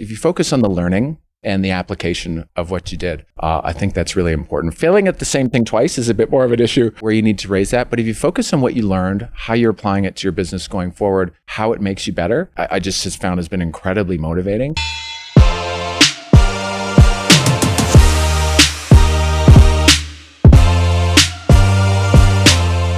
if 0.00 0.10
you 0.10 0.16
focus 0.16 0.50
on 0.50 0.60
the 0.60 0.70
learning 0.70 1.18
and 1.42 1.62
the 1.62 1.70
application 1.70 2.48
of 2.56 2.70
what 2.70 2.90
you 2.90 2.96
did, 2.96 3.26
uh, 3.38 3.60
I 3.62 3.74
think 3.74 3.92
that's 3.92 4.16
really 4.16 4.32
important. 4.32 4.72
Failing 4.72 5.06
at 5.06 5.18
the 5.18 5.26
same 5.26 5.50
thing 5.50 5.62
twice 5.66 5.98
is 5.98 6.08
a 6.08 6.14
bit 6.14 6.30
more 6.30 6.42
of 6.42 6.52
an 6.52 6.60
issue 6.60 6.90
where 7.00 7.12
you 7.12 7.20
need 7.20 7.38
to 7.40 7.48
raise 7.48 7.70
that. 7.72 7.90
But 7.90 8.00
if 8.00 8.06
you 8.06 8.14
focus 8.14 8.54
on 8.54 8.62
what 8.62 8.74
you 8.74 8.80
learned, 8.80 9.28
how 9.34 9.52
you're 9.52 9.72
applying 9.72 10.06
it 10.06 10.16
to 10.16 10.22
your 10.24 10.32
business 10.32 10.68
going 10.68 10.90
forward, 10.90 11.34
how 11.44 11.74
it 11.74 11.82
makes 11.82 12.06
you 12.06 12.14
better, 12.14 12.50
I, 12.56 12.68
I 12.72 12.78
just 12.78 13.04
has 13.04 13.14
found 13.14 13.38
has 13.38 13.48
been 13.48 13.60
incredibly 13.60 14.16
motivating. 14.16 14.74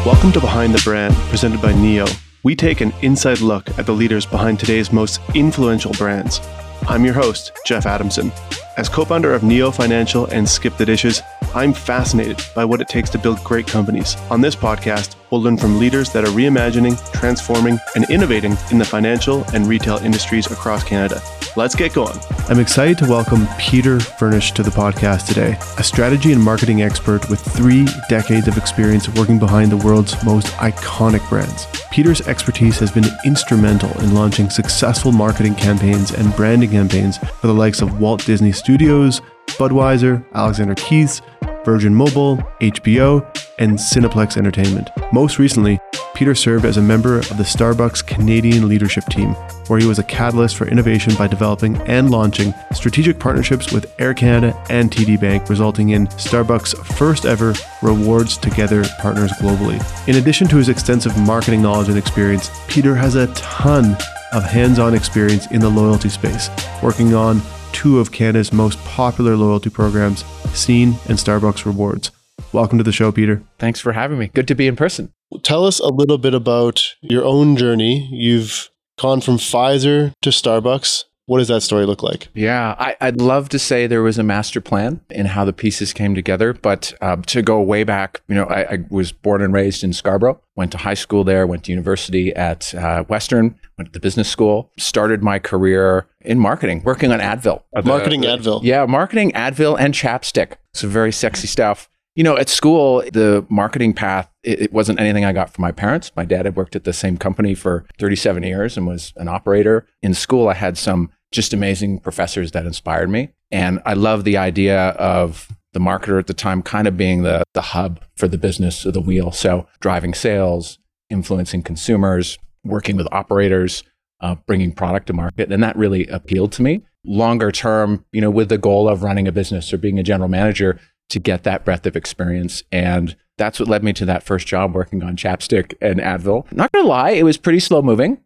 Welcome 0.07 0.30
to 0.32 0.41
Behind 0.41 0.73
the 0.73 0.80
Brand, 0.84 1.14
presented 1.30 1.61
by 1.61 1.73
NEO. 1.73 2.07
We 2.45 2.55
take 2.55 2.80
an 2.80 2.93
inside 3.03 3.41
look 3.41 3.77
at 3.77 3.87
the 3.87 3.93
leaders 3.93 4.25
behind 4.25 4.61
today's 4.61 4.93
most 4.93 5.21
influential 5.34 5.93
brands. 5.95 6.41
I'm 6.88 7.04
your 7.04 7.14
host, 7.14 7.52
Jeff 7.64 7.86
Adamson. 7.86 8.32
As 8.76 8.88
co 8.88 9.04
founder 9.04 9.34
of 9.34 9.45
Neo 9.45 9.70
Financial 9.70 10.27
and 10.27 10.48
Skip 10.48 10.77
the 10.77 10.84
Dishes, 10.84 11.23
I'm 11.54 11.73
fascinated 11.73 12.40
by 12.54 12.64
what 12.64 12.80
it 12.80 12.88
takes 12.88 13.09
to 13.10 13.18
build 13.18 13.42
great 13.45 13.66
companies. 13.66 14.16
On 14.30 14.40
this 14.40 14.56
podcast, 14.56 15.14
we'll 15.30 15.42
learn 15.42 15.56
from 15.56 15.78
leaders 15.78 16.12
that 16.12 16.24
are 16.24 16.32
reimagining, 16.32 16.98
transforming, 17.12 17.78
and 17.95 18.10
innovating 18.10 18.56
in 18.70 18.78
the 18.78 18.84
financial 18.84 19.45
and 19.54 19.66
retail 19.66 19.98
industries 19.98 20.50
across 20.50 20.82
Canada. 20.82 21.23
Let's 21.55 21.74
get 21.74 21.92
going. 21.92 22.19
I'm 22.48 22.59
excited 22.59 22.97
to 22.98 23.06
welcome 23.06 23.47
Peter 23.59 24.01
Furnish 24.01 24.52
to 24.52 24.62
the 24.62 24.70
podcast 24.70 25.27
today, 25.29 25.59
a 25.77 25.84
strategy 25.84 26.33
and 26.33 26.43
marketing 26.43 26.80
expert 26.80 27.29
with 27.29 27.41
three 27.41 27.87
decades 28.09 28.48
of 28.48 28.56
experience 28.56 29.06
working 29.10 29.38
behind 29.38 29.70
the 29.70 29.77
world's 29.77 30.23
most 30.24 30.46
iconic 30.55 31.29
brands. 31.29 31.66
Peter's 31.91 32.27
expertise 32.27 32.79
has 32.79 32.91
been 32.91 33.05
instrumental 33.27 33.91
in 34.01 34.15
launching 34.15 34.48
successful 34.48 35.12
marketing 35.12 35.55
campaigns 35.55 36.12
and 36.12 36.34
branding 36.37 36.70
campaigns 36.70 37.19
for 37.19 37.48
the 37.48 37.55
likes 37.55 37.82
of 37.82 38.01
Walt 38.01 38.24
Disney 38.24 38.52
Studios, 38.52 39.21
Budweiser, 39.48 40.24
Alexander 40.32 40.74
Keith's, 40.74 41.21
Virgin 41.65 41.95
Mobile, 41.95 42.37
HBO, 42.60 43.24
and 43.59 43.73
Cineplex 43.73 44.37
Entertainment. 44.37 44.91
Most 45.13 45.38
recently, 45.38 45.79
Peter 46.15 46.35
served 46.35 46.65
as 46.65 46.77
a 46.77 46.82
member 46.82 47.19
of 47.19 47.37
the 47.37 47.43
Starbucks 47.43 48.07
Canadian 48.07 48.69
leadership 48.69 49.04
team, 49.07 49.35
where 49.66 49.79
he 49.79 49.87
was 49.87 49.99
a 49.99 50.04
catalyst 50.04 50.57
for 50.57 50.69
innovation 50.69 51.15
by 51.16 51.27
developing 51.27 51.77
and 51.82 52.10
launching 52.10 52.52
strategic 52.73 53.19
partnerships 53.19 53.73
with 53.73 53.93
Air 53.99 54.15
Canada 54.15 54.57
and 54.71 54.91
TD 54.91 55.21
Bank, 55.21 55.49
resulting 55.49 55.91
in 55.91 56.07
Starbucks' 56.09 56.77
first 56.96 57.24
ever 57.24 57.54
Rewards 57.80 58.37
Together 58.37 58.85
partners 59.01 59.32
globally. 59.32 59.80
In 60.09 60.16
addition 60.16 60.49
to 60.49 60.57
his 60.57 60.69
extensive 60.69 61.16
marketing 61.19 61.63
knowledge 61.63 61.88
and 61.88 61.99
experience, 61.99 62.51
Peter 62.69 62.95
has 62.95 63.15
a 63.15 63.32
ton 63.35 63.97
of 64.32 64.44
hands 64.44 64.78
on 64.78 64.94
experience 64.94 65.50
in 65.50 65.60
the 65.60 65.69
loyalty 65.69 66.09
space, 66.09 66.50
working 66.82 67.15
on 67.15 67.41
two 67.72 67.99
of 67.99 68.12
Canada's 68.12 68.53
most 68.53 68.78
popular 68.84 69.37
loyalty 69.37 69.71
programs, 69.71 70.25
Scene 70.54 70.97
and 71.08 71.19
Starbucks 71.19 71.64
Rewards. 71.64 72.10
Welcome 72.53 72.78
to 72.78 72.84
the 72.84 72.92
show, 72.92 73.12
Peter. 73.12 73.42
Thanks 73.58 73.81
for 73.81 73.92
having 73.92 74.19
me. 74.19 74.28
Good 74.28 74.48
to 74.48 74.54
be 74.54 74.66
in 74.66 74.76
person. 74.76 75.12
Tell 75.42 75.64
us 75.64 75.81
a 75.81 75.88
little 75.88 76.19
bit 76.19 76.34
about 76.34 76.84
your 77.00 77.25
own 77.25 77.56
journey. 77.56 78.08
You've 78.12 78.70
gone 78.98 79.20
from 79.20 79.38
Pfizer 79.38 80.12
to 80.22 80.30
Starbucks. 80.30 81.04
What 81.33 81.38
does 81.38 81.49
that 81.49 81.62
story 81.62 81.87
look 81.87 82.03
like? 82.03 82.28
Yeah, 82.34 82.77
I, 82.78 83.06
would 83.06 83.22
love 83.22 83.49
to 83.49 83.59
say 83.59 83.87
there 83.87 84.03
was 84.03 84.19
a 84.19 84.22
master 84.22 84.61
plan 84.61 85.00
in 85.09 85.25
how 85.25 85.47
the 85.47 85.55
pieces 85.55 85.94
came 85.94 86.15
together, 86.15 86.53
but 86.53 86.93
uh, 87.00 87.16
to 87.28 87.41
go 87.41 87.59
way 87.62 87.84
back, 87.84 88.21
you 88.28 88.34
know, 88.34 88.44
I, 88.44 88.75
I, 88.75 88.78
was 88.91 89.12
born 89.12 89.41
and 89.41 89.50
raised 89.50 89.83
in 89.83 89.94
Scarborough, 89.94 90.38
went 90.56 90.72
to 90.72 90.77
high 90.77 90.93
school 90.93 91.25
there, 91.25 91.47
went 91.47 91.65
to 91.65 91.71
university 91.71 92.34
at 92.34 92.75
uh, 92.75 93.05
Western, 93.05 93.59
went 93.78 93.87
to 93.87 93.93
the 93.93 93.99
business 93.99 94.28
school, 94.28 94.72
started 94.77 95.22
my 95.22 95.38
career 95.38 96.06
in 96.21 96.38
marketing, 96.38 96.83
working 96.84 97.10
on 97.10 97.21
Advil. 97.21 97.62
Marketing 97.83 98.25
Advil. 98.25 98.60
Yeah, 98.62 98.84
marketing 98.84 99.33
Advil 99.33 99.81
and 99.81 99.94
chapstick. 99.94 100.56
It's 100.72 100.83
very 100.83 101.12
sexy 101.12 101.47
stuff. 101.47 101.88
You 102.15 102.25
know, 102.25 102.37
at 102.37 102.50
school, 102.50 103.03
the 103.10 103.47
marketing 103.49 103.94
path, 103.94 104.28
it, 104.43 104.60
it, 104.60 104.72
wasn't 104.75 105.00
anything 105.00 105.25
I 105.25 105.32
got 105.32 105.48
from 105.48 105.62
my 105.62 105.72
parents. 105.72 106.12
My 106.15 106.26
dad 106.26 106.44
had 106.44 106.56
worked 106.56 106.76
at 106.76 106.84
the 106.84 106.92
same 106.92 107.16
company 107.16 107.54
for 107.54 107.87
37 107.98 108.42
years 108.42 108.76
and 108.76 108.87
was 108.87 109.15
an 109.16 109.28
operator. 109.28 109.87
In 110.03 110.12
school, 110.12 110.48
I 110.48 110.53
had 110.53 110.76
some 110.76 111.10
just 111.32 111.53
amazing 111.53 111.98
professors 111.98 112.53
that 112.53 112.66
inspired 112.66 113.10
me. 113.10 113.31
And 113.50 113.81
I 113.84 113.94
love 113.94 114.25
the 114.25 114.37
idea 114.37 114.91
of 114.91 115.48
the 115.72 115.81
marketer 115.81 116.19
at 116.19 116.26
the 116.26 116.34
time 116.34 116.62
kind 116.62 116.87
of 116.87 116.97
being 116.97 117.22
the, 117.22 117.43
the 117.54 117.62
hub 117.62 118.00
for 118.16 118.28
the 118.28 118.38
business 118.38 118.84
of 118.84 118.93
the 118.93 119.00
wheel. 119.00 119.32
So 119.32 119.66
driving 119.81 120.15
sales, 120.15 120.78
influencing 121.10 121.62
consumers, 121.62 122.38
working 122.65 122.97
with 122.97 123.09
operators, 123.10 123.82
uh, 124.21 124.37
bringing 124.47 124.72
product 124.72 125.09
to 125.09 125.12
market. 125.12 125.50
And 125.50 125.62
that 125.62 125.76
really 125.76 126.06
appealed 126.06 126.53
to 126.53 126.62
me. 126.62 126.82
Longer 127.04 127.50
term, 127.50 128.04
you 128.12 128.21
know, 128.21 128.31
with 128.31 128.48
the 128.48 128.59
goal 128.59 128.88
of 128.88 129.03
running 129.03 129.26
a 129.26 129.32
business 129.32 129.72
or 129.72 129.78
being 129.78 129.98
a 129.98 130.04
general 130.04 130.28
manager 130.28 130.78
to 131.09 131.19
get 131.19 131.42
that 131.42 131.65
breadth 131.65 131.87
of 131.87 131.97
experience. 131.97 132.62
And 132.71 133.16
that's 133.38 133.59
what 133.59 133.69
led 133.69 133.82
me 133.82 133.92
to 133.94 134.04
that 134.04 134.22
first 134.22 134.47
job 134.47 134.75
working 134.75 135.03
on 135.03 135.16
Chapstick 135.16 135.75
and 135.81 135.98
Advil. 135.98 136.50
Not 136.53 136.71
gonna 136.71 136.87
lie, 136.87 137.10
it 137.10 137.25
was 137.25 137.37
pretty 137.37 137.60
slow 137.60 137.82
moving. 137.82 138.19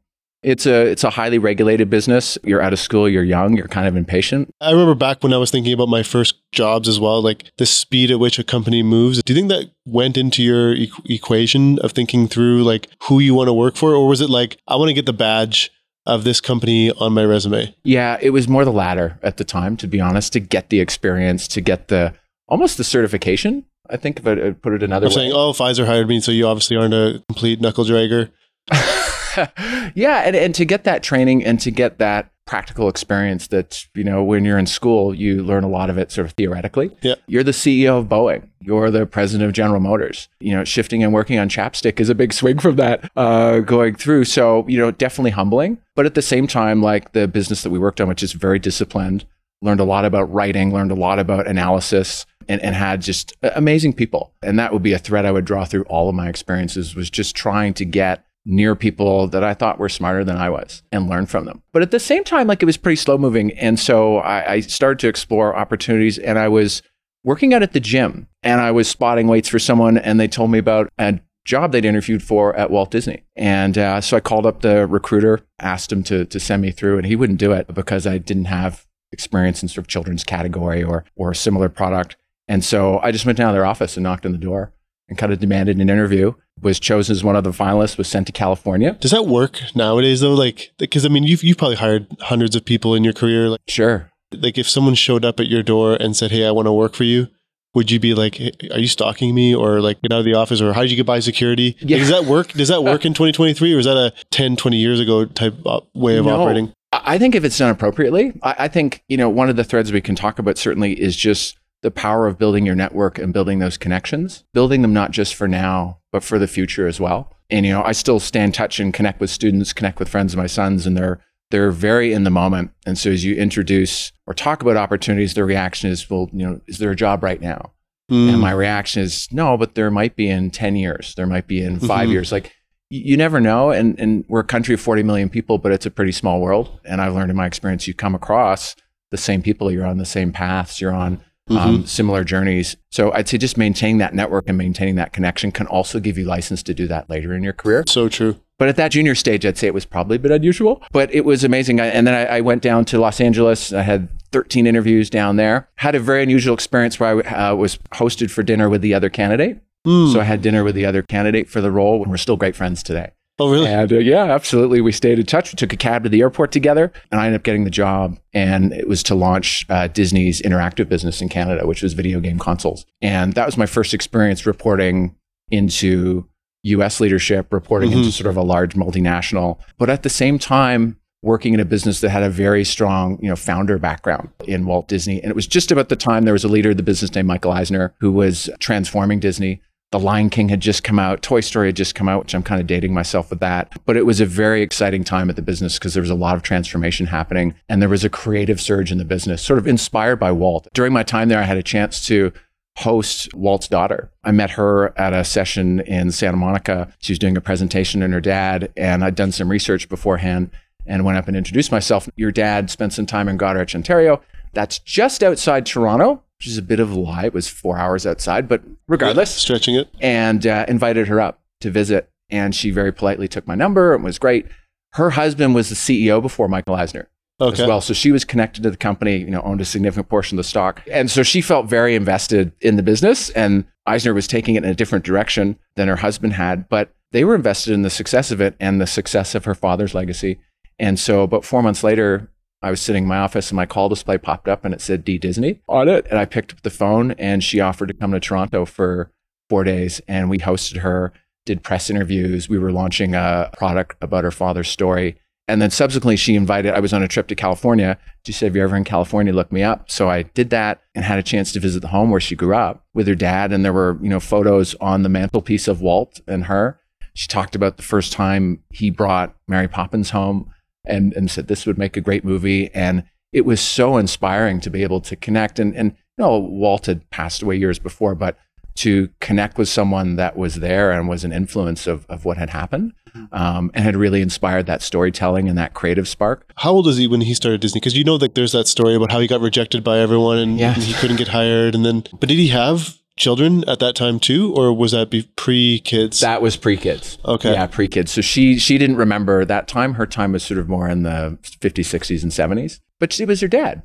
It's 0.47 0.65
a 0.65 0.87
it's 0.87 1.03
a 1.03 1.11
highly 1.11 1.39
regulated 1.39 1.91
business. 1.91 2.39
You're 2.45 2.63
out 2.63 2.73
of 2.73 2.79
school, 2.79 3.09
you're 3.09 3.25
young, 3.25 3.57
you're 3.57 3.67
kind 3.67 3.89
of 3.89 3.97
impatient. 3.97 4.49
I 4.61 4.71
remember 4.71 4.95
back 4.95 5.25
when 5.25 5.33
I 5.33 5.39
was 5.39 5.51
thinking 5.51 5.73
about 5.73 5.89
my 5.89 6.05
first 6.05 6.37
jobs 6.53 6.89
as 6.89 7.01
well, 7.01 7.21
like 7.21 7.51
the 7.59 7.67
speed 7.67 8.13
at 8.13 8.21
which 8.21 8.39
a 8.39 8.45
company 8.45 8.85
moves. 8.85 9.21
Do 9.25 9.33
you 9.33 9.37
think 9.41 9.49
that 9.49 9.73
went 9.87 10.17
into 10.17 10.45
your 10.45 10.73
e- 10.73 10.93
equation 11.07 11.81
of 11.81 11.91
thinking 11.91 12.29
through 12.29 12.63
like 12.63 12.89
who 13.09 13.19
you 13.19 13.35
want 13.35 13.49
to 13.49 13.53
work 13.53 13.75
for 13.75 13.93
or 13.93 14.07
was 14.07 14.21
it 14.21 14.31
like 14.31 14.57
I 14.69 14.77
want 14.77 14.89
to 14.89 14.95
get 14.95 15.05
the 15.05 15.13
badge 15.13 15.73
of 16.07 16.23
this 16.23 16.41
company 16.41 16.93
on 16.93 17.13
my 17.13 17.25
resume? 17.25 17.75
Yeah, 17.83 18.17
it 18.23 18.31
was 18.31 18.47
more 18.47 18.65
the 18.65 18.71
latter 18.71 19.19
at 19.25 19.39
the 19.39 19.45
time 19.45 19.77
to 19.79 19.89
be 19.89 20.01
honest, 20.01 20.33
to 20.35 20.39
get 20.39 20.71
the 20.71 20.79
experience, 20.79 21.49
to 21.49 21.61
get 21.61 21.89
the 21.89 22.15
almost 22.47 22.77
the 22.77 22.85
certification. 22.85 23.65
I 23.91 23.97
think 23.97 24.21
if 24.21 24.27
I 24.29 24.33
uh, 24.35 24.53
put 24.53 24.75
it 24.75 24.85
another 24.85 25.07
I'm 25.07 25.11
way. 25.11 25.15
saying, 25.15 25.33
"Oh, 25.33 25.53
Pfizer 25.53 25.87
hired 25.87 26.07
me, 26.07 26.21
so 26.21 26.31
you 26.31 26.47
obviously 26.47 26.77
aren't 26.77 26.95
a 26.95 27.25
complete 27.29 27.61
knuckle 27.61 27.85
dragger." 27.85 28.31
yeah, 29.95 30.23
and, 30.25 30.37
and 30.37 30.55
to 30.55 30.65
get 30.65 30.85
that 30.85 31.03
training 31.03 31.45
and 31.45 31.61
to 31.61 31.71
get 31.71 31.99
that 31.99 32.31
practical 32.47 32.89
experience 32.89 33.49
that, 33.49 33.87
you 33.95 34.05
know, 34.05 34.23
when 34.23 34.45
you're 34.45 34.59
in 34.59 34.67
school, 34.67 35.13
you 35.13 35.43
learn 35.43 35.65
a 35.65 35.69
lot 35.69 35.91
of 35.91 35.99
it 35.99 36.13
sort 36.13 36.27
of 36.27 36.33
theoretically. 36.35 36.97
Yeah. 37.03 37.17
You're 37.27 37.43
the 37.43 37.51
CEO 37.51 37.99
of 37.99 38.07
Boeing. 38.07 38.49
You're 38.61 38.91
the 38.91 39.05
president 39.05 39.49
of 39.49 39.53
General 39.53 39.81
Motors. 39.81 40.29
You 40.39 40.53
know, 40.53 40.65
shifting 40.65 41.03
and 41.03 41.13
working 41.13 41.39
on 41.39 41.49
chapstick 41.49 41.99
is 41.99 42.09
a 42.09 42.15
big 42.15 42.33
swing 42.33 42.59
from 42.61 42.77
that 42.77 43.11
uh, 43.17 43.61
going 43.61 43.97
through. 43.97 44.27
So, 44.27 44.65
you 44.69 44.79
know, 44.79 44.93
definitely 44.93 45.33
humbling. 45.33 45.79
But 45.97 46.07
at 46.07 46.15
the 46.15 46.23
same 46.23 46.47
time, 46.47 46.81
like 46.81 47.13
the 47.13 47.27
business 47.27 47.65
that 47.65 47.71
we 47.71 47.81
worked 47.81 48.01
on, 48.01 48.07
which 48.07 48.23
is 48.23 48.33
very 48.33 48.61
disciplined, 48.61 49.27
learned 49.61 49.81
a 49.81 49.85
lot 49.85 50.05
about 50.05 50.33
writing, 50.33 50.73
learned 50.73 50.93
a 50.93 50.97
lot 50.97 51.19
about 51.19 51.49
analysis, 51.49 52.27
and, 52.49 52.61
and 52.63 52.75
had 52.75 53.01
just 53.01 53.35
amazing 53.43 53.93
people. 53.93 54.33
And 54.43 54.59
that 54.59 54.73
would 54.73 54.83
be 54.83 54.93
a 54.93 54.99
thread 54.99 55.27
I 55.27 55.33
would 55.33 55.45
draw 55.45 55.65
through 55.65 55.85
all 55.85 56.09
of 56.09 56.15
my 56.15 56.29
experiences 56.29 56.95
was 56.95 57.11
just 57.11 57.35
trying 57.35 57.75
to 57.75 57.85
get 57.85 58.26
near 58.47 58.77
people 58.77 59.27
that 59.29 59.43
I 59.43 59.53
thought 59.53 59.79
were 59.79 59.89
smarter 59.89 60.25
than 60.25 60.37
I 60.37 60.49
was 60.49 60.83
and 60.93 61.09
learn 61.09 61.27
from 61.27 61.45
them. 61.45 61.63
But 61.73 61.83
at 61.83 61.91
the 61.91 62.01
same 62.01 62.25
time, 62.25 62.47
like 62.47 62.63
it 62.63 62.67
was 62.67 62.77
pretty 62.77 62.97
slow 62.97 63.19
moving. 63.19 63.51
And 63.53 63.79
so 63.79 64.19
I, 64.19 64.53
I 64.53 64.61
started 64.61 65.01
to 65.01 65.09
explore 65.09 65.55
opportunities 65.55 66.17
and 66.17 66.39
I 66.39 66.49
was 66.49 66.81
working 67.25 67.53
out 67.53 67.65
at 67.65 67.73
the 67.73 67.81
gym 67.81 68.29
and 68.45 68.61
I 68.61 68.71
was 68.71 68.89
spotting 68.89 69.27
weights 69.27 69.49
for 69.49 69.59
someone 69.59 69.99
and 69.99 70.21
they 70.21 70.29
told 70.29 70.53
me 70.53 70.59
about 70.59 70.89
a 70.97 71.19
job 71.45 71.73
they'd 71.73 71.85
interviewed 71.85 72.23
for 72.23 72.55
at 72.57 72.71
Walt 72.71 72.93
Disney. 72.93 73.25
And 73.35 73.77
uh, 73.77 74.01
so 74.01 74.17
I 74.17 74.21
called 74.21 74.47
up 74.47 74.63
the 74.63 74.87
recruiter, 74.87 75.41
asked 75.59 75.91
him 75.91 76.05
to, 76.05 76.25
to 76.25 76.41
send 76.41 76.63
me 76.63 76.71
through 76.71 76.99
and 76.99 77.07
he 77.07 77.17
wouldn't 77.17 77.41
do 77.41 77.53
it 77.53 77.73
because 77.75 78.07
I 78.07 78.19
didn't 78.19 78.47
have 78.47 78.87
experience 79.13 79.63
in 79.63 79.69
sort 79.69 79.79
of 79.79 79.89
children's 79.89 80.25
category 80.25 80.85
or, 80.85 81.05
or 81.17 81.33
a 81.33 81.37
similar 81.37 81.69
product. 81.69 82.17
And 82.49 82.65
so 82.65 83.01
I 83.01 83.11
just 83.11 83.27
went 83.27 83.39
down 83.39 83.49
to 83.49 83.55
their 83.55 83.67
office 83.67 83.97
and 83.97 84.05
knocked 84.05 84.25
on 84.25 84.33
the 84.33 84.39
door 84.39 84.73
and 85.09 85.19
kind 85.19 85.33
of 85.33 85.41
demanded 85.41 85.79
an 85.79 85.91
interview 85.91 86.33
was 86.61 86.81
chosen 86.81 87.13
as 87.13 87.23
one 87.23 87.37
of 87.37 87.45
the 87.45 87.51
finalists 87.51 87.99
was 87.99 88.09
sent 88.09 88.27
to 88.27 88.33
california. 88.33 88.97
Does 89.01 89.11
that 89.11 89.27
work 89.27 89.61
nowadays 89.75 90.21
though? 90.21 90.35
Like 90.35 90.73
because 90.79 91.05
i 91.05 91.09
mean 91.09 91.25
you've, 91.25 91.45
you've 91.45 91.59
probably 91.59 91.77
hired 91.77 92.07
hundreds 92.21 92.57
of 92.57 92.65
people 92.65 92.95
in 92.95 93.05
your 93.05 93.13
career 93.13 93.51
like 93.51 93.61
sure. 93.69 94.11
Like 94.33 94.59
if 94.59 94.69
someone 94.69 94.95
showed 94.95 95.25
up 95.25 95.39
at 95.39 95.49
your 95.49 95.63
door 95.63 95.95
and 95.95 96.17
said 96.17 96.31
hey 96.31 96.47
i 96.47 96.51
want 96.51 96.67
to 96.67 96.73
work 96.73 96.95
for 96.95 97.05
you 97.05 97.29
would 97.77 97.91
you 97.91 98.01
be 98.01 98.15
like 98.15 98.37
hey, 98.37 98.53
are 98.73 98.79
you 98.79 98.89
stalking 98.89 99.35
me? 99.35 99.55
or 99.55 99.81
like 99.83 100.01
get 100.01 100.11
out 100.11 100.21
of 100.21 100.25
the 100.25 100.35
office? 100.35 100.63
Or 100.63 100.73
how 100.73 100.81
did 100.81 100.91
you 100.91 100.97
get 100.97 101.07
by 101.07 101.21
security? 101.21 101.77
Yeah. 101.81 101.99
Like, 101.99 102.07
does 102.07 102.11
that 102.11 102.25
work? 102.25 102.49
Does 102.53 102.69
that 102.69 102.83
work 102.83 103.05
in 103.05 103.13
2023 103.13 103.75
or 103.75 103.79
is 103.79 103.85
that 103.85 103.97
a 103.97 104.13
10 104.31 104.57
20 104.57 104.77
years 104.79 104.99
ago 104.99 105.27
type 105.27 105.55
uh, 105.67 105.81
way 105.95 106.17
of 106.17 106.25
no. 106.25 106.41
operating? 106.41 106.73
I 106.93 107.19
think 107.19 107.35
if 107.35 107.45
it's 107.45 107.59
done 107.59 107.71
appropriately 107.71 108.33
I, 108.43 108.55
I 108.61 108.69
think 108.69 109.05
you 109.09 109.19
know 109.19 109.29
one 109.29 109.51
of 109.51 109.57
the 109.57 109.65
threads 109.65 109.93
we 109.93 110.01
can 110.01 110.15
talk 110.15 110.39
about 110.39 110.57
certainly 110.57 110.99
is 110.99 111.15
just 111.15 111.59
the 111.87 111.91
power 111.93 112.27
of 112.27 112.37
building 112.37 112.67
your 112.67 112.75
network 112.75 113.17
and 113.17 113.33
building 113.33 113.61
those 113.61 113.77
connections, 113.77 114.43
building 114.53 114.83
them 114.83 114.93
not 114.93 115.13
just 115.13 115.37
for 115.37 115.47
now, 115.47 116.01
but 116.11 116.25
for 116.25 116.37
the 116.37 116.49
future 116.49 116.89
as 116.89 116.99
well. 116.99 117.33
And 117.49 117.65
you 117.65 117.71
know, 117.71 117.85
I 117.85 117.93
still 117.93 118.19
stay 118.19 118.43
in 118.43 118.51
touch 118.51 118.81
and 118.81 118.93
connect 118.93 119.21
with 119.21 119.31
students, 119.31 119.73
connect 119.73 120.01
with 120.01 120.09
friends 120.09 120.33
of 120.33 120.39
my 120.39 120.49
sons, 120.49 120.85
and 120.85 120.97
they're 120.97 121.21
they're 121.53 121.71
very 121.71 122.13
in 122.13 122.25
the 122.25 122.31
moment. 122.31 122.73
And 122.87 122.99
so 122.99 123.13
as 123.13 123.25
you 123.25 123.37
introduce 123.37 124.11
or 124.27 124.35
talk 124.35 124.63
about 124.63 124.77
opportunities, 124.77 125.35
their 125.35 125.47
reaction 125.47 125.89
is, 125.89 126.11
well, 126.11 126.29
you 126.33 126.45
know, 126.45 126.61
is 126.67 126.79
there 126.79 126.91
a 126.91 126.97
job 126.97 127.23
right 127.23 127.41
now? 127.41 127.71
Mm. 128.11 128.31
And 128.31 128.41
my 128.41 128.51
reaction 128.51 129.03
is, 129.03 129.29
no, 129.31 129.57
but 129.57 129.77
there 129.77 129.89
might 129.93 130.17
be 130.17 130.29
in 130.29 130.51
10 130.51 130.75
years, 130.75 131.15
there 131.15 131.25
might 131.25 131.47
be 131.47 131.63
in 131.63 131.79
5 131.79 131.89
mm-hmm. 131.89 132.11
years. 132.11 132.33
Like 132.33 132.53
you 132.91 133.17
never 133.17 133.41
know. 133.41 133.71
And, 133.71 133.97
and 134.01 134.25
we're 134.29 134.41
a 134.41 134.45
country 134.45 134.75
of 134.75 134.81
40 134.81 135.05
million 135.05 135.29
people, 135.29 135.59
but 135.59 135.71
it's 135.71 135.87
a 135.87 135.91
pretty 135.93 136.11
small 136.11 136.41
world. 136.41 136.81
And 136.85 137.01
I've 137.01 137.15
learned 137.15 137.31
in 137.31 137.37
my 137.37 137.47
experience, 137.47 137.87
you 137.87 137.95
come 137.95 138.17
across 138.17 138.75
the 139.13 139.17
same 139.17 139.41
people, 139.41 139.71
you're 139.71 139.87
on 139.87 139.99
the 139.99 140.05
same 140.05 140.33
paths, 140.33 140.81
you're 140.81 140.93
on 140.93 141.21
um, 141.51 141.57
mm-hmm. 141.57 141.85
similar 141.85 142.25
journeys. 142.25 142.77
So 142.91 143.13
I'd 143.13 143.29
say 143.29 143.39
just 143.39 143.57
maintaining 143.57 143.99
that 143.99 144.15
network 144.15 144.45
and 144.49 144.59
maintaining 144.59 144.97
that 144.97 145.13
connection 145.13 145.53
can 145.53 145.67
also 145.67 146.01
give 146.01 146.19
you 146.19 146.25
license 146.25 146.63
to 146.65 146.75
do 146.75 146.87
that 146.89 147.09
later 147.09 147.35
in 147.35 147.43
your 147.43 147.53
career. 147.53 147.85
So 147.87 148.09
true. 148.09 148.41
But 148.59 148.69
at 148.69 148.77
that 148.77 148.93
junior 148.93 149.15
stage, 149.15 149.45
I'd 149.45 149.59
say 149.59 149.67
it 149.67 149.75
was 149.75 149.85
probably 149.85 150.17
a 150.17 150.19
bit 150.19 150.31
unusual, 150.31 150.83
but 150.91 151.15
it 151.15 151.25
was 151.25 151.45
amazing. 151.45 151.79
and 151.79 152.07
then 152.07 152.15
I, 152.15 152.39
I, 152.39 152.41
went 152.41 152.63
down 152.63 152.87
to 152.87 152.99
Los 152.99 153.21
Angeles. 153.21 153.71
I 153.73 153.83
had 153.83 154.09
13 154.33 154.67
interviews 154.67 155.11
down 155.11 155.37
there. 155.37 155.69
Had 155.77 155.95
a 155.95 156.01
very 156.01 156.23
unusual 156.23 156.55
experience 156.55 156.99
where 156.99 157.27
I 157.27 157.51
uh, 157.51 157.55
was 157.55 157.77
hosted 157.93 158.31
for 158.31 158.43
dinner 158.43 158.71
with 158.71 158.81
the 158.81 158.95
other 158.95 159.11
candidate. 159.11 159.61
Mm. 159.87 160.13
So 160.13 160.21
I 160.21 160.25
had 160.25 160.41
dinner 160.41 160.65
with 160.65 160.75
the 160.75 160.87
other 160.87 161.03
candidate 161.03 161.49
for 161.49 161.61
the 161.61 161.71
role, 161.71 162.03
and 162.03 162.11
we're 162.11 162.17
still 162.17 162.37
great 162.37 162.57
friends 162.57 162.83
today. 162.83 163.13
Oh, 163.39 163.51
really? 163.51 163.69
And 163.69 163.93
uh, 163.93 163.99
yeah, 163.99 164.25
absolutely. 164.25 164.81
We 164.81 164.93
stayed 164.93 165.19
in 165.19 165.27
touch. 165.27 165.53
We 165.53 165.57
took 165.57 165.73
a 165.73 165.77
cab 165.77 166.05
to 166.05 166.09
the 166.09 166.23
airport 166.23 166.53
together, 166.53 166.91
and 167.11 167.21
I 167.21 167.27
ended 167.27 167.41
up 167.41 167.45
getting 167.45 167.65
the 167.65 167.71
job. 167.71 168.19
And 168.33 168.73
it 168.73 168.89
was 168.89 169.03
to 169.05 169.15
launch 169.15 169.67
uh, 169.69 169.89
Disney's 169.89 170.41
interactive 170.43 170.89
business 170.89 171.21
in 171.21 171.29
Canada, 171.29 171.67
which 171.67 171.83
was 171.83 171.93
video 171.93 172.21
game 172.21 172.39
consoles. 172.39 172.87
And 173.03 173.35
that 173.35 173.45
was 173.45 173.59
my 173.59 173.67
first 173.67 173.93
experience 173.93 174.47
reporting 174.47 175.15
into 175.51 176.27
US 176.63 176.99
leadership, 176.99 177.53
reporting 177.53 177.91
mm-hmm. 177.91 177.99
into 178.01 178.13
sort 178.13 178.29
of 178.29 178.37
a 178.37 178.43
large 178.43 178.75
multinational. 178.75 179.59
But 179.79 179.91
at 179.91 180.03
the 180.03 180.11
same 180.11 180.39
time, 180.39 180.97
working 181.23 181.55
in 181.55 181.61
a 181.61 181.65
business 181.65 182.01
that 182.01 182.11
had 182.11 182.23
a 182.23 182.31
very 182.31 182.65
strong, 182.65 183.19
you 183.21 183.29
know, 183.29 183.37
founder 183.37 183.79
background 183.79 184.29
in 184.47 184.65
Walt 184.65 184.87
Disney. 184.87 185.21
And 185.21 185.31
it 185.31 185.35
was 185.35 185.47
just 185.47 185.73
about 185.73 185.89
the 185.89 185.97
time 185.97 186.25
there 186.25 186.33
was 186.33 186.45
a 186.45 186.49
leader 186.49 186.71
of 186.71 186.77
the 186.77 186.83
business 186.83 187.13
named 187.15 187.27
Michael 187.27 187.53
Eisner 187.53 187.95
who 187.99 188.13
was 188.13 188.49
transforming 188.61 189.19
Disney. 189.19 189.61
The 189.93 190.01
Lion 190.01 190.31
King 190.31 190.49
had 190.49 190.61
just 190.61 190.83
come 190.83 190.99
out, 190.99 191.23
Toy 191.23 191.41
Story 191.41 191.69
had 191.69 191.77
just 191.77 191.95
come 191.95 192.09
out, 192.09 192.25
which 192.25 192.35
I'm 192.35 192.43
kind 192.43 192.61
of 192.61 192.67
dating 192.67 192.93
myself 192.93 193.31
with 193.31 193.39
that. 193.41 193.73
But 193.85 193.97
it 193.97 194.05
was 194.05 194.21
a 194.21 194.27
very 194.27 194.61
exciting 194.61 195.05
time 195.05 195.31
at 195.31 195.37
the 195.37 195.43
business 195.43 195.79
because 195.79 195.95
there 195.95 196.01
was 196.01 196.11
a 196.11 196.15
lot 196.15 196.35
of 196.35 196.43
transformation 196.43 197.07
happening 197.07 197.55
and 197.69 197.81
there 197.81 197.89
was 197.89 198.05
a 198.05 198.11
creative 198.11 198.61
surge 198.61 198.91
in 198.91 198.99
the 198.99 199.05
business, 199.05 199.43
sort 199.43 199.59
of 199.59 199.67
inspired 199.67 200.17
by 200.17 200.33
Walt. 200.33 200.67
During 200.75 200.93
my 200.93 201.05
time 201.05 201.29
there, 201.29 201.39
I 201.39 201.45
had 201.45 201.57
a 201.57 201.63
chance 201.63 202.05
to 202.07 202.33
host 202.79 203.33
Walt's 203.33 203.69
daughter. 203.69 204.11
I 204.25 204.33
met 204.33 204.51
her 204.51 204.93
at 204.99 205.13
a 205.13 205.25
session 205.25 205.81
in 205.81 206.11
Santa 206.11 206.37
Monica. 206.37 206.93
She 206.99 207.13
was 207.13 207.19
doing 207.19 207.37
a 207.37 207.41
presentation 207.41 208.03
and 208.03 208.13
her 208.13 208.21
dad, 208.21 208.73
and 208.77 209.03
I'd 209.05 209.15
done 209.15 209.33
some 209.33 209.51
research 209.51 209.89
beforehand 209.89 210.51
and 210.85 211.05
went 211.05 211.19
up 211.19 211.29
and 211.29 211.37
introduced 211.37 211.73
myself. 211.73 212.09
Your 212.17 212.33
dad 212.33 212.71
spent 212.71 212.93
some 212.93 213.07
time 213.07 213.29
in 213.29 213.39
Goderich, 213.39 213.75
Ontario. 213.75 214.21
That's 214.53 214.79
just 214.79 215.23
outside 215.23 215.65
Toronto 215.65 216.23
which 216.39 216.47
is 216.47 216.59
a 216.59 216.63
bit 216.63 216.81
of 216.81 216.91
a 216.91 216.99
lie. 216.99 217.27
It 217.27 217.35
was 217.35 217.49
four 217.49 217.79
hours 217.79 218.07
outside, 218.07 218.49
but 218.49 218.63
regardless, 218.89 219.31
yeah, 219.37 219.41
stretching 219.41 219.75
it. 219.75 219.89
And 220.01 220.47
uh, 220.47 220.65
invited 220.69 221.09
her 221.09 221.21
up 221.21 221.41
to 221.61 221.71
visit, 221.71 222.11
and 222.31 222.55
she 222.55 222.71
very 222.71 222.93
politely 222.93 223.29
took 223.29 223.47
my 223.47 223.55
number 223.55 223.95
and 223.95 224.05
was 224.05 224.19
great. 224.19 224.47
Her 224.95 225.11
husband 225.11 225.55
was 225.55 225.69
the 225.69 225.75
CEO 225.75 226.21
before 226.21 226.49
Michael 226.49 226.75
Eisner. 226.75 227.09
Okay. 227.39 227.63
As 227.63 227.69
well, 227.69 227.83
so 227.83 227.93
she 227.93 228.13
was 228.13 228.25
connected 228.25 228.63
to 228.63 228.71
the 228.71 228.79
company, 228.79 229.19
you 229.19 229.31
know, 229.31 229.43
owned 229.43 229.61
a 229.61 229.67
significant 229.67 230.09
portion 230.09 230.39
of 230.39 230.45
the 230.45 230.49
stock, 230.49 230.83
and 230.91 231.11
so 231.11 231.23
she 231.23 231.43
felt 231.43 231.67
very 231.67 231.95
invested 231.95 232.53
in 232.63 232.77
the 232.77 232.83
business. 232.83 233.29
And 233.31 233.67
Eisner 233.85 234.15
was 234.15 234.27
taking 234.27 234.55
it 234.55 234.65
in 234.65 234.71
a 234.71 234.75
different 234.75 235.05
direction 235.05 235.59
than 235.75 235.89
her 235.89 235.97
husband 235.97 236.33
had, 236.33 236.67
but 236.71 236.95
they 237.13 237.25
were 237.25 237.35
invested 237.35 237.75
in 237.75 237.83
the 237.83 237.91
success 237.91 238.31
of 238.31 238.41
it 238.41 238.57
and 238.59 238.81
the 238.81 238.87
success 238.87 239.35
of 239.35 239.45
her 239.45 239.55
father's 239.55 239.95
legacy. 239.95 240.39
And 240.79 240.99
so, 240.99 241.23
about 241.23 241.45
four 241.45 241.63
months 241.63 241.85
later, 241.85 242.31
I 242.63 242.71
was 242.71 242.81
sitting 242.81 243.05
in 243.05 243.09
my 243.09 243.19
office 243.19 243.51
and 243.51 243.57
my 243.57 243.67
call 243.67 243.89
display 243.89 244.19
popped 244.19 244.49
up 244.49 244.65
and 244.65 244.73
it 244.73 244.81
said 244.81 245.05
D 245.05 245.19
Disney 245.19 245.61
on 245.69 245.89
it. 245.89 246.07
And 246.11 246.19
I 246.19 246.25
picked 246.25 246.53
up 246.53 246.63
the 246.63 246.71
phone 246.71 247.13
and 247.13 247.45
she 247.45 247.61
offered 247.61 247.89
to 247.89 247.95
come 247.95 248.13
to 248.13 248.21
Toronto 248.21 248.65
for 248.65 249.11
four 249.49 249.65
days 249.65 250.01
and 250.09 250.31
we 250.31 250.39
hosted 250.39 250.79
her, 250.79 251.13
did 251.45 251.63
press 251.63 251.91
interviews. 251.91 252.49
We 252.49 252.59
were 252.59 252.73
launching 252.73 253.15
a 253.15 253.51
product 253.57 253.97
about 254.01 254.25
her 254.25 254.31
father's 254.31 254.69
story. 254.69 255.17
And 255.49 255.63
then 255.63 255.71
subsequently, 255.71 256.17
she 256.17 256.35
invited, 256.35 256.75
I 256.75 256.81
was 256.81 256.93
on 256.93 257.05
a 257.05 257.09
trip 257.09 257.29
to 257.29 257.37
California. 257.37 257.99
She 258.25 258.33
said, 258.33 258.49
If 258.49 258.57
you're 258.57 258.65
ever 258.65 258.77
in 258.77 258.83
California, 258.83 259.33
look 259.33 259.53
me 259.53 259.63
up. 259.63 259.89
So 259.89 260.11
I 260.11 260.23
did 260.23 260.51
that 260.51 260.83
and 260.95 261.05
had 261.05 261.21
a 261.21 261.23
chance 261.23 261.53
to 261.53 261.61
visit 261.61 261.81
the 261.81 261.89
home 261.89 262.11
where 262.11 262.21
she 262.21 262.35
grew 262.35 262.57
up 262.57 262.85
with 262.95 263.07
her 263.07 263.15
dad. 263.15 263.53
And 263.53 263.65
there 263.65 263.73
were, 263.73 263.97
you 264.03 264.09
know, 264.09 264.19
photos 264.19 264.75
on 264.81 265.03
the 265.03 265.09
mantelpiece 265.09 265.69
of 265.69 265.81
Walt 265.81 266.21
and 266.27 266.47
her. 266.47 266.81
She 267.15 267.29
talked 267.29 267.55
about 267.55 267.77
the 267.77 267.85
first 267.85 268.13
time 268.13 268.63
he 268.71 268.91
brought 268.91 269.37
Mary 269.47 269.69
Poppins 269.69 270.11
home 270.11 270.51
and, 270.87 271.13
and 271.15 271.31
said 271.31 271.49
this 271.49 271.67
would 271.67 271.79
make 271.79 271.97
a 271.97 272.01
great 272.01 272.25
movie. 272.25 272.73
And 272.75 273.05
it 273.33 273.45
was 273.45 273.61
so 273.61 273.97
inspiring 273.97 274.61
to 274.61 274.71
be 274.71 274.83
able 274.83 275.01
to 275.03 275.17
connect. 275.17 275.59
And, 275.59 275.75
and 275.77 275.93
you 276.17 276.25
know, 276.25 276.39
Walt 276.39 276.87
had 276.87 277.09
passed 277.11 277.43
away 277.43 277.57
years 277.57 277.79
before, 277.79 278.15
but 278.15 278.39
to 278.77 279.09
connect 279.21 279.59
with 279.59 279.69
someone 279.69 280.17
that 280.17 280.37
was 280.37 280.57
there 280.57 280.93
and 280.93 281.09
was 281.09 281.25
an 281.25 281.33
influence 281.33 281.87
of, 281.87 282.07
of 282.09 282.25
what 282.25 282.37
had 282.37 282.51
happened 282.51 282.93
mm-hmm. 283.09 283.35
um, 283.35 283.71
and 283.75 283.85
had 283.85 283.97
really 283.97 284.21
inspired 284.21 284.67
that 284.67 284.83
storytelling 284.83 285.49
and 285.49 285.57
that 285.57 285.75
creative 285.75 286.07
spark. 286.07 286.51
How 286.57 286.73
old 286.73 286.87
was 286.87 286.99
he 286.99 287.07
when 287.07 287.23
he 287.23 287.35
started 287.35 287.61
Disney? 287.61 287.81
Because 287.81 287.97
you 287.97 288.05
know 288.05 288.19
that 288.19 288.35
there's 288.35 288.53
that 288.53 288.69
story 288.69 288.95
about 288.95 289.11
how 289.11 289.21
he 289.21 289.27
got 289.27 289.41
rejected 289.41 289.83
by 289.83 289.99
everyone 289.99 290.39
and, 290.39 290.59
yeah. 290.59 290.75
and 290.75 290.83
he 290.83 290.93
couldn't 290.95 291.17
get 291.17 291.29
hired. 291.29 291.75
And 291.75 291.85
then, 291.85 292.05
but 292.21 292.29
did 292.29 292.39
he 292.39 292.49
have 292.49 292.99
children 293.17 293.69
at 293.69 293.79
that 293.81 293.95
time 293.95 294.21
too, 294.21 294.55
or 294.55 294.73
was 294.73 294.93
that 294.93 295.11
pre 295.37 295.81
kids? 295.81 296.21
That 296.21 296.43
was 296.43 296.57
pre 296.57 296.77
kids. 296.77 297.19
Okay. 297.25 297.53
Yeah, 297.53 297.67
pre 297.67 297.89
kids. 297.89 298.13
So 298.13 298.21
she 298.21 298.59
she 298.59 298.79
didn't 298.79 298.97
remember 298.97 299.45
that 299.45 299.69
time. 299.69 299.95
Her 299.95 300.07
time 300.07 300.33
was 300.33 300.43
sort 300.43 300.59
of 300.59 300.69
more 300.69 300.89
in 300.89 301.03
the 301.03 301.39
50s, 301.43 301.73
60s, 301.73 302.23
and 302.23 302.33
70s. 302.33 302.81
But 302.99 303.13
she 303.13 303.25
was 303.25 303.41
her 303.41 303.49
dad. 303.49 303.83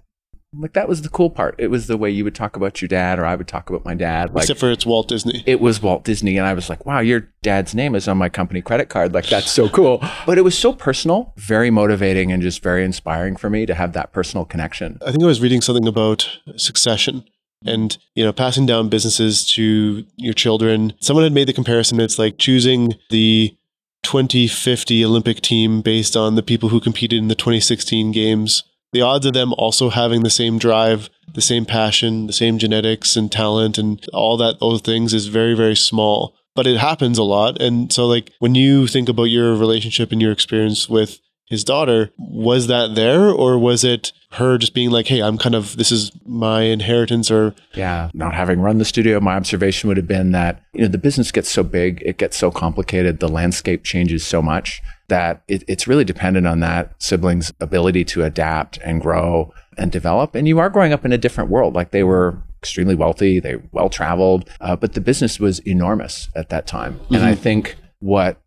Like 0.53 0.73
that 0.73 0.89
was 0.89 1.01
the 1.01 1.09
cool 1.09 1.29
part. 1.29 1.55
It 1.59 1.67
was 1.67 1.87
the 1.87 1.95
way 1.95 2.09
you 2.09 2.25
would 2.25 2.35
talk 2.35 2.57
about 2.57 2.81
your 2.81 2.89
dad, 2.89 3.19
or 3.19 3.25
I 3.25 3.35
would 3.35 3.47
talk 3.47 3.69
about 3.69 3.85
my 3.85 3.93
dad. 3.93 4.33
Like, 4.33 4.43
Except 4.43 4.59
for 4.59 4.69
it's 4.69 4.85
Walt 4.85 5.07
Disney. 5.07 5.43
It 5.45 5.61
was 5.61 5.81
Walt 5.81 6.03
Disney, 6.03 6.37
and 6.37 6.45
I 6.45 6.53
was 6.53 6.69
like, 6.69 6.85
"Wow, 6.85 6.99
your 6.99 7.29
dad's 7.41 7.73
name 7.73 7.95
is 7.95 8.05
on 8.09 8.17
my 8.17 8.27
company 8.27 8.61
credit 8.61 8.89
card. 8.89 9.13
Like 9.13 9.29
that's 9.29 9.49
so 9.49 9.69
cool." 9.69 10.03
But 10.25 10.37
it 10.37 10.41
was 10.41 10.57
so 10.57 10.73
personal, 10.73 11.33
very 11.37 11.71
motivating, 11.71 12.33
and 12.33 12.43
just 12.43 12.61
very 12.61 12.83
inspiring 12.83 13.37
for 13.37 13.49
me 13.49 13.65
to 13.65 13.73
have 13.73 13.93
that 13.93 14.11
personal 14.11 14.43
connection. 14.43 14.99
I 15.05 15.11
think 15.11 15.23
I 15.23 15.27
was 15.27 15.39
reading 15.39 15.61
something 15.61 15.87
about 15.87 16.39
succession 16.57 17.23
and 17.65 17.97
you 18.15 18.23
know 18.23 18.33
passing 18.33 18.65
down 18.65 18.89
businesses 18.89 19.45
to 19.45 20.05
your 20.17 20.33
children. 20.33 20.93
Someone 20.99 21.23
had 21.23 21.33
made 21.33 21.47
the 21.47 21.53
comparison 21.53 21.99
it's 21.99 22.19
like 22.19 22.37
choosing 22.37 22.95
the 23.09 23.55
2050 24.03 25.05
olympic 25.05 25.41
team 25.41 25.81
based 25.81 26.15
on 26.17 26.35
the 26.35 26.43
people 26.43 26.69
who 26.69 26.79
competed 26.79 27.19
in 27.19 27.27
the 27.27 27.35
2016 27.35 28.11
games. 28.11 28.63
The 28.93 29.01
odds 29.01 29.25
of 29.25 29.33
them 29.33 29.53
also 29.53 29.89
having 29.89 30.23
the 30.23 30.29
same 30.29 30.57
drive 30.57 31.09
the 31.33 31.41
same 31.41 31.65
passion 31.65 32.27
the 32.27 32.33
same 32.33 32.57
genetics 32.57 33.15
and 33.15 33.31
talent 33.31 33.77
and 33.77 34.05
all 34.13 34.37
that 34.37 34.59
those 34.59 34.81
things 34.81 35.13
is 35.13 35.27
very 35.27 35.53
very 35.53 35.75
small. 35.75 36.35
But 36.53 36.67
it 36.67 36.77
happens 36.77 37.17
a 37.17 37.23
lot. 37.23 37.61
And 37.61 37.93
so 37.93 38.07
like 38.07 38.31
when 38.39 38.55
you 38.55 38.85
think 38.87 39.07
about 39.07 39.25
your 39.25 39.55
relationship 39.55 40.11
and 40.11 40.21
your 40.21 40.33
experience 40.33 40.89
with 40.89 41.19
his 41.45 41.63
daughter 41.63 42.11
was 42.17 42.67
that 42.67 42.95
there 42.95 43.29
or 43.29 43.57
was 43.57 43.83
it 43.83 44.11
her 44.33 44.57
just 44.57 44.73
being 44.73 44.89
like 44.89 45.07
hey 45.07 45.21
i'm 45.21 45.37
kind 45.37 45.55
of 45.55 45.75
this 45.77 45.91
is 45.91 46.11
my 46.25 46.61
inheritance 46.61 47.29
or 47.29 47.53
yeah. 47.73 48.09
Not 48.13 48.33
having 48.33 48.61
run 48.61 48.77
the 48.77 48.85
studio 48.85 49.19
my 49.19 49.35
observation 49.35 49.87
would 49.87 49.97
have 49.97 50.07
been 50.07 50.31
that 50.31 50.63
you 50.73 50.81
know 50.81 50.87
the 50.87 50.97
business 50.97 51.31
gets 51.31 51.49
so 51.49 51.63
big 51.63 52.01
it 52.05 52.17
gets 52.17 52.37
so 52.37 52.51
complicated 52.51 53.19
the 53.19 53.27
landscape 53.27 53.83
changes 53.83 54.25
so 54.25 54.41
much 54.41 54.81
that 55.07 55.43
it, 55.47 55.63
it's 55.67 55.87
really 55.87 56.05
dependent 56.05 56.47
on 56.47 56.61
that 56.61 56.93
sibling's 57.01 57.51
ability 57.59 58.05
to 58.05 58.23
adapt 58.23 58.77
and 58.77 59.01
grow 59.01 59.53
and 59.77 59.91
develop. 59.91 60.35
And 60.35 60.47
you 60.47 60.59
are 60.59 60.69
growing 60.69 60.93
up 60.93 61.03
in 61.03 61.11
a 61.11 61.17
different 61.17 61.49
world. 61.49 61.75
Like 61.75 61.91
they 61.91 62.03
were 62.03 62.41
extremely 62.61 62.93
wealthy 62.93 63.39
they 63.39 63.55
well 63.71 63.89
traveled 63.89 64.47
uh, 64.61 64.75
but 64.75 64.93
the 64.93 65.01
business 65.01 65.39
was 65.39 65.57
enormous 65.59 66.29
at 66.35 66.49
that 66.49 66.67
time. 66.67 66.93
Mm-hmm. 66.93 67.15
and 67.15 67.25
i 67.25 67.33
think 67.33 67.75
what 67.99 68.39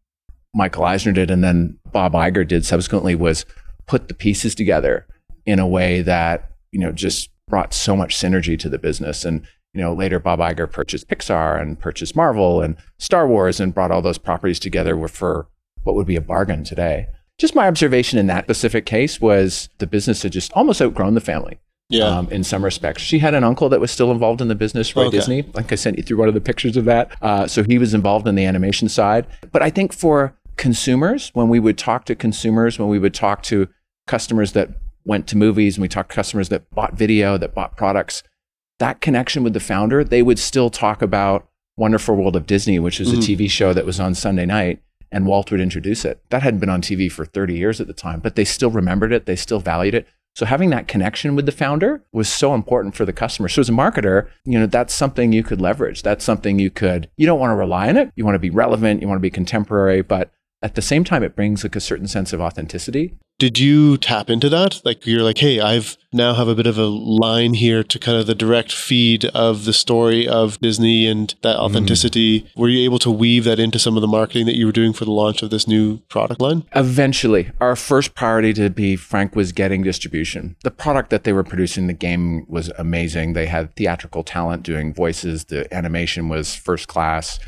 Michael 0.54 0.84
Eisner 0.84 1.10
did 1.10 1.32
and 1.32 1.42
then 1.42 1.78
Bob 1.90 2.12
Iger 2.12 2.46
did 2.46 2.64
subsequently 2.64 3.16
was 3.16 3.44
put 3.86 4.06
the 4.06 4.14
pieces 4.14 4.54
together 4.54 5.04
in 5.46 5.58
a 5.58 5.66
way 5.66 6.02
that, 6.02 6.50
you 6.72 6.80
know, 6.80 6.92
just 6.92 7.30
brought 7.48 7.74
so 7.74 7.96
much 7.96 8.16
synergy 8.16 8.58
to 8.58 8.68
the 8.68 8.78
business. 8.78 9.24
And, 9.24 9.46
you 9.72 9.80
know, 9.80 9.92
later 9.92 10.18
Bob 10.18 10.38
Iger 10.38 10.70
purchased 10.70 11.08
Pixar 11.08 11.60
and 11.60 11.78
purchased 11.78 12.16
Marvel 12.16 12.62
and 12.62 12.76
Star 12.98 13.26
Wars 13.26 13.60
and 13.60 13.74
brought 13.74 13.90
all 13.90 14.02
those 14.02 14.18
properties 14.18 14.58
together 14.58 14.96
for 15.08 15.48
what 15.82 15.94
would 15.94 16.06
be 16.06 16.16
a 16.16 16.20
bargain 16.20 16.64
today. 16.64 17.06
Just 17.38 17.54
my 17.54 17.66
observation 17.66 18.18
in 18.18 18.26
that 18.28 18.44
specific 18.44 18.86
case 18.86 19.20
was 19.20 19.68
the 19.78 19.86
business 19.86 20.22
had 20.22 20.32
just 20.32 20.52
almost 20.52 20.80
outgrown 20.80 21.14
the 21.14 21.20
family. 21.20 21.58
Yeah. 21.90 22.06
Um, 22.06 22.28
in 22.30 22.44
some 22.44 22.64
respects, 22.64 23.02
she 23.02 23.18
had 23.18 23.34
an 23.34 23.44
uncle 23.44 23.68
that 23.68 23.80
was 23.80 23.90
still 23.90 24.10
involved 24.10 24.40
in 24.40 24.48
the 24.48 24.54
business, 24.54 24.96
Roy 24.96 25.06
okay. 25.06 25.18
Disney. 25.18 25.42
Like 25.52 25.70
I 25.70 25.74
sent 25.74 25.98
you 25.98 26.02
through 26.02 26.16
one 26.16 26.28
of 26.28 26.34
the 26.34 26.40
pictures 26.40 26.76
of 26.76 26.86
that. 26.86 27.14
Uh, 27.20 27.46
so 27.46 27.62
he 27.62 27.78
was 27.78 27.92
involved 27.92 28.26
in 28.26 28.36
the 28.36 28.46
animation 28.46 28.88
side. 28.88 29.26
But 29.52 29.62
I 29.62 29.68
think 29.68 29.92
for 29.92 30.34
consumers, 30.56 31.30
when 31.34 31.48
we 31.48 31.60
would 31.60 31.76
talk 31.76 32.06
to 32.06 32.14
consumers, 32.14 32.78
when 32.78 32.88
we 32.88 32.98
would 32.98 33.12
talk 33.12 33.42
to 33.44 33.68
customers 34.06 34.52
that 34.52 34.70
went 35.04 35.26
to 35.28 35.36
movies 35.36 35.76
and 35.76 35.82
we 35.82 35.88
talked 35.88 36.10
to 36.10 36.14
customers 36.14 36.48
that 36.48 36.70
bought 36.70 36.94
video, 36.94 37.36
that 37.38 37.54
bought 37.54 37.76
products, 37.76 38.22
that 38.78 39.00
connection 39.00 39.42
with 39.44 39.52
the 39.52 39.60
founder, 39.60 40.02
they 40.02 40.22
would 40.22 40.38
still 40.38 40.70
talk 40.70 41.02
about 41.02 41.48
Wonderful 41.76 42.14
World 42.14 42.36
of 42.36 42.46
Disney, 42.46 42.78
which 42.78 43.00
is 43.00 43.08
mm-hmm. 43.08 43.18
a 43.18 43.46
TV 43.46 43.50
show 43.50 43.72
that 43.72 43.86
was 43.86 44.00
on 44.00 44.14
Sunday 44.14 44.46
night, 44.46 44.80
and 45.10 45.26
Walt 45.26 45.50
would 45.50 45.60
introduce 45.60 46.04
it. 46.04 46.22
That 46.30 46.42
hadn't 46.42 46.60
been 46.60 46.70
on 46.70 46.82
TV 46.82 47.10
for 47.10 47.24
30 47.24 47.54
years 47.56 47.80
at 47.80 47.86
the 47.86 47.92
time, 47.92 48.20
but 48.20 48.36
they 48.36 48.44
still 48.44 48.70
remembered 48.70 49.12
it, 49.12 49.26
they 49.26 49.36
still 49.36 49.60
valued 49.60 49.94
it. 49.94 50.06
So 50.34 50.46
having 50.46 50.70
that 50.70 50.88
connection 50.88 51.36
with 51.36 51.46
the 51.46 51.52
founder 51.52 52.02
was 52.12 52.28
so 52.28 52.54
important 52.54 52.96
for 52.96 53.04
the 53.04 53.12
customer. 53.12 53.48
So 53.48 53.60
as 53.60 53.68
a 53.68 53.72
marketer, 53.72 54.28
you 54.44 54.58
know, 54.58 54.66
that's 54.66 54.92
something 54.92 55.32
you 55.32 55.44
could 55.44 55.60
leverage. 55.60 56.02
That's 56.02 56.24
something 56.24 56.58
you 56.58 56.70
could, 56.70 57.08
you 57.16 57.24
don't 57.24 57.38
want 57.38 57.52
to 57.52 57.56
rely 57.56 57.88
on 57.88 57.96
it. 57.96 58.10
You 58.16 58.24
want 58.24 58.34
to 58.34 58.40
be 58.40 58.50
relevant, 58.50 59.00
you 59.00 59.06
want 59.06 59.18
to 59.18 59.22
be 59.22 59.30
contemporary, 59.30 60.02
but 60.02 60.32
At 60.64 60.76
the 60.76 60.82
same 60.82 61.04
time, 61.04 61.22
it 61.22 61.36
brings 61.36 61.62
like 61.62 61.76
a 61.76 61.80
certain 61.80 62.08
sense 62.08 62.32
of 62.32 62.40
authenticity. 62.40 63.12
Did 63.38 63.58
you 63.58 63.98
tap 63.98 64.30
into 64.30 64.48
that? 64.48 64.80
Like 64.82 65.06
you're 65.06 65.22
like, 65.22 65.38
hey, 65.38 65.60
I've 65.60 65.98
now 66.12 66.32
have 66.34 66.46
a 66.48 66.54
bit 66.54 66.66
of 66.66 66.78
a 66.78 66.86
line 66.86 67.54
here 67.54 67.82
to 67.82 67.98
kind 67.98 68.16
of 68.16 68.26
the 68.26 68.34
direct 68.34 68.72
feed 68.72 69.24
of 69.26 69.64
the 69.64 69.72
story 69.72 70.26
of 70.26 70.58
Disney 70.60 71.06
and 71.06 71.34
that 71.42 71.56
authenticity. 71.56 72.42
Mm. 72.42 72.56
Were 72.56 72.68
you 72.68 72.84
able 72.84 73.00
to 73.00 73.10
weave 73.10 73.44
that 73.44 73.58
into 73.58 73.78
some 73.78 73.96
of 73.96 74.00
the 74.00 74.06
marketing 74.06 74.46
that 74.46 74.54
you 74.54 74.64
were 74.64 74.72
doing 74.72 74.92
for 74.92 75.04
the 75.04 75.10
launch 75.10 75.42
of 75.42 75.50
this 75.50 75.66
new 75.66 75.98
product 76.08 76.40
line? 76.40 76.64
Eventually, 76.74 77.50
our 77.60 77.74
first 77.74 78.14
priority 78.14 78.54
to 78.54 78.70
be 78.70 78.94
frank 78.96 79.34
was 79.34 79.52
getting 79.52 79.82
distribution. 79.82 80.56
The 80.62 80.70
product 80.70 81.10
that 81.10 81.24
they 81.24 81.32
were 81.32 81.44
producing, 81.44 81.88
the 81.88 81.92
game 81.92 82.46
was 82.48 82.70
amazing. 82.78 83.32
They 83.32 83.46
had 83.46 83.74
theatrical 83.74 84.22
talent 84.22 84.62
doing 84.62 84.94
voices. 84.94 85.46
The 85.46 85.72
animation 85.74 86.28
was 86.28 86.54
first 86.54 86.86
class 86.86 87.40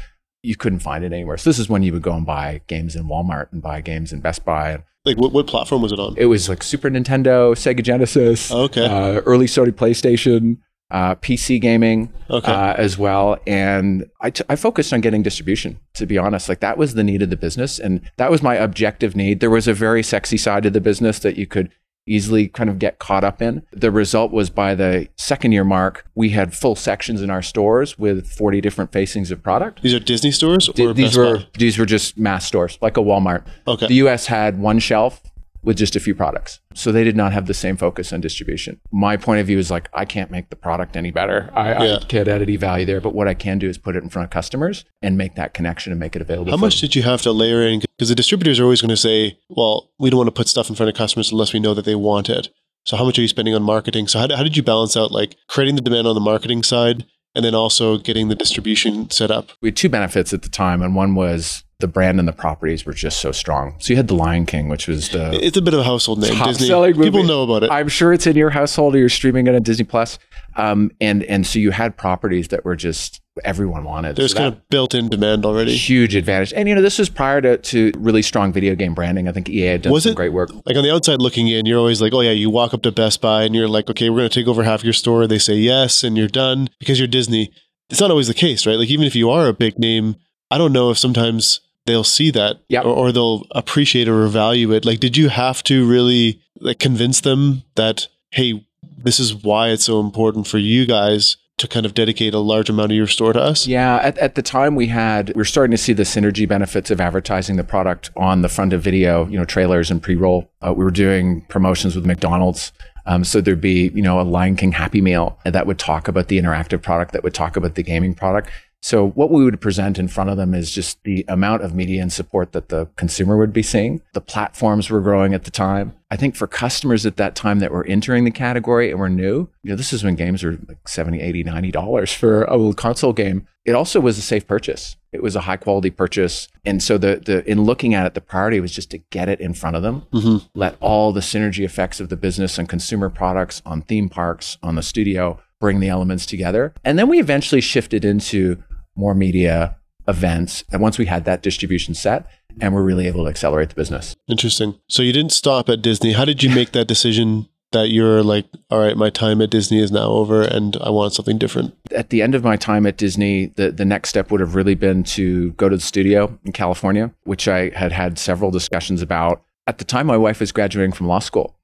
you 0.47 0.57
couldn't 0.57 0.79
find 0.79 1.05
it 1.05 1.13
anywhere. 1.13 1.37
So 1.37 1.51
this 1.51 1.59
is 1.59 1.69
when 1.69 1.83
you 1.83 1.93
would 1.93 2.03
go 2.03 2.13
and 2.13 2.25
buy 2.25 2.61
games 2.69 2.95
in 2.95 3.05
Walmart 3.05 3.53
and 3.53 3.61
buy 3.61 3.81
games 3.81 4.13
in 4.13 4.21
Best 4.21 4.45
Buy. 4.45 4.83
Like 5.05 5.19
what, 5.19 5.33
what 5.33 5.47
platform 5.47 5.83
was 5.83 5.93
it 5.93 5.99
on? 5.99 6.15
It 6.17 6.27
was 6.27 6.49
like 6.49 6.63
Super 6.63 6.89
Nintendo, 6.89 7.53
Sega 7.53 7.83
Genesis, 7.83 8.51
oh, 8.51 8.63
okay, 8.63 8.87
uh, 8.87 9.21
early 9.21 9.47
Sony 9.47 9.73
PlayStation, 9.73 10.59
uh, 10.91 11.17
PC 11.17 11.61
gaming 11.61 12.13
okay. 12.31 12.51
uh, 12.51 12.75
as 12.75 12.97
well. 12.97 13.39
And 13.47 14.09
I, 14.21 14.31
t- 14.31 14.45
I 14.49 14.57
focused 14.57 14.93
on 14.93 15.01
getting 15.01 15.23
distribution, 15.23 15.81
to 15.95 16.07
be 16.07 16.17
honest. 16.19 16.49
Like 16.49 16.61
that 16.61 16.79
was 16.79 16.95
the 16.95 17.05
need 17.05 17.23
of 17.23 17.31
the 17.31 17.37
business. 17.37 17.79
And 17.79 18.09
that 18.17 18.31
was 18.31 18.43
my 18.43 18.55
objective 18.55 19.17
need. 19.17 19.41
There 19.41 19.51
was 19.51 19.67
a 19.69 19.75
very 19.75 20.03
sexy 20.03 20.37
side 20.37 20.65
of 20.67 20.73
the 20.73 20.81
business 20.81 21.19
that 21.21 21.37
you 21.37 21.47
could 21.47 21.71
easily 22.07 22.49
kind 22.49 22.71
of 22.71 22.79
get 22.79 22.99
caught 22.99 23.25
up 23.25 23.43
in. 23.43 23.63
The 23.73 23.91
result 23.91 24.33
was 24.33 24.51
by 24.51 24.75
the 24.75 25.09
second 25.17 25.53
year 25.53 25.65
mark, 25.65 26.07
we 26.15 26.31
had 26.31 26.55
full 26.55 26.77
sections 26.77 27.21
in 27.21 27.31
our 27.31 27.43
stores 27.43 27.99
with 27.99 28.27
40 28.29 28.61
different 28.61 28.93
facings 28.93 29.31
of 29.31 29.43
product. 29.43 29.83
These 29.83 29.95
are 29.95 30.01
Disney 30.01 30.31
stores 30.31 30.69
or 30.69 30.73
D- 30.73 30.93
these 30.93 31.17
were 31.17 31.45
these 31.59 31.79
were 31.79 31.87
just 31.87 32.17
mass 32.19 32.47
stores, 32.47 32.79
like 32.81 32.97
a 32.97 33.01
Walmart. 33.01 33.45
Okay. 33.67 33.87
The 33.87 33.95
US 34.07 34.27
had 34.27 34.59
one 34.59 34.79
shelf 34.79 35.21
with 35.67 35.77
just 35.77 35.97
a 35.97 36.01
few 36.01 36.15
products. 36.15 36.61
So 36.75 36.93
they 36.93 37.03
did 37.03 37.17
not 37.17 37.33
have 37.33 37.47
the 37.47 37.53
same 37.53 37.77
focus 37.77 38.13
on 38.13 38.21
distribution. 38.21 38.81
My 38.93 39.17
point 39.17 39.41
of 39.41 39.49
view 39.49 39.59
is 39.59 39.69
like, 39.69 39.89
I 39.93 40.05
can't 40.05 40.31
make 40.31 40.49
the 40.49 40.55
product 40.55 40.97
any 40.97 41.11
better. 41.11 41.51
I, 41.55 41.85
yeah. 41.85 41.97
I 41.97 42.05
can't 42.05 42.29
add 42.29 42.41
any 42.41 42.55
value 42.55 42.87
there. 42.87 43.01
But 43.01 43.15
what 43.15 43.27
I 43.27 43.35
can 43.35 43.59
do 43.59 43.69
is 43.69 43.77
put 43.77 43.97
it 43.97 44.05
in 44.05 44.09
front 44.09 44.25
of 44.25 44.31
customers 44.31 44.85
and 45.03 45.19
make 45.19 45.35
that 45.35 45.55
connection 45.55 45.93
and 45.93 45.99
make 45.99 46.15
it 46.15 46.23
available. 46.23 46.53
How 46.53 46.57
much 46.57 46.81
them. 46.81 46.89
did 46.89 46.95
you 46.95 47.03
have 47.03 47.21
to 47.23 47.33
layer 47.33 47.67
in? 47.67 47.81
Because 47.81 48.09
the 48.09 48.15
distributors 48.15 48.61
are 48.61 48.63
always 48.63 48.81
going 48.81 48.91
to 48.91 48.97
say, 48.97 49.41
well, 49.49 49.91
we 49.99 50.09
don't 50.09 50.19
want 50.19 50.29
to 50.29 50.33
put 50.33 50.47
stuff 50.47 50.71
in 50.71 50.77
front 50.77 50.89
of 50.89 50.97
customers 50.97 51.33
unless 51.33 51.53
we 51.53 51.59
know 51.59 51.75
that 51.75 51.85
they 51.85 51.97
want 51.97 52.31
it. 52.31 52.49
So 52.85 52.97
how 52.97 53.05
much 53.05 53.19
are 53.19 53.23
you 53.23 53.29
spending 53.29 53.53
on 53.53 53.65
marketing? 53.65 54.07
So 54.07 54.21
how, 54.21 54.29
how 54.37 54.45
did 54.45 54.57
you 54.57 54.63
balance 54.63 54.97
out 54.97 55.11
like 55.11 55.35
creating 55.49 55.75
the 55.75 55.83
demand 55.83 56.07
on 56.07 56.15
the 56.15 56.21
marketing 56.21 56.63
side 56.63 57.05
and 57.37 57.45
then 57.45 57.55
also 57.55 57.99
getting 57.99 58.29
the 58.29 58.35
distribution 58.35 59.11
set 59.11 59.31
up? 59.31 59.51
We 59.61 59.69
had 59.69 59.77
two 59.77 59.89
benefits 59.89 60.33
at 60.33 60.43
the 60.43 60.49
time, 60.49 60.83
and 60.83 60.97
one 60.97 61.15
was 61.15 61.63
the 61.79 61.87
brand 61.87 62.19
and 62.19 62.27
the 62.27 62.33
properties 62.33 62.87
were 62.87 62.95
just 62.95 63.21
so 63.21 63.33
strong. 63.33 63.77
So 63.79 63.93
you 63.93 63.97
had 63.99 64.09
The 64.09 64.15
Lion 64.15 64.47
King, 64.47 64.69
which 64.69 64.89
was 64.89 65.11
the 65.11 65.39
it's 65.45 65.59
a 65.59 65.63
bit 65.63 65.75
of 65.75 65.81
a 65.81 65.85
household 65.85 66.21
name. 66.21 66.33
Disney 66.43 66.69
movie. 66.71 67.03
people 67.03 67.23
know 67.23 67.43
about 67.43 67.65
it. 67.65 67.71
I'm 67.71 67.89
sure 67.89 68.13
it's 68.15 68.27
in 68.27 68.35
your 68.35 68.51
household 68.51 68.95
or 68.95 68.99
you're 68.99 69.09
streaming 69.11 69.47
it 69.47 69.55
on 69.55 69.63
Disney 69.63 69.85
Plus. 69.85 70.19
Um, 70.57 70.91
and 71.01 71.23
and 71.25 71.47
so 71.47 71.59
you 71.59 71.71
had 71.71 71.97
properties 71.97 72.49
that 72.49 72.65
were 72.65 72.77
just 72.77 73.21
everyone 73.45 73.85
wanted. 73.85 74.17
There's 74.17 74.33
so 74.33 74.39
kind 74.39 74.55
of 74.55 74.69
built-in 74.69 75.09
demand 75.09 75.45
already. 75.45 75.77
Huge 75.77 76.15
advantage. 76.15 76.53
And 76.53 76.69
you 76.69 76.75
know, 76.75 76.83
this 76.83 76.99
was 76.99 77.09
prior 77.09 77.41
to, 77.41 77.59
to 77.59 77.93
really 77.97 78.23
strong 78.23 78.53
video 78.53 78.75
game 78.75 78.95
branding. 78.95 79.29
I 79.29 79.33
think 79.33 79.49
EA 79.49 79.67
had 79.67 79.83
done 79.83 79.93
was 79.93 80.05
some 80.05 80.13
it, 80.13 80.17
great 80.17 80.33
work. 80.33 80.51
Like 80.65 80.77
on 80.77 80.83
the 80.83 80.93
outside 80.93 81.21
looking 81.21 81.49
in, 81.49 81.67
you're 81.67 81.79
always 81.79 82.01
like, 82.01 82.13
oh 82.13 82.21
yeah, 82.21 82.31
you 82.31 82.51
walk 82.51 82.75
up 82.75 82.83
to 82.83 82.93
Best 82.93 83.21
Buy 83.21 83.43
and 83.45 83.55
you're 83.55 83.69
like, 83.69 83.91
okay, 83.91 84.11
we're 84.11 84.19
going 84.19 84.31
to 84.31 84.41
take 84.41 84.49
over 84.49 84.63
half 84.63 84.85
your 84.85 84.93
store. 84.93 85.27
They 85.27 85.39
say 85.39 85.55
yes, 85.55 86.03
and 86.03 86.17
you're 86.17 86.29
done 86.29 86.69
because 86.79 86.99
you're 86.99 87.09
Disney. 87.09 87.53
It's 87.91 88.01
not 88.01 88.11
always 88.11 88.29
the 88.29 88.35
case, 88.35 88.67
right? 88.67 88.79
Like 88.79 88.89
even 88.89 89.07
if 89.07 89.15
you 89.15 89.31
are 89.31 89.47
a 89.47 89.53
big 89.53 89.79
name, 89.79 90.17
I 90.51 90.59
don't 90.59 90.73
know 90.73 90.91
if 90.91 90.99
sometimes 90.99 91.61
they'll 91.87 92.05
see 92.05 92.31
that 92.33 92.61
yep. 92.69 92.85
or, 92.85 92.89
or 92.89 93.13
they'll 93.13 93.45
appreciate 93.53 94.09
or 94.09 94.27
value 94.27 94.73
it. 94.73 94.85
Like, 94.85 95.01
did 95.01 95.17
you 95.17 95.29
have 95.29 95.63
to 95.65 95.89
really 95.89 96.41
like 96.61 96.79
convince 96.79 97.21
them 97.21 97.63
that, 97.77 98.09
hey, 98.33 98.67
this 98.97 99.21
is 99.21 99.35
why 99.35 99.69
it's 99.69 99.85
so 99.85 100.01
important 100.01 100.47
for 100.47 100.59
you 100.59 100.87
guys 100.87 101.37
to 101.59 101.67
kind 101.67 101.87
of 101.87 101.95
dedicate 101.95 102.35
a 102.35 102.39
large 102.39 102.69
amount 102.69 102.93
of 102.93 102.97
your 102.97 103.07
store 103.07 103.33
to 103.33 103.41
us? 103.41 103.67
Yeah, 103.67 103.97
at, 103.97 104.19
at 104.19 104.35
the 104.35 104.43
time 104.43 104.75
we 104.75 104.89
had, 104.89 105.33
we 105.35 105.41
are 105.41 105.47
starting 105.47 105.71
to 105.71 105.79
see 105.79 105.93
the 105.93 106.03
synergy 106.03 106.47
benefits 106.47 106.91
of 106.91 107.01
advertising 107.01 107.57
the 107.57 107.65
product 107.65 108.11
on 108.17 108.43
the 108.43 108.49
front 108.49 108.73
of 108.73 108.83
video, 108.83 109.27
you 109.29 109.39
know, 109.39 109.45
trailers 109.45 109.91
and 109.91 110.03
pre-roll. 110.03 110.51
Uh, 110.61 110.75
we 110.77 110.85
were 110.85 110.91
doing 110.91 111.43
promotions 111.49 111.97
with 111.97 112.05
McDonald's. 112.05 112.73
Um, 113.07 113.23
so 113.23 113.41
there'd 113.41 113.61
be, 113.61 113.91
you 113.95 114.03
know, 114.03 114.21
a 114.21 114.23
Lion 114.23 114.57
King 114.57 114.73
Happy 114.73 115.01
Meal 115.01 115.39
that 115.45 115.67
would 115.67 115.79
talk 115.79 116.09
about 116.09 116.29
the 116.29 116.39
interactive 116.39 116.83
product, 116.83 117.13
that 117.13 117.23
would 117.23 117.35
talk 117.35 117.57
about 117.57 117.77
the 117.77 117.83
gaming 117.83 118.15
product. 118.15 118.51
So 118.83 119.09
what 119.09 119.31
we 119.31 119.43
would 119.43 119.61
present 119.61 119.99
in 119.99 120.07
front 120.07 120.31
of 120.31 120.37
them 120.37 120.55
is 120.55 120.71
just 120.71 121.03
the 121.03 121.25
amount 121.27 121.63
of 121.63 121.75
media 121.75 122.01
and 122.01 122.13
support 122.13 122.53
that 122.53 122.69
the 122.69 122.87
consumer 122.97 123.37
would 123.37 123.53
be 123.53 123.63
seeing. 123.63 124.01
The 124.13 124.21
platforms 124.21 124.91
were 124.91 125.01
growing 125.01 125.35
at 125.35 125.45
the 125.45 125.51
time. 125.51 125.95
I 126.11 126.17
think 126.17 126.37
for 126.37 126.47
customers 126.47 127.05
at 127.05 127.17
that 127.17 127.35
time 127.35 127.59
that 127.59 127.73
were 127.73 127.85
entering 127.87 128.23
the 128.23 128.31
category 128.31 128.91
and 128.91 129.01
were 129.01 129.09
new, 129.09 129.49
you 129.65 129.71
know, 129.71 129.77
this 129.77 129.93
is 129.93 130.05
when 130.05 130.15
games 130.15 130.45
were 130.45 130.59
like 130.69 130.87
70, 130.87 131.21
80, 131.21 131.43
90 131.43 131.71
dollars 131.73 132.13
for 132.13 132.45
a 132.45 132.57
little 132.57 132.75
console 132.75 133.13
game. 133.13 133.49
It 133.65 133.75
also 133.75 133.99
was 133.99 134.19
a 134.19 134.23
safe 134.23 134.47
purchase. 134.47 134.97
It 135.11 135.21
was 135.21 135.35
a 135.35 135.41
high 135.41 135.57
quality 135.57 135.91
purchase. 135.91 136.47
And 136.65 136.81
so 136.81 136.97
the 136.97 137.17
the 137.17 137.51
in 137.51 137.65
looking 137.65 137.95
at 137.95 138.07
it, 138.07 138.15
the 138.15 138.21
priority 138.21 138.61
was 138.61 138.73
just 138.73 138.91
to 138.93 138.99
get 138.99 139.29
it 139.29 139.41
in 139.41 139.53
front 139.53 139.75
of 139.75 139.83
them, 139.83 140.03
mm-hmm. 140.13 140.47
let 140.55 140.77
all 140.81 141.13
the 141.13 141.21
synergy 141.21 141.65
effects 141.65 141.99
of 141.99 142.09
the 142.09 142.17
business 142.17 142.57
and 142.57 142.69
consumer 142.69 143.11
products 143.11 143.63
on 143.67 143.83
theme 143.83 144.09
parks, 144.09 144.59
on 144.63 144.77
the 144.77 144.83
studio, 144.83 145.41
bring 145.61 145.81
the 145.81 145.89
elements 145.89 146.27
together. 146.27 146.75
And 146.85 146.99
then 146.99 147.09
we 147.09 147.19
eventually 147.19 147.61
shifted 147.61 148.05
into 148.05 148.63
more 148.97 149.15
media 149.15 149.77
events. 150.09 150.65
And 150.73 150.81
once 150.81 150.99
we 150.99 151.07
had 151.07 151.25
that 151.25 151.43
distribution 151.43 151.95
set, 151.95 152.27
and 152.61 152.75
we're 152.75 152.83
really 152.83 153.07
able 153.07 153.25
to 153.25 153.31
accelerate 153.31 153.69
the 153.69 153.75
business. 153.75 154.17
Interesting. 154.29 154.79
So 154.89 155.03
you 155.03 155.13
didn't 155.13 155.33
stop 155.33 155.69
at 155.69 155.83
Disney. 155.83 156.13
How 156.13 156.25
did 156.25 156.43
you 156.43 156.55
make 156.55 156.73
that 156.73 156.87
decision 156.87 157.49
that 157.73 157.91
you're 157.91 158.23
like, 158.23 158.47
all 158.71 158.79
right, 158.79 158.97
my 158.97 159.11
time 159.11 159.43
at 159.43 159.51
Disney 159.51 159.81
is 159.81 159.93
now 159.93 160.09
over 160.09 160.43
and 160.43 160.77
I 160.81 160.91
want 160.91 161.13
something 161.13 161.37
different? 161.39 161.77
At 161.95 162.11
the 162.11 162.23
end 162.23 162.35
of 162.35 162.45
my 162.45 162.57
time 162.57 162.87
at 162.87 162.97
Disney, 162.97 163.47
the, 163.57 163.71
the 163.71 163.85
next 163.85 164.09
step 164.09 164.31
would 164.31 164.41
have 164.41 164.55
really 164.55 164.75
been 164.75 165.05
to 165.05 165.51
go 165.53 165.69
to 165.69 165.77
the 165.77 165.83
studio 165.83 166.39
in 166.45 166.53
California, 166.53 167.13
which 167.25 167.49
I 167.49 167.71
had 167.71 167.93
had 167.93 168.19
several 168.19 168.51
discussions 168.51 169.03
about. 169.03 169.43
At 169.67 169.79
the 169.79 169.85
time, 169.85 170.07
my 170.07 170.17
wife 170.17 170.41
was 170.41 170.53
graduating 170.53 170.93
from 170.93 171.09
law 171.09 171.19
school 171.19 171.59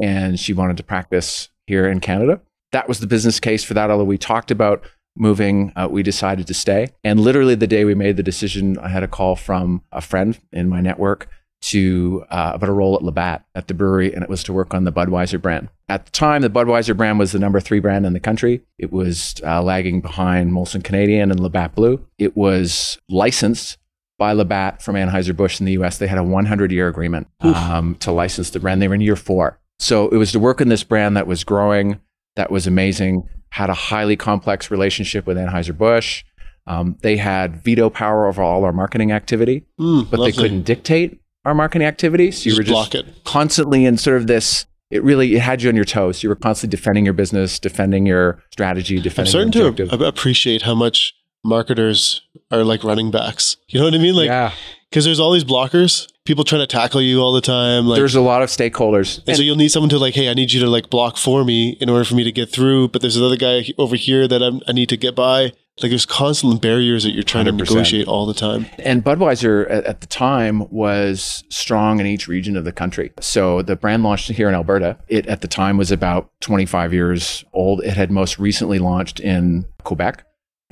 and 0.00 0.38
she 0.38 0.52
wanted 0.52 0.76
to 0.76 0.82
practice 0.82 1.48
here 1.66 1.86
in 1.86 2.00
Canada. 2.00 2.40
That 2.74 2.88
was 2.88 2.98
the 2.98 3.06
business 3.06 3.38
case 3.38 3.62
for 3.62 3.72
that, 3.74 3.88
although 3.88 4.02
we 4.02 4.18
talked 4.18 4.50
about 4.50 4.84
moving, 5.16 5.72
uh, 5.76 5.86
we 5.88 6.02
decided 6.02 6.48
to 6.48 6.54
stay. 6.54 6.88
And 7.04 7.20
literally 7.20 7.54
the 7.54 7.68
day 7.68 7.84
we 7.84 7.94
made 7.94 8.16
the 8.16 8.22
decision, 8.24 8.78
I 8.78 8.88
had 8.88 9.04
a 9.04 9.08
call 9.08 9.36
from 9.36 9.84
a 9.92 10.00
friend 10.00 10.36
in 10.52 10.68
my 10.68 10.80
network 10.80 11.28
to 11.66 12.24
uh, 12.30 12.50
about 12.54 12.68
a 12.68 12.72
role 12.72 12.96
at 12.96 13.02
Labatt 13.04 13.44
at 13.54 13.68
the 13.68 13.74
brewery, 13.74 14.12
and 14.12 14.24
it 14.24 14.28
was 14.28 14.42
to 14.42 14.52
work 14.52 14.74
on 14.74 14.82
the 14.82 14.90
Budweiser 14.90 15.40
brand. 15.40 15.68
At 15.88 16.06
the 16.06 16.10
time, 16.10 16.42
the 16.42 16.50
Budweiser 16.50 16.96
brand 16.96 17.20
was 17.20 17.30
the 17.30 17.38
number 17.38 17.60
three 17.60 17.78
brand 17.78 18.06
in 18.06 18.12
the 18.12 18.18
country. 18.18 18.62
It 18.76 18.92
was 18.92 19.36
uh, 19.46 19.62
lagging 19.62 20.00
behind 20.00 20.50
Molson 20.50 20.82
Canadian 20.82 21.30
and 21.30 21.38
Labatt 21.38 21.76
Blue. 21.76 22.04
It 22.18 22.36
was 22.36 22.98
licensed 23.08 23.78
by 24.18 24.32
Labatt 24.32 24.82
from 24.82 24.96
Anheuser-Busch 24.96 25.60
in 25.60 25.66
the 25.66 25.72
US. 25.72 25.98
They 25.98 26.08
had 26.08 26.18
a 26.18 26.24
100 26.24 26.72
year 26.72 26.88
agreement 26.88 27.28
um, 27.40 27.94
to 28.00 28.10
license 28.10 28.50
the 28.50 28.58
brand. 28.58 28.82
They 28.82 28.88
were 28.88 28.96
in 28.96 29.00
year 29.00 29.14
four. 29.14 29.60
So 29.78 30.08
it 30.08 30.16
was 30.16 30.32
to 30.32 30.38
work 30.38 30.60
in 30.60 30.68
this 30.68 30.84
brand 30.84 31.16
that 31.16 31.26
was 31.26 31.44
growing, 31.44 32.00
that 32.36 32.50
was 32.50 32.66
amazing 32.66 33.28
had 33.54 33.70
a 33.70 33.74
highly 33.74 34.16
complex 34.16 34.68
relationship 34.68 35.28
with 35.28 35.36
Anheuser-Busch. 35.36 36.24
Um, 36.66 36.96
they 37.02 37.16
had 37.16 37.62
veto 37.62 37.88
power 37.88 38.26
over 38.26 38.42
all 38.42 38.64
our 38.64 38.72
marketing 38.72 39.12
activity, 39.12 39.64
mm, 39.78 40.10
but 40.10 40.18
lovely. 40.18 40.32
they 40.32 40.38
couldn't 40.38 40.62
dictate 40.62 41.20
our 41.44 41.54
marketing 41.54 41.86
activities. 41.86 42.42
So 42.42 42.50
you 42.50 42.56
just 42.56 42.58
were 42.58 42.64
just 42.64 42.94
it. 42.96 43.24
constantly 43.24 43.84
in 43.84 43.96
sort 43.96 44.16
of 44.16 44.26
this. 44.26 44.66
It 44.90 45.04
really 45.04 45.36
it 45.36 45.40
had 45.40 45.62
you 45.62 45.68
on 45.68 45.76
your 45.76 45.84
toes. 45.84 46.24
You 46.24 46.30
were 46.30 46.36
constantly 46.36 46.76
defending 46.76 47.04
your 47.04 47.14
business, 47.14 47.60
defending 47.60 48.06
your 48.06 48.42
strategy, 48.50 48.98
defending. 49.00 49.40
I'm 49.40 49.52
starting 49.52 49.88
to 49.88 50.04
appreciate 50.04 50.62
how 50.62 50.74
much 50.74 51.14
marketers 51.44 52.22
are 52.50 52.64
like 52.64 52.82
running 52.82 53.12
backs. 53.12 53.56
You 53.68 53.78
know 53.78 53.84
what 53.84 53.94
I 53.94 53.98
mean? 53.98 54.16
Like, 54.16 54.26
yeah. 54.26 54.50
Because 54.94 55.06
there's 55.06 55.18
all 55.18 55.32
these 55.32 55.42
blockers, 55.42 56.06
people 56.24 56.44
trying 56.44 56.62
to 56.62 56.68
tackle 56.68 57.02
you 57.02 57.18
all 57.18 57.32
the 57.32 57.40
time. 57.40 57.84
Like, 57.84 57.98
there's 57.98 58.14
a 58.14 58.20
lot 58.20 58.42
of 58.42 58.48
stakeholders, 58.48 59.18
and, 59.18 59.30
and 59.30 59.36
so 59.36 59.42
you'll 59.42 59.56
need 59.56 59.72
someone 59.72 59.90
to 59.90 59.98
like, 59.98 60.14
hey, 60.14 60.30
I 60.30 60.34
need 60.34 60.52
you 60.52 60.60
to 60.60 60.68
like 60.68 60.88
block 60.88 61.16
for 61.16 61.42
me 61.42 61.70
in 61.80 61.90
order 61.90 62.04
for 62.04 62.14
me 62.14 62.22
to 62.22 62.30
get 62.30 62.48
through. 62.48 62.90
But 62.90 63.02
there's 63.02 63.16
another 63.16 63.36
guy 63.36 63.64
over 63.76 63.96
here 63.96 64.28
that 64.28 64.40
I'm, 64.40 64.60
i 64.68 64.72
need 64.72 64.88
to 64.90 64.96
get 64.96 65.16
by. 65.16 65.52
Like 65.82 65.90
there's 65.90 66.06
constant 66.06 66.62
barriers 66.62 67.02
that 67.02 67.10
you're 67.10 67.24
trying 67.24 67.46
100%. 67.46 67.48
to 67.48 67.64
negotiate 67.64 68.06
all 68.06 68.24
the 68.24 68.34
time. 68.34 68.66
And 68.78 69.02
Budweiser 69.02 69.68
at, 69.68 69.84
at, 69.84 70.00
the 70.00 70.06
time 70.06 70.70
was 70.70 71.42
strong 71.50 71.98
in 71.98 72.06
each 72.06 72.28
region 72.28 72.56
of 72.56 72.64
the 72.64 72.70
country. 72.70 73.10
So 73.18 73.62
the 73.62 73.74
brand 73.74 74.04
launched 74.04 74.30
here 74.30 74.48
in 74.48 74.54
Alberta. 74.54 74.96
It 75.08 75.26
at 75.26 75.40
the 75.40 75.48
time 75.48 75.76
was 75.76 75.90
about 75.90 76.30
25 76.42 76.94
years 76.94 77.44
old. 77.52 77.82
It 77.82 77.94
had 77.94 78.12
most 78.12 78.38
recently 78.38 78.78
launched 78.78 79.18
in 79.18 79.66
Quebec 79.82 80.24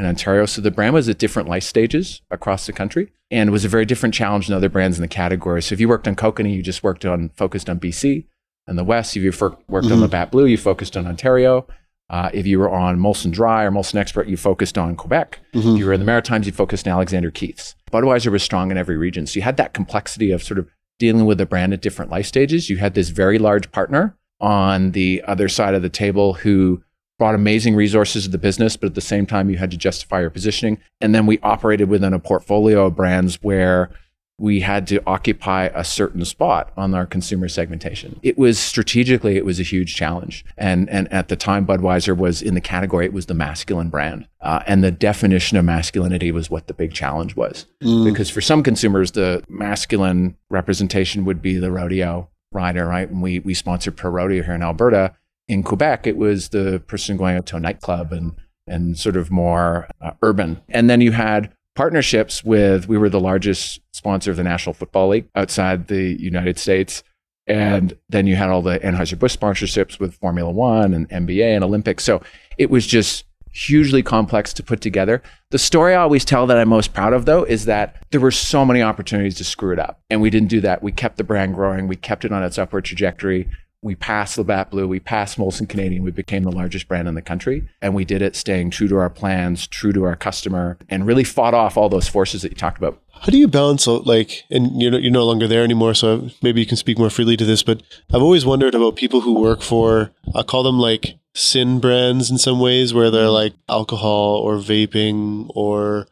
and 0.02 0.08
Ontario. 0.08 0.46
So 0.46 0.60
the 0.60 0.70
brand 0.70 0.94
was 0.94 1.08
at 1.08 1.18
different 1.18 1.48
life 1.48 1.62
stages 1.62 2.22
across 2.30 2.66
the 2.66 2.72
country 2.72 3.12
and 3.30 3.50
was 3.50 3.64
a 3.64 3.68
very 3.68 3.84
different 3.84 4.14
challenge 4.14 4.48
than 4.48 4.56
other 4.56 4.68
brands 4.68 4.98
in 4.98 5.02
the 5.02 5.08
category. 5.08 5.62
So 5.62 5.74
if 5.74 5.80
you 5.80 5.88
worked 5.88 6.08
on 6.08 6.16
Kokanee, 6.16 6.54
you 6.54 6.62
just 6.62 6.82
worked 6.82 7.04
on 7.04 7.30
focused 7.36 7.70
on 7.70 7.78
BC 7.78 8.26
and 8.66 8.76
the 8.76 8.84
West. 8.84 9.16
If 9.16 9.22
you 9.22 9.30
worked 9.30 9.62
mm-hmm. 9.70 9.92
on 9.92 10.00
Labatt 10.00 10.32
Blue, 10.32 10.46
you 10.46 10.58
focused 10.58 10.96
on 10.96 11.06
Ontario. 11.06 11.66
Uh, 12.10 12.30
if 12.34 12.46
you 12.46 12.58
were 12.58 12.68
on 12.68 12.98
Molson 12.98 13.30
Dry 13.30 13.62
or 13.62 13.70
Molson 13.70 13.94
Export, 13.94 14.26
you 14.26 14.36
focused 14.36 14.76
on 14.76 14.96
Quebec. 14.96 15.38
If 15.54 15.78
you 15.78 15.86
were 15.86 15.92
in 15.92 16.00
the 16.00 16.04
Maritimes, 16.04 16.46
you 16.46 16.52
focused 16.52 16.86
on 16.86 16.94
Alexander 16.94 17.30
Keith's. 17.30 17.74
Budweiser 17.90 18.30
was 18.30 18.42
strong 18.42 18.70
in 18.70 18.76
every 18.76 18.96
region. 18.96 19.26
So 19.26 19.36
you 19.38 19.42
had 19.42 19.56
that 19.56 19.72
complexity 19.72 20.30
of 20.30 20.42
sort 20.42 20.58
of 20.58 20.68
dealing 20.98 21.24
with 21.24 21.40
a 21.40 21.46
brand 21.46 21.72
at 21.72 21.80
different 21.80 22.10
life 22.10 22.26
stages. 22.26 22.68
You 22.68 22.78
had 22.78 22.94
this 22.94 23.08
very 23.08 23.38
large 23.38 23.70
partner 23.70 24.16
on 24.40 24.90
the 24.90 25.22
other 25.26 25.48
side 25.48 25.74
of 25.74 25.82
the 25.82 25.88
table 25.88 26.34
who 26.34 26.82
brought 27.22 27.36
amazing 27.36 27.76
resources 27.76 28.24
to 28.24 28.30
the 28.30 28.36
business, 28.36 28.76
but 28.76 28.88
at 28.88 28.94
the 28.96 29.00
same 29.00 29.26
time, 29.26 29.48
you 29.48 29.56
had 29.56 29.70
to 29.70 29.76
justify 29.76 30.20
your 30.20 30.28
positioning. 30.28 30.76
And 31.00 31.14
then 31.14 31.24
we 31.24 31.38
operated 31.38 31.88
within 31.88 32.12
a 32.12 32.18
portfolio 32.18 32.86
of 32.86 32.96
brands 32.96 33.38
where 33.42 33.90
we 34.38 34.58
had 34.58 34.88
to 34.88 35.00
occupy 35.06 35.66
a 35.72 35.84
certain 35.84 36.24
spot 36.24 36.72
on 36.76 36.94
our 36.94 37.06
consumer 37.06 37.48
segmentation. 37.48 38.18
It 38.24 38.36
was 38.36 38.58
strategically, 38.58 39.36
it 39.36 39.44
was 39.44 39.60
a 39.60 39.62
huge 39.62 39.94
challenge. 39.94 40.44
And, 40.58 40.90
and 40.90 41.06
at 41.12 41.28
the 41.28 41.36
time, 41.36 41.64
Budweiser 41.64 42.16
was 42.16 42.42
in 42.42 42.54
the 42.54 42.60
category, 42.60 43.04
it 43.04 43.12
was 43.12 43.26
the 43.26 43.34
masculine 43.34 43.88
brand. 43.88 44.26
Uh, 44.40 44.64
and 44.66 44.82
the 44.82 44.90
definition 44.90 45.56
of 45.56 45.64
masculinity 45.64 46.32
was 46.32 46.50
what 46.50 46.66
the 46.66 46.74
big 46.74 46.92
challenge 46.92 47.36
was. 47.36 47.66
Because 48.04 48.30
for 48.30 48.40
some 48.40 48.64
consumers, 48.64 49.12
the 49.12 49.44
masculine 49.48 50.36
representation 50.50 51.24
would 51.24 51.40
be 51.40 51.56
the 51.56 51.70
rodeo 51.70 52.30
rider, 52.50 52.84
right? 52.84 53.08
And 53.08 53.22
we, 53.22 53.38
we 53.38 53.54
sponsored 53.54 53.96
Pro 53.96 54.10
Rodeo 54.10 54.42
here 54.42 54.54
in 54.54 54.62
Alberta. 54.62 55.14
In 55.48 55.62
Quebec, 55.62 56.06
it 56.06 56.16
was 56.16 56.50
the 56.50 56.82
person 56.86 57.16
going 57.16 57.36
out 57.36 57.46
to 57.46 57.56
a 57.56 57.60
nightclub 57.60 58.12
and, 58.12 58.34
and 58.66 58.98
sort 58.98 59.16
of 59.16 59.30
more 59.30 59.88
uh, 60.00 60.12
urban. 60.22 60.60
And 60.68 60.88
then 60.88 61.00
you 61.00 61.12
had 61.12 61.52
partnerships 61.74 62.44
with 62.44 62.88
we 62.88 62.98
were 62.98 63.08
the 63.08 63.20
largest 63.20 63.80
sponsor 63.92 64.30
of 64.30 64.36
the 64.36 64.44
National 64.44 64.74
Football 64.74 65.08
League 65.08 65.28
outside 65.34 65.88
the 65.88 66.20
United 66.20 66.58
States. 66.58 67.02
And 67.46 67.96
then 68.08 68.26
you 68.26 68.36
had 68.36 68.50
all 68.50 68.62
the 68.62 68.78
Anheuser-Busch 68.78 69.36
sponsorships 69.36 69.98
with 69.98 70.14
Formula 70.14 70.50
One 70.50 70.94
and 70.94 71.08
NBA 71.08 71.54
and 71.54 71.64
Olympics. 71.64 72.04
So 72.04 72.22
it 72.56 72.70
was 72.70 72.86
just 72.86 73.24
hugely 73.52 74.02
complex 74.02 74.52
to 74.54 74.62
put 74.62 74.80
together. 74.80 75.22
The 75.50 75.58
story 75.58 75.94
I 75.94 76.02
always 76.02 76.24
tell 76.24 76.46
that 76.46 76.56
I'm 76.56 76.68
most 76.68 76.94
proud 76.94 77.12
of, 77.12 77.26
though, 77.26 77.44
is 77.44 77.66
that 77.66 78.04
there 78.10 78.20
were 78.20 78.30
so 78.30 78.64
many 78.64 78.80
opportunities 78.80 79.36
to 79.36 79.44
screw 79.44 79.72
it 79.72 79.78
up. 79.78 80.00
And 80.08 80.22
we 80.22 80.30
didn't 80.30 80.48
do 80.48 80.60
that. 80.62 80.82
We 80.82 80.92
kept 80.92 81.18
the 81.18 81.24
brand 81.24 81.54
growing, 81.54 81.88
we 81.88 81.96
kept 81.96 82.24
it 82.24 82.32
on 82.32 82.42
its 82.42 82.58
upward 82.58 82.84
trajectory. 82.84 83.48
We 83.84 83.96
passed 83.96 84.38
Labatt 84.38 84.70
Blue, 84.70 84.86
we 84.86 85.00
passed 85.00 85.36
Molson 85.38 85.68
Canadian, 85.68 86.04
we 86.04 86.12
became 86.12 86.44
the 86.44 86.52
largest 86.52 86.86
brand 86.86 87.08
in 87.08 87.14
the 87.14 87.22
country. 87.22 87.68
And 87.80 87.96
we 87.96 88.04
did 88.04 88.22
it 88.22 88.36
staying 88.36 88.70
true 88.70 88.86
to 88.86 88.96
our 88.96 89.10
plans, 89.10 89.66
true 89.66 89.92
to 89.92 90.04
our 90.04 90.14
customer, 90.14 90.78
and 90.88 91.04
really 91.04 91.24
fought 91.24 91.52
off 91.52 91.76
all 91.76 91.88
those 91.88 92.06
forces 92.06 92.42
that 92.42 92.52
you 92.52 92.56
talked 92.56 92.78
about. 92.78 93.02
How 93.10 93.30
do 93.30 93.38
you 93.38 93.48
balance 93.48 93.88
out 93.88 94.06
like, 94.06 94.44
and 94.50 94.80
you're 94.80 94.92
no, 94.92 94.98
you're 94.98 95.10
no 95.10 95.24
longer 95.24 95.48
there 95.48 95.64
anymore, 95.64 95.94
so 95.94 96.28
maybe 96.42 96.60
you 96.60 96.66
can 96.66 96.76
speak 96.76 96.96
more 96.96 97.10
freely 97.10 97.36
to 97.36 97.44
this. 97.44 97.64
But 97.64 97.82
I've 98.12 98.22
always 98.22 98.46
wondered 98.46 98.74
about 98.76 98.94
people 98.94 99.22
who 99.22 99.40
work 99.40 99.62
for, 99.62 100.12
I 100.32 100.42
call 100.44 100.62
them 100.62 100.78
like 100.78 101.18
sin 101.34 101.80
brands 101.80 102.30
in 102.30 102.38
some 102.38 102.60
ways, 102.60 102.94
where 102.94 103.10
they're 103.10 103.24
mm-hmm. 103.24 103.32
like 103.32 103.54
alcohol 103.68 104.36
or 104.36 104.58
vaping 104.58 105.50
or 105.56 106.06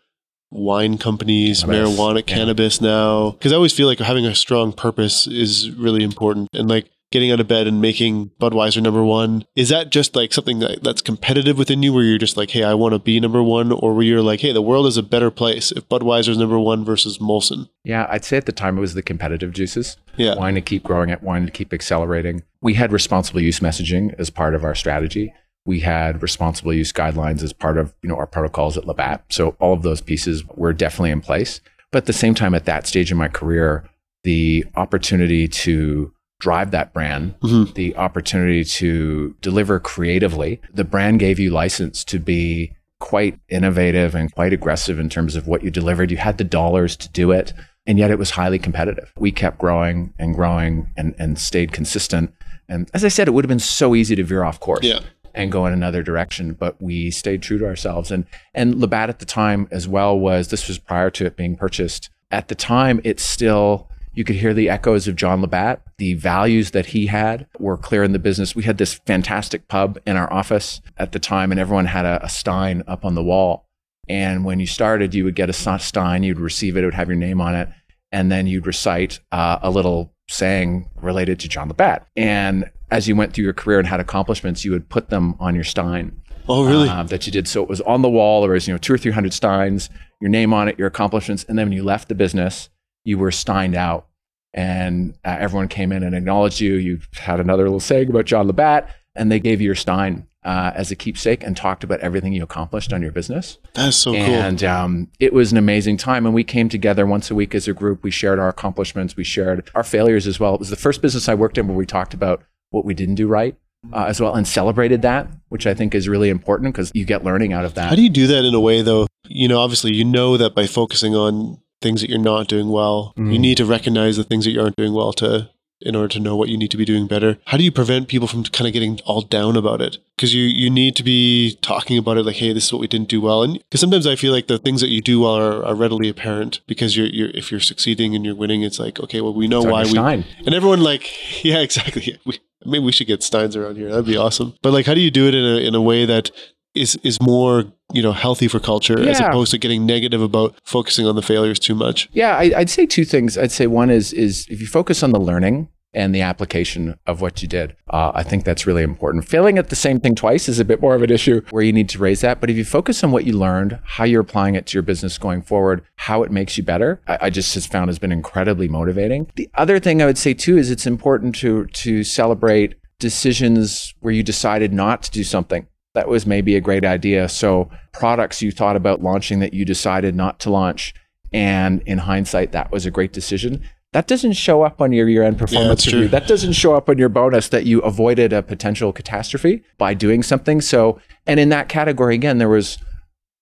wine 0.50 0.98
companies, 0.98 1.62
Cannabis, 1.62 1.96
marijuana, 1.96 2.16
yeah. 2.16 2.34
cannabis 2.34 2.80
now. 2.80 3.30
Because 3.30 3.52
I 3.52 3.56
always 3.56 3.72
feel 3.72 3.86
like 3.86 4.00
having 4.00 4.26
a 4.26 4.34
strong 4.34 4.72
purpose 4.72 5.28
is 5.28 5.70
really 5.70 6.02
important, 6.02 6.48
and 6.52 6.68
like 6.68 6.90
getting 7.10 7.32
out 7.32 7.40
of 7.40 7.48
bed 7.48 7.66
and 7.66 7.80
making 7.80 8.30
Budweiser 8.40 8.82
number 8.82 9.02
one. 9.02 9.44
Is 9.56 9.68
that 9.70 9.90
just 9.90 10.14
like 10.14 10.32
something 10.32 10.60
that, 10.60 10.82
that's 10.82 11.02
competitive 11.02 11.58
within 11.58 11.82
you 11.82 11.92
where 11.92 12.04
you're 12.04 12.18
just 12.18 12.36
like, 12.36 12.50
hey, 12.50 12.62
I 12.62 12.74
want 12.74 12.92
to 12.94 12.98
be 12.98 13.18
number 13.18 13.42
one? 13.42 13.72
Or 13.72 13.94
where 13.94 14.04
you're 14.04 14.22
like, 14.22 14.40
hey, 14.40 14.52
the 14.52 14.62
world 14.62 14.86
is 14.86 14.96
a 14.96 15.02
better 15.02 15.30
place 15.30 15.72
if 15.72 15.88
Budweiser's 15.88 16.38
number 16.38 16.58
one 16.58 16.84
versus 16.84 17.18
Molson? 17.18 17.68
Yeah, 17.84 18.06
I'd 18.08 18.24
say 18.24 18.36
at 18.36 18.46
the 18.46 18.52
time 18.52 18.78
it 18.78 18.80
was 18.80 18.94
the 18.94 19.02
competitive 19.02 19.52
juices. 19.52 19.96
Yeah. 20.16 20.36
Wanting 20.36 20.56
to 20.56 20.60
keep 20.60 20.84
growing 20.84 21.10
it, 21.10 21.22
wanting 21.22 21.46
to 21.46 21.52
keep 21.52 21.72
accelerating. 21.72 22.42
We 22.60 22.74
had 22.74 22.92
responsible 22.92 23.40
use 23.40 23.60
messaging 23.60 24.14
as 24.18 24.30
part 24.30 24.54
of 24.54 24.64
our 24.64 24.74
strategy. 24.74 25.34
We 25.66 25.80
had 25.80 26.22
responsible 26.22 26.72
use 26.72 26.92
guidelines 26.92 27.42
as 27.42 27.52
part 27.52 27.76
of 27.76 27.94
you 28.02 28.08
know 28.08 28.16
our 28.16 28.26
protocols 28.26 28.78
at 28.78 28.86
Labatt. 28.86 29.24
So 29.28 29.56
all 29.60 29.74
of 29.74 29.82
those 29.82 30.00
pieces 30.00 30.42
were 30.56 30.72
definitely 30.72 31.10
in 31.10 31.20
place. 31.20 31.60
But 31.90 31.98
at 31.98 32.06
the 32.06 32.12
same 32.12 32.34
time, 32.34 32.54
at 32.54 32.64
that 32.64 32.86
stage 32.86 33.10
in 33.10 33.18
my 33.18 33.28
career, 33.28 33.84
the 34.22 34.64
opportunity 34.76 35.48
to 35.48 36.12
drive 36.40 36.72
that 36.72 36.92
brand, 36.92 37.34
Mhm. 37.42 37.74
the 37.74 37.94
opportunity 37.96 38.64
to 38.64 39.36
deliver 39.40 39.78
creatively, 39.78 40.60
the 40.74 40.84
brand 40.84 41.20
gave 41.20 41.38
you 41.38 41.50
license 41.50 42.02
to 42.04 42.18
be 42.18 42.72
quite 42.98 43.38
innovative 43.48 44.14
and 44.14 44.32
quite 44.34 44.52
aggressive 44.52 44.98
in 44.98 45.08
terms 45.08 45.36
of 45.36 45.46
what 45.46 45.62
you 45.62 45.70
delivered. 45.70 46.10
You 46.10 46.16
had 46.16 46.38
the 46.38 46.44
dollars 46.44 46.96
to 46.96 47.08
do 47.10 47.30
it, 47.30 47.52
and 47.86 47.98
yet 47.98 48.10
it 48.10 48.18
was 48.18 48.30
highly 48.30 48.58
competitive. 48.58 49.12
We 49.18 49.30
kept 49.32 49.58
growing 49.58 50.12
and 50.18 50.34
growing 50.34 50.88
and, 50.96 51.14
and 51.18 51.38
stayed 51.38 51.72
consistent. 51.72 52.32
And 52.68 52.90
as 52.92 53.04
I 53.04 53.08
said, 53.08 53.26
it 53.28 53.30
would 53.32 53.44
have 53.44 53.48
been 53.48 53.58
so 53.58 53.94
easy 53.94 54.16
to 54.16 54.24
veer 54.24 54.44
off 54.44 54.60
course 54.60 54.84
Yeah. 54.84 55.00
and 55.34 55.50
go 55.50 55.64
in 55.66 55.72
another 55.72 56.02
direction, 56.02 56.52
but 56.58 56.80
we 56.82 57.10
stayed 57.10 57.40
true 57.42 57.58
to 57.58 57.66
ourselves. 57.66 58.10
And 58.10 58.26
and 58.54 58.74
Labatt 58.80 59.08
at 59.08 59.18
the 59.18 59.24
time 59.24 59.66
as 59.70 59.88
well 59.88 60.18
was 60.18 60.48
this 60.48 60.68
was 60.68 60.78
prior 60.78 61.10
to 61.10 61.24
it 61.26 61.36
being 61.36 61.56
purchased. 61.56 62.10
At 62.30 62.48
the 62.48 62.54
time, 62.54 63.00
it's 63.02 63.22
still 63.24 63.88
you 64.20 64.24
could 64.24 64.36
hear 64.36 64.52
the 64.52 64.68
echoes 64.68 65.08
of 65.08 65.16
John 65.16 65.40
Labatt. 65.40 65.80
The 65.96 66.12
values 66.12 66.72
that 66.72 66.86
he 66.86 67.06
had 67.06 67.46
were 67.58 67.78
clear 67.78 68.04
in 68.04 68.12
the 68.12 68.18
business. 68.18 68.54
We 68.54 68.64
had 68.64 68.76
this 68.76 69.00
fantastic 69.06 69.66
pub 69.66 69.98
in 70.06 70.16
our 70.18 70.30
office 70.30 70.82
at 70.98 71.12
the 71.12 71.18
time, 71.18 71.50
and 71.50 71.58
everyone 71.58 71.86
had 71.86 72.04
a, 72.04 72.22
a 72.22 72.28
stein 72.28 72.82
up 72.86 73.02
on 73.06 73.14
the 73.14 73.24
wall. 73.24 73.66
And 74.10 74.44
when 74.44 74.60
you 74.60 74.66
started, 74.66 75.14
you 75.14 75.24
would 75.24 75.34
get 75.36 75.48
a 75.48 75.54
stein, 75.54 76.22
you'd 76.22 76.38
receive 76.38 76.76
it, 76.76 76.82
it 76.82 76.84
would 76.84 76.94
have 76.94 77.08
your 77.08 77.16
name 77.16 77.40
on 77.40 77.54
it, 77.54 77.70
and 78.12 78.30
then 78.30 78.46
you'd 78.46 78.66
recite 78.66 79.20
uh, 79.32 79.58
a 79.62 79.70
little 79.70 80.12
saying 80.28 80.90
related 81.00 81.40
to 81.40 81.48
John 81.48 81.68
Labatt. 81.68 82.06
And 82.14 82.70
as 82.90 83.08
you 83.08 83.16
went 83.16 83.32
through 83.32 83.44
your 83.44 83.52
career 83.54 83.78
and 83.78 83.88
had 83.88 84.00
accomplishments, 84.00 84.66
you 84.66 84.72
would 84.72 84.90
put 84.90 85.08
them 85.08 85.34
on 85.40 85.54
your 85.54 85.64
stein 85.64 86.20
Oh, 86.46 86.66
really? 86.66 86.90
uh, 86.90 87.04
that 87.04 87.24
you 87.24 87.32
did. 87.32 87.48
So 87.48 87.62
it 87.62 87.68
was 87.70 87.80
on 87.82 88.02
the 88.02 88.10
wall. 88.10 88.42
There 88.42 88.50
was 88.50 88.68
you 88.68 88.74
know 88.74 88.78
two 88.78 88.92
or 88.92 88.98
three 88.98 89.12
hundred 89.12 89.32
steins, 89.32 89.88
your 90.20 90.28
name 90.30 90.52
on 90.52 90.68
it, 90.68 90.78
your 90.78 90.88
accomplishments, 90.88 91.44
and 91.48 91.58
then 91.58 91.68
when 91.68 91.72
you 91.72 91.84
left 91.84 92.08
the 92.08 92.14
business, 92.14 92.68
you 93.04 93.16
were 93.16 93.30
steined 93.30 93.76
out, 93.76 94.08
and 94.52 95.14
uh, 95.24 95.36
everyone 95.38 95.68
came 95.68 95.92
in 95.92 96.02
and 96.02 96.14
acknowledged 96.14 96.60
you. 96.60 96.74
You 96.74 97.00
had 97.14 97.40
another 97.40 97.64
little 97.64 97.80
saying 97.80 98.10
about 98.10 98.24
John 98.24 98.46
Labatt, 98.46 98.88
and 99.14 99.30
they 99.30 99.40
gave 99.40 99.60
you 99.60 99.66
your 99.66 99.74
stein 99.74 100.26
uh, 100.44 100.72
as 100.74 100.90
a 100.90 100.96
keepsake 100.96 101.42
and 101.42 101.56
talked 101.56 101.84
about 101.84 102.00
everything 102.00 102.32
you 102.32 102.42
accomplished 102.42 102.92
on 102.92 103.02
your 103.02 103.12
business. 103.12 103.58
That's 103.74 103.96
so 103.96 104.12
cool. 104.12 104.20
And 104.20 104.64
um, 104.64 105.08
it 105.18 105.32
was 105.32 105.52
an 105.52 105.58
amazing 105.58 105.98
time. 105.98 106.24
And 106.24 106.34
we 106.34 106.44
came 106.44 106.68
together 106.68 107.06
once 107.06 107.30
a 107.30 107.34
week 107.34 107.54
as 107.54 107.68
a 107.68 107.74
group. 107.74 108.02
We 108.02 108.10
shared 108.10 108.38
our 108.38 108.48
accomplishments. 108.48 109.16
We 109.16 109.24
shared 109.24 109.70
our 109.74 109.84
failures 109.84 110.26
as 110.26 110.40
well. 110.40 110.54
It 110.54 110.60
was 110.60 110.70
the 110.70 110.76
first 110.76 111.02
business 111.02 111.28
I 111.28 111.34
worked 111.34 111.58
in 111.58 111.68
where 111.68 111.76
we 111.76 111.86
talked 111.86 112.14
about 112.14 112.42
what 112.70 112.84
we 112.84 112.94
didn't 112.94 113.16
do 113.16 113.28
right 113.28 113.56
uh, 113.92 114.04
as 114.08 114.20
well 114.20 114.34
and 114.34 114.46
celebrated 114.46 115.02
that, 115.02 115.28
which 115.48 115.66
I 115.66 115.74
think 115.74 115.94
is 115.94 116.08
really 116.08 116.30
important 116.30 116.72
because 116.72 116.90
you 116.94 117.04
get 117.04 117.24
learning 117.24 117.52
out 117.52 117.64
of 117.64 117.74
that. 117.74 117.90
How 117.90 117.96
do 117.96 118.02
you 118.02 118.10
do 118.10 118.26
that 118.28 118.44
in 118.44 118.54
a 118.54 118.60
way, 118.60 118.82
though? 118.82 119.06
You 119.28 119.48
know, 119.48 119.60
obviously, 119.60 119.94
you 119.94 120.04
know 120.04 120.36
that 120.36 120.54
by 120.54 120.66
focusing 120.66 121.14
on 121.14 121.60
things 121.82 122.00
that 122.00 122.10
you're 122.10 122.18
not 122.18 122.48
doing 122.48 122.68
well, 122.68 123.12
you 123.16 123.24
Mm. 123.24 123.40
need 123.40 123.56
to 123.58 123.64
recognize 123.64 124.16
the 124.16 124.24
things 124.24 124.44
that 124.44 124.50
you 124.52 124.60
aren't 124.60 124.76
doing 124.76 124.92
well 124.92 125.12
to 125.14 125.48
in 125.82 125.96
order 125.96 126.08
to 126.08 126.20
know 126.20 126.36
what 126.36 126.50
you 126.50 126.58
need 126.58 126.70
to 126.70 126.76
be 126.76 126.84
doing 126.84 127.06
better. 127.06 127.38
How 127.46 127.56
do 127.56 127.64
you 127.64 127.72
prevent 127.72 128.06
people 128.06 128.28
from 128.28 128.44
kind 128.44 128.66
of 128.68 128.74
getting 128.74 129.00
all 129.06 129.22
down 129.22 129.56
about 129.56 129.80
it? 129.80 129.96
Because 130.14 130.34
you 130.34 130.42
you 130.44 130.68
need 130.68 130.94
to 130.96 131.02
be 131.02 131.56
talking 131.62 131.96
about 131.96 132.18
it 132.18 132.26
like, 132.26 132.36
hey, 132.36 132.52
this 132.52 132.66
is 132.66 132.72
what 132.72 132.82
we 132.82 132.86
didn't 132.86 133.08
do 133.08 133.18
well. 133.22 133.42
And 133.42 133.54
because 133.54 133.80
sometimes 133.80 134.06
I 134.06 134.14
feel 134.14 134.30
like 134.30 134.46
the 134.46 134.58
things 134.58 134.82
that 134.82 134.90
you 134.90 135.00
do 135.00 135.20
well 135.20 135.36
are, 135.38 135.64
are 135.64 135.74
readily 135.74 136.10
apparent 136.10 136.60
because 136.66 136.98
you're 136.98 137.06
you're 137.06 137.30
if 137.30 137.50
you're 137.50 137.60
succeeding 137.60 138.14
and 138.14 138.26
you're 138.26 138.34
winning, 138.34 138.60
it's 138.62 138.78
like, 138.78 139.00
okay, 139.00 139.22
well, 139.22 139.32
we 139.32 139.48
know 139.48 139.62
why 139.62 139.84
we 139.84 139.96
and 140.44 140.54
everyone 140.54 140.82
like, 140.82 141.04
yeah, 141.44 141.60
exactly. 141.60 142.18
We, 142.26 142.38
maybe 142.66 142.84
we 142.84 142.92
should 142.92 143.06
get 143.06 143.22
Steins 143.22 143.56
around 143.56 143.76
here. 143.78 143.88
That'd 143.88 144.04
be 144.04 144.18
awesome. 144.18 144.52
But 144.60 144.74
like, 144.74 144.84
how 144.84 144.92
do 144.92 145.00
you 145.00 145.10
do 145.10 145.26
it 145.28 145.34
in 145.34 145.44
a 145.46 145.56
in 145.66 145.74
a 145.74 145.80
way 145.80 146.04
that 146.04 146.30
is 146.74 146.96
is 147.02 147.20
more 147.20 147.64
you 147.92 148.02
know 148.02 148.12
healthy 148.12 148.48
for 148.48 148.60
culture 148.60 148.98
as 149.08 149.20
opposed 149.20 149.50
to 149.50 149.58
getting 149.58 149.86
negative 149.86 150.22
about 150.22 150.54
focusing 150.64 151.06
on 151.06 151.16
the 151.16 151.22
failures 151.22 151.58
too 151.58 151.74
much? 151.74 152.08
Yeah, 152.12 152.36
I, 152.36 152.52
I'd 152.56 152.70
say 152.70 152.86
two 152.86 153.04
things. 153.04 153.36
I'd 153.36 153.52
say 153.52 153.66
one 153.66 153.90
is 153.90 154.12
is 154.12 154.46
if 154.48 154.60
you 154.60 154.66
focus 154.66 155.02
on 155.02 155.10
the 155.10 155.20
learning 155.20 155.68
and 155.92 156.14
the 156.14 156.20
application 156.20 156.96
of 157.06 157.20
what 157.20 157.42
you 157.42 157.48
did, 157.48 157.74
uh, 157.88 158.12
I 158.14 158.22
think 158.22 158.44
that's 158.44 158.64
really 158.64 158.84
important. 158.84 159.24
Failing 159.24 159.58
at 159.58 159.70
the 159.70 159.76
same 159.76 159.98
thing 159.98 160.14
twice 160.14 160.48
is 160.48 160.60
a 160.60 160.64
bit 160.64 160.80
more 160.80 160.94
of 160.94 161.02
an 161.02 161.10
issue 161.10 161.40
where 161.50 161.64
you 161.64 161.72
need 161.72 161.88
to 161.88 161.98
raise 161.98 162.20
that. 162.20 162.40
But 162.40 162.48
if 162.48 162.56
you 162.56 162.64
focus 162.64 163.02
on 163.02 163.10
what 163.10 163.24
you 163.24 163.32
learned, 163.32 163.80
how 163.82 164.04
you're 164.04 164.20
applying 164.20 164.54
it 164.54 164.66
to 164.66 164.74
your 164.74 164.84
business 164.84 165.18
going 165.18 165.42
forward, 165.42 165.82
how 165.96 166.22
it 166.22 166.30
makes 166.30 166.56
you 166.56 166.62
better, 166.62 167.00
I, 167.08 167.18
I 167.22 167.30
just 167.30 167.54
has 167.54 167.66
found 167.66 167.88
has 167.88 167.98
been 167.98 168.12
incredibly 168.12 168.68
motivating. 168.68 169.28
The 169.34 169.50
other 169.54 169.80
thing 169.80 170.00
I 170.00 170.06
would 170.06 170.18
say 170.18 170.32
too 170.32 170.56
is 170.56 170.70
it's 170.70 170.86
important 170.86 171.34
to 171.36 171.66
to 171.66 172.04
celebrate 172.04 172.76
decisions 173.00 173.94
where 174.00 174.12
you 174.12 174.22
decided 174.22 174.72
not 174.72 175.02
to 175.02 175.10
do 175.10 175.24
something 175.24 175.66
that 175.94 176.08
was 176.08 176.26
maybe 176.26 176.56
a 176.56 176.60
great 176.60 176.84
idea. 176.84 177.28
So 177.28 177.70
products 177.92 178.42
you 178.42 178.50
thought 178.50 178.76
about 178.76 179.02
launching 179.02 179.40
that 179.40 179.54
you 179.54 179.64
decided 179.64 180.14
not 180.14 180.38
to 180.40 180.50
launch. 180.50 180.94
And 181.32 181.82
in 181.86 181.98
hindsight, 181.98 182.52
that 182.52 182.70
was 182.70 182.86
a 182.86 182.90
great 182.90 183.12
decision. 183.12 183.62
That 183.92 184.06
doesn't 184.06 184.34
show 184.34 184.62
up 184.62 184.80
on 184.80 184.92
your 184.92 185.08
year 185.08 185.24
end 185.24 185.38
performance 185.38 185.68
that's 185.68 185.86
review. 185.86 186.00
true. 186.02 186.08
That 186.08 186.28
doesn't 186.28 186.52
show 186.52 186.74
up 186.74 186.88
on 186.88 186.98
your 186.98 187.08
bonus 187.08 187.48
that 187.48 187.66
you 187.66 187.80
avoided 187.80 188.32
a 188.32 188.42
potential 188.42 188.92
catastrophe 188.92 189.64
by 189.78 189.94
doing 189.94 190.22
something. 190.22 190.60
So, 190.60 191.00
and 191.26 191.40
in 191.40 191.48
that 191.48 191.68
category, 191.68 192.14
again, 192.14 192.38
there 192.38 192.48
was, 192.48 192.78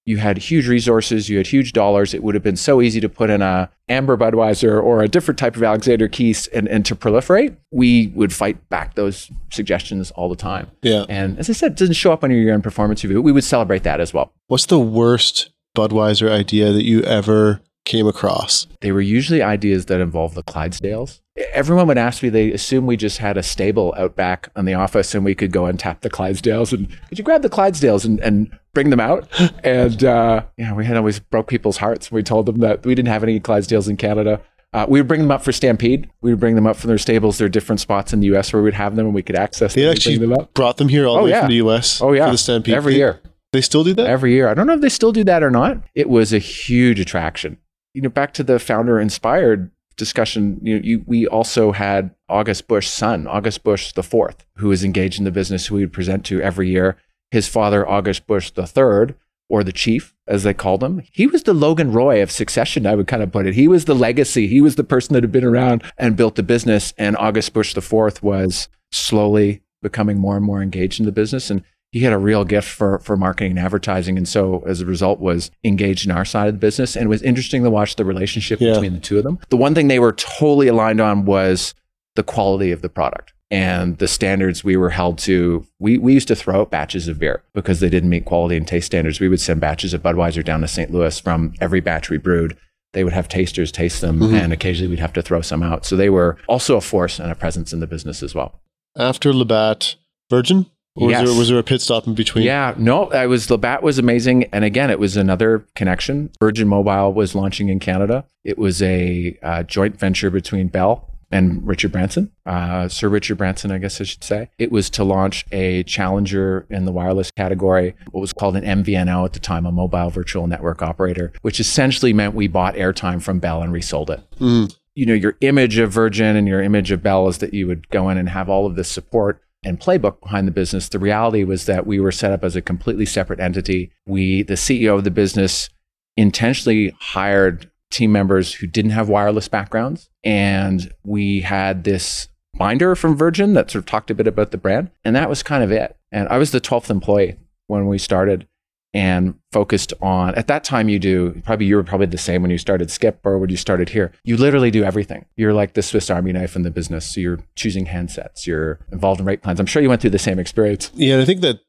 you 0.09 0.17
had 0.17 0.39
huge 0.39 0.67
resources, 0.67 1.29
you 1.29 1.37
had 1.37 1.47
huge 1.47 1.75
dollars. 1.75 2.15
It 2.15 2.23
would 2.23 2.35
have 2.35 2.43
been 2.43 2.57
so 2.57 2.81
easy 2.81 2.99
to 2.99 3.11
put 3.11 3.29
in 3.29 3.43
a 3.43 3.71
amber 3.91 4.17
Budweiser 4.17 4.83
or 4.83 5.03
a 5.03 5.09
different 5.09 5.37
type 5.39 5.55
of 5.55 5.63
Alexander 5.63 6.09
Keith's 6.09 6.47
and, 6.47 6.67
and 6.67 6.87
to 6.87 6.97
proliferate. 6.97 7.55
We 7.71 8.07
would 8.15 8.33
fight 8.33 8.71
back 8.71 8.95
those 8.95 9.31
suggestions 9.53 10.11
all 10.13 10.31
the 10.31 10.37
time. 10.37 10.71
Yeah. 10.81 11.05
And 11.11 11.39
as 11.39 11.51
I 11.51 11.53
said, 11.53 11.73
it 11.73 11.79
doesn't 11.79 11.95
show 11.95 12.11
up 12.11 12.25
on 12.25 12.31
your 12.31 12.41
year-end 12.41 12.65
performance 12.65 13.05
review. 13.05 13.21
We 13.21 13.33
would 13.33 13.45
celebrate 13.45 13.83
that 13.83 14.01
as 14.01 14.15
well. 14.15 14.33
What's 14.47 14.65
the 14.65 14.81
worst 14.81 15.51
Budweiser 15.77 16.31
idea 16.31 16.73
that 16.73 16.85
you 16.85 17.03
ever 17.03 17.61
came 17.85 18.07
across? 18.07 18.67
They 18.81 18.93
were 18.93 19.03
usually 19.03 19.43
ideas 19.43 19.87
that 19.87 20.01
involved 20.01 20.37
the 20.37 20.43
Clydesdales. 20.43 21.21
Everyone 21.53 21.87
would 21.89 21.99
ask 21.99 22.23
me, 22.23 22.29
they 22.29 22.53
assume 22.53 22.87
we 22.87 22.97
just 22.97 23.19
had 23.19 23.37
a 23.37 23.43
stable 23.43 23.95
out 23.97 24.17
back 24.17 24.49
on 24.57 24.65
the 24.65 24.75
office 24.75 25.15
and 25.15 25.25
we 25.25 25.35
could 25.35 25.53
go 25.53 25.67
and 25.67 25.79
tap 25.79 26.01
the 26.01 26.11
Clydesdales 26.11 26.73
and 26.73 26.89
could 27.09 27.19
you 27.19 27.25
grab 27.25 27.43
the 27.43 27.49
Clydesdales 27.51 28.05
and, 28.05 28.19
and 28.21 28.51
bring 28.75 28.91
them 28.91 29.01
out? 29.01 29.29
and 29.65 30.03
uh, 30.05 30.43
yeah, 30.57 30.75
we 30.75 30.85
had 30.85 30.97
always 30.97 31.21
broke 31.21 31.47
people's 31.49 31.77
hearts. 31.77 32.11
We 32.11 32.23
told 32.23 32.47
them 32.47 32.59
that 32.59 32.85
we 32.85 32.95
didn't 32.95 33.09
have 33.09 33.23
any 33.23 33.39
Clydesdales 33.41 33.89
in 33.89 33.97
Canada. 33.97 34.41
Uh, 34.73 34.85
we 34.89 35.01
would 35.01 35.09
bring 35.09 35.23
them 35.23 35.31
up 35.31 35.43
for 35.43 35.51
Stampede. 35.53 36.11
We 36.21 36.31
would 36.31 36.41
bring 36.41 36.55
them 36.55 36.67
up 36.67 36.77
from 36.77 36.89
their 36.89 36.99
stables. 36.99 37.39
There 37.39 37.47
are 37.47 37.51
different 37.51 37.81
spots 37.81 38.13
in 38.13 38.21
the 38.21 38.27
U.S. 38.27 38.53
where 38.53 38.63
we'd 38.63 38.75
have 38.75 38.97
them 38.97 39.07
and 39.07 39.15
we 39.15 39.23
could 39.23 39.37
access 39.37 39.75
They 39.75 39.83
them. 39.83 39.91
and 39.91 39.99
actually 39.99 40.19
them 40.19 40.35
brought 40.55 40.77
them 40.77 40.89
here 40.89 41.07
all 41.07 41.15
the 41.15 41.21
Oh, 41.21 41.25
way 41.25 41.31
yeah. 41.31 41.41
from 41.41 41.49
the 41.51 41.57
US 41.67 42.03
Oh 42.03 42.13
yeah, 42.13 42.27
for 42.27 42.33
the 42.33 42.39
Stampede. 42.39 42.75
every 42.75 42.93
They- 42.95 42.99
year. 42.99 43.21
They 43.51 43.63
still 43.63 43.83
do 43.83 43.95
that? 43.95 44.07
every 44.07 44.33
year. 44.35 44.47
I 44.49 44.53
don't 44.53 44.67
know 44.67 44.75
if 44.75 44.83
they 44.83 44.91
still 44.91 45.11
do 45.11 45.25
that 45.25 45.43
or 45.43 45.51
not. 45.51 45.79
It 45.95 46.11
was 46.11 46.35
a 46.35 46.39
huge 46.39 47.01
attraction. 47.01 47.57
You 47.95 48.03
know, 48.03 48.11
back 48.11 48.35
to 48.35 48.43
the 48.43 48.59
founder 48.59 49.01
inspired 49.01 49.71
discussion, 49.99 50.59
you 50.63 50.77
you, 50.83 51.05
we 51.07 51.27
also 51.27 51.73
had 51.73 52.15
August 52.29 52.67
Busch's 52.67 52.93
son, 52.93 53.27
August 53.27 53.63
Busch 53.63 53.93
the 53.93 54.03
fourth, 54.03 54.47
who 54.57 54.69
was 54.69 54.83
engaged 54.83 55.19
in 55.19 55.25
the 55.25 55.31
business 55.31 55.67
who 55.67 55.75
we 55.75 55.83
would 55.83 55.93
present 55.93 56.25
to 56.27 56.41
every 56.41 56.71
year. 56.71 56.97
His 57.31 57.47
father, 57.47 57.87
August 57.87 58.27
Busch 58.27 58.51
the 58.51 58.67
third, 58.67 59.15
or 59.49 59.65
the 59.65 59.73
chief, 59.73 60.15
as 60.27 60.43
they 60.43 60.55
called 60.55 60.83
him, 60.83 61.03
he 61.11 61.27
was 61.27 61.43
the 61.43 61.55
Logan 61.55 61.93
Roy 61.93 62.23
of 62.23 62.31
succession, 62.31 62.87
I 62.87 62.95
would 62.95 63.07
kind 63.07 63.23
of 63.23 63.33
put 63.33 63.47
it. 63.47 63.55
He 63.55 63.67
was 63.69 63.87
the 63.87 63.95
legacy. 63.95 64.47
He 64.47 64.61
was 64.61 64.77
the 64.77 64.85
person 64.85 65.15
that 65.15 65.23
had 65.23 65.33
been 65.33 65.45
around 65.45 65.83
and 65.97 66.17
built 66.17 66.37
the 66.37 66.43
business. 66.43 66.93
And 66.99 67.17
August 67.17 67.53
Busch 67.55 67.75
the 67.75 67.81
fourth 67.81 68.23
was 68.23 68.69
slowly 68.93 69.63
becoming 69.81 70.19
more 70.19 70.37
and 70.37 70.45
more 70.45 70.63
engaged 70.63 71.01
in 71.01 71.07
the 71.07 71.13
business. 71.13 71.51
And 71.51 71.63
he 71.93 72.01
had 72.01 72.13
a 72.13 72.19
real 72.19 72.45
gift 72.45 72.69
for 72.69 72.99
for 72.99 73.17
marketing 73.17 73.53
and 73.53 73.59
advertising. 73.61 74.17
And 74.17 74.29
so 74.29 74.63
as 74.67 74.81
a 74.81 74.87
result 74.87 75.21
was 75.21 75.51
engaged 75.65 76.05
in 76.07 76.13
our 76.13 76.25
side 76.25 76.49
of 76.49 76.55
the 76.55 76.59
business. 76.61 76.97
And 76.97 77.05
it 77.07 77.09
was 77.09 77.23
interesting 77.23 77.63
to 77.65 77.71
watch 77.71 77.97
the 77.97 78.05
relationship 78.05 78.61
Yeah. 78.61 78.75
between 78.75 78.95
the 78.95 79.01
two 79.01 79.19
of 79.19 79.25
them. 79.25 79.39
The 79.49 79.57
one 79.57 79.75
thing 79.75 79.89
they 79.89 79.99
were 79.99 80.13
totally 80.13 80.69
aligned 80.69 81.01
on 81.01 81.25
was 81.25 81.75
the 82.17 82.23
quality 82.23 82.73
of 82.73 82.83
the 82.83 82.89
product 82.89 83.33
and 83.51 83.97
the 83.99 84.09
standards 84.09 84.63
we 84.63 84.77
were 84.77 84.91
held 84.91 85.17
to. 85.19 85.67
We, 85.79 85.97
we 85.97 86.13
used 86.13 86.29
to 86.29 86.37
throw 86.37 86.61
out 86.61 86.71
batches 86.71 87.09
of 87.09 87.19
beer 87.19 87.43
because 87.55 87.81
they 87.81 87.89
didn't 87.89 88.11
meet 88.11 88.27
quality 88.27 88.57
and 88.59 88.67
taste 88.69 88.87
standards. 88.87 89.21
We 89.21 89.29
would 89.29 89.41
send 89.41 89.61
batches 89.61 89.95
of 89.95 90.03
budweiser 90.03 90.45
down 90.45 90.61
to 90.61 90.69
st 90.69 90.91
louis 90.91 91.19
from 91.19 91.55
every 91.61 91.81
batch 91.81 92.11
we 92.11 92.19
brewed. 92.19 92.57
They 92.93 93.05
would 93.05 93.13
have 93.15 93.29
tasters 93.29 93.71
taste 93.73 94.01
them 94.03 94.19
Mhm. 94.21 94.33
and 94.35 94.53
occasionally 94.53 94.91
we'd 94.91 94.99
have 94.99 95.13
to 95.15 95.23
throw 95.23 95.41
some 95.41 95.63
out. 95.63 95.87
So 95.87 95.97
they 95.97 96.11
were 96.11 96.37
also 96.49 96.77
a 96.77 96.81
force 96.83 97.19
and 97.19 97.31
a 97.31 97.35
presence 97.35 97.73
in 97.73 97.81
the 97.81 97.87
business 97.87 98.23
as 98.23 98.35
well. 98.35 98.61
After 98.97 99.33
Labatt, 99.33 99.95
Virgin? 100.29 100.67
Or 101.01 101.07
was, 101.07 101.13
Yes. 101.13 101.29
there, 101.29 101.39
was 101.39 101.49
there 101.49 101.59
a 101.59 101.63
pit 101.63 101.81
stop 101.81 102.07
in 102.07 102.15
between? 102.15 102.45
Yeah, 102.45 102.75
no, 102.77 103.11
I 103.11 103.27
was 103.27 103.51
Labatt 103.51 103.83
was 103.83 103.99
amazing, 103.99 104.45
and 104.53 104.65
again, 104.65 104.91
it 104.91 104.99
was 104.99 105.17
another 105.17 105.65
connection. 105.75 106.31
Virgin 106.41 106.69
Mobile 106.69 107.13
was 107.13 107.35
launching 107.35 107.69
in 107.69 107.79
Canada. 107.79 108.25
It 108.45 108.59
was 108.59 108.83
a 108.83 109.39
uh, 109.43 109.63
joint 109.63 109.99
venture 109.99 110.31
between 110.31 110.69
Bell 110.69 111.05
and 111.31 111.67
Richard 111.67 111.93
Branson, 111.93 112.31
uh, 112.47 112.89
Sir 112.89 113.07
Richard 113.09 113.37
Branson, 113.37 113.71
I 113.71 113.77
guess 113.77 114.01
I 114.01 114.05
should 114.05 114.25
say. 114.25 114.49
It 114.59 114.73
was 114.73 114.89
to 114.91 115.05
launch 115.05 115.45
a 115.53 115.83
challenger 115.83 116.67
in 116.71 116.87
the 116.87 116.93
wireless 116.93 117.31
category, 117.31 117.95
what 118.13 118.21
was 118.23 118.33
called 118.33 118.57
an 118.57 118.65
MVNO 118.65 119.27
at 119.27 119.35
the 119.35 119.39
time, 119.41 119.67
a 119.67 119.71
mobile 119.73 120.09
virtual 120.09 120.47
network 120.47 120.81
operator, 120.81 121.33
which 121.43 121.61
essentially 121.61 122.15
meant 122.15 122.35
we 122.35 122.49
bought 122.49 122.77
airtime 122.77 123.21
from 123.21 123.41
Bell 123.41 123.61
and 123.63 123.73
resold 123.75 124.09
it 124.11 124.21
Mm. 124.41 124.75
you 124.95 125.05
know 125.05 125.13
your 125.15 125.37
image 125.43 125.77
of 125.79 125.93
Virgin 125.93 126.35
and 126.35 126.49
your 126.49 126.63
image 126.63 126.91
of 126.91 127.03
Bell 127.03 127.29
is 127.29 127.39
that 127.39 127.53
you 127.53 127.67
would 127.67 127.89
go 127.91 128.09
in 128.09 128.17
and 128.17 128.31
have 128.31 128.49
all 128.49 128.65
of 128.65 128.75
this 128.77 128.89
support 128.89 129.43
and 129.65 129.81
playbook 129.81 130.21
behind 130.21 130.47
the 130.47 130.53
business. 130.53 130.89
The 130.89 130.99
reality 130.99 131.45
was 131.45 131.67
that 131.67 131.87
we 131.87 132.01
were 132.01 132.13
set 132.13 132.33
up 132.33 132.45
as 132.45 132.57
a 132.57 132.63
completely 132.63 133.07
separate 133.07 133.41
entity. 133.41 133.91
We, 134.07 134.43
the 134.43 134.55
CEO 134.55 134.97
of 134.97 135.05
the 135.05 135.11
business, 135.11 135.69
intentionally 136.17 136.95
hired 137.01 137.71
team 137.91 138.13
members 138.13 138.55
who 138.55 138.67
didn't 138.67 138.91
have 138.93 139.09
wireless 139.09 139.49
backgrounds, 139.49 140.11
and 140.23 140.93
we 141.05 141.41
had 141.41 141.85
this 141.85 142.29
binder 142.57 142.95
from 142.95 143.17
Virgin 143.17 143.55
that 143.55 143.71
sort 143.71 143.83
of 143.83 143.87
talked 143.87 144.11
a 144.11 144.15
bit 144.15 144.27
about 144.27 144.51
the 144.51 144.59
brand, 144.59 144.91
and 145.05 145.17
that 145.17 145.29
was 145.29 145.43
kind 145.43 145.63
of 145.63 145.73
it. 145.73 145.97
And 146.13 146.29
I 146.29 146.39
was 146.39 146.51
the 146.51 146.61
twelfth 146.61 146.91
employee 146.91 147.37
when 147.67 147.87
we 147.87 147.99
started 147.99 148.47
and 148.95 149.35
focused 149.53 149.93
on 150.01 150.35
at 150.35 150.47
that 150.47 150.65
time 150.65 150.89
you 150.89 150.99
do 150.99 151.41
probably 151.45 151.67
you 151.67 151.77
were 151.77 151.85
probably 151.85 152.07
the 152.07 152.19
same 152.19 152.43
when 152.43 152.51
you 152.51 152.59
started 152.59 152.91
skip 152.91 153.21
or 153.25 153.39
when 153.39 153.51
you 153.51 153.57
started 153.57 153.91
here. 153.91 154.13
You 154.25 154.37
literally 154.37 154.71
do 154.71 154.85
everything. 154.85 155.27
You're 155.37 155.53
like 155.53 155.75
the 155.75 155.83
swiss 155.83 156.11
army 156.11 156.33
knife 156.33 156.57
in 156.57 156.63
the 156.63 156.71
business. 156.71 157.07
So 157.15 157.21
you're 157.21 157.41
choosing 157.55 157.87
handsets. 157.87 158.47
You're 158.47 158.81
involved 158.91 159.21
in 159.21 159.27
rate 159.27 159.43
plans. 159.43 159.61
I'm 159.61 159.67
sure 159.67 159.83
you 159.83 159.89
went 159.89 160.01
through 160.01 160.11
the 160.11 160.19
same 160.19 160.39
experience. 160.39 160.91
Yeah, 160.95 161.15
and 161.15 161.23
I 161.23 161.27
think 161.27 161.43
that 161.43 161.61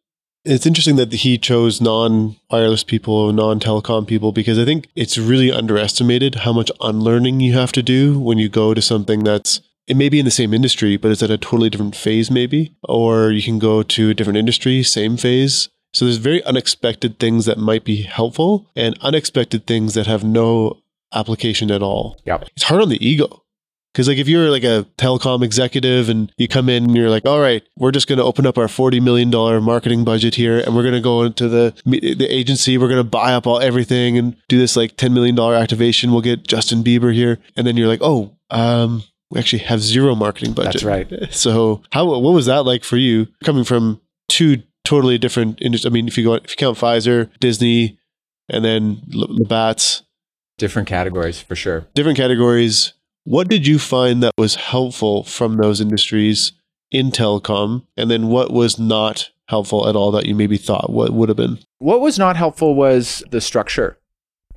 it's 0.46 0.66
interesting 0.66 0.96
that 0.96 1.12
he 1.12 1.38
chose 1.38 1.82
non 1.82 2.38
wireless 2.50 2.84
people, 2.84 3.34
non 3.34 3.60
telecom 3.60 4.08
people, 4.08 4.32
because 4.32 4.58
I 4.58 4.66
think 4.66 4.88
it's 4.96 5.18
really 5.18 5.52
underestimated 5.52 6.36
how 6.36 6.54
much 6.54 6.72
unlearning 6.80 7.42
you 7.42 7.54
have 7.54 7.72
to 7.74 7.84
do 7.84 8.20
when 8.20 8.38
you 8.38 8.48
go 8.48 8.74
to 8.74 8.82
something 8.82 9.24
that's 9.24 9.62
it 9.88 9.98
may 9.98 10.08
be 10.08 10.20
in 10.20 10.26
the 10.26 10.32
same 10.32 10.54
industry, 10.54 10.98
but 10.98 11.10
it's 11.10 11.24
at 11.24 11.32
a 11.32 11.38
totally 11.38 11.70
different 11.70 11.96
phase, 11.96 12.30
maybe. 12.30 12.76
Or 12.84 13.32
you 13.32 13.42
can 13.42 13.58
go 13.58 13.82
to 13.82 14.12
a 14.12 14.14
different 14.14 14.38
industry, 14.38 14.84
same 14.84 15.18
phase. 15.18 15.68
So 15.94 16.06
there's 16.06 16.18
very 16.18 16.44
unexpected 16.44 17.20
things 17.20 17.46
that 17.46 17.58
might 17.58 17.84
be 17.84 18.04
helpful 18.04 18.70
and 18.76 18.98
unexpected 19.02 19.66
things 19.66 19.94
that 19.96 20.08
have 20.08 20.24
no 20.24 20.82
application 21.14 21.72
at 21.72 21.82
all. 21.82 22.20
Yep. 22.26 22.50
It's 22.56 22.64
hard 22.64 22.82
on 22.82 22.90
the 22.90 23.06
ego. 23.06 23.44
Because 23.92 24.08
like 24.08 24.20
if 24.20 24.28
you're 24.28 24.52
like 24.52 24.64
a 24.64 24.86
telecom 25.00 25.44
executive 25.44 26.10
and 26.10 26.32
you 26.38 26.48
come 26.48 26.70
in 26.70 26.84
and 26.84 26.96
you're 26.96 27.10
like, 27.10 27.26
all 27.26 27.40
right, 27.40 27.64
we're 27.76 27.92
just 27.92 28.08
going 28.08 28.20
to 28.20 28.24
open 28.24 28.46
up 28.46 28.56
our 28.56 28.68
forty 28.68 29.00
million 29.00 29.32
dollar 29.32 29.60
marketing 29.60 30.06
budget 30.06 30.36
here, 30.36 30.60
and 30.60 30.76
we're 30.76 30.84
going 30.84 30.94
to 30.94 31.02
go 31.02 31.24
into 31.24 31.50
the 31.50 31.74
the 31.86 32.28
agency, 32.30 32.78
we're 32.78 32.88
going 32.88 33.00
to 33.00 33.04
buy 33.04 33.34
up 33.34 33.48
all 33.48 33.60
everything 33.60 34.16
and 34.16 34.36
do 34.48 34.60
this 34.60 34.76
like 34.78 34.96
ten 34.96 35.12
million 35.12 35.34
dollar 35.34 35.56
activation. 35.56 36.12
We'll 36.12 36.22
get 36.22 36.48
Justin 36.48 36.84
Bieber 36.84 37.12
here, 37.12 37.40
and 37.58 37.66
then 37.66 37.78
you're 37.78 37.88
like, 37.88 38.02
oh, 38.04 38.38
um, 38.52 39.04
we 39.32 39.40
actually 39.40 39.64
have 39.64 39.82
zero 39.82 40.14
marketing 40.14 40.54
budget. 40.54 40.74
that's 40.74 40.84
right 40.84 41.12
So 41.34 41.82
how 41.92 42.06
what 42.06 42.34
was 42.34 42.46
that 42.46 42.66
like 42.66 42.84
for 42.84 42.98
you 42.98 43.28
coming 43.44 43.64
from 43.64 44.02
two 44.28 44.62
totally 44.90 45.20
different 45.20 45.62
industries? 45.62 45.92
I 45.92 45.94
mean, 45.94 46.08
if 46.08 46.18
you 46.18 46.24
go 46.24 46.34
if 46.34 46.52
you 46.52 46.56
count 46.58 46.78
Pfizer, 46.78 47.30
Disney, 47.40 48.00
and 48.50 48.66
then 48.66 49.02
Labatt's 49.08 50.04
different 50.58 50.88
categories 50.88 51.40
for 51.40 51.56
sure 51.56 51.88
different 51.94 52.18
categories. 52.18 52.94
What 53.26 53.48
did 53.48 53.68
you 53.68 53.78
find 53.78 54.24
that 54.24 54.34
was 54.38 54.56
helpful 54.56 55.24
from 55.24 55.58
those 55.58 55.80
industries 55.80 56.54
in 56.90 57.12
telecom? 57.12 57.86
And 57.96 58.10
then 58.10 58.28
what 58.28 58.52
was 58.52 58.80
not 58.80 59.30
helpful 59.48 59.88
at 59.88 59.96
all 59.96 60.10
that 60.12 60.26
you 60.26 60.34
maybe 60.34 60.58
thought 60.58 60.92
what 60.92 61.12
would 61.12 61.30
have 61.30 61.38
been? 61.38 61.60
What 61.78 62.02
was 62.02 62.18
not 62.18 62.38
helpful 62.38 62.74
was 62.74 63.24
the 63.30 63.42
structure. 63.42 64.00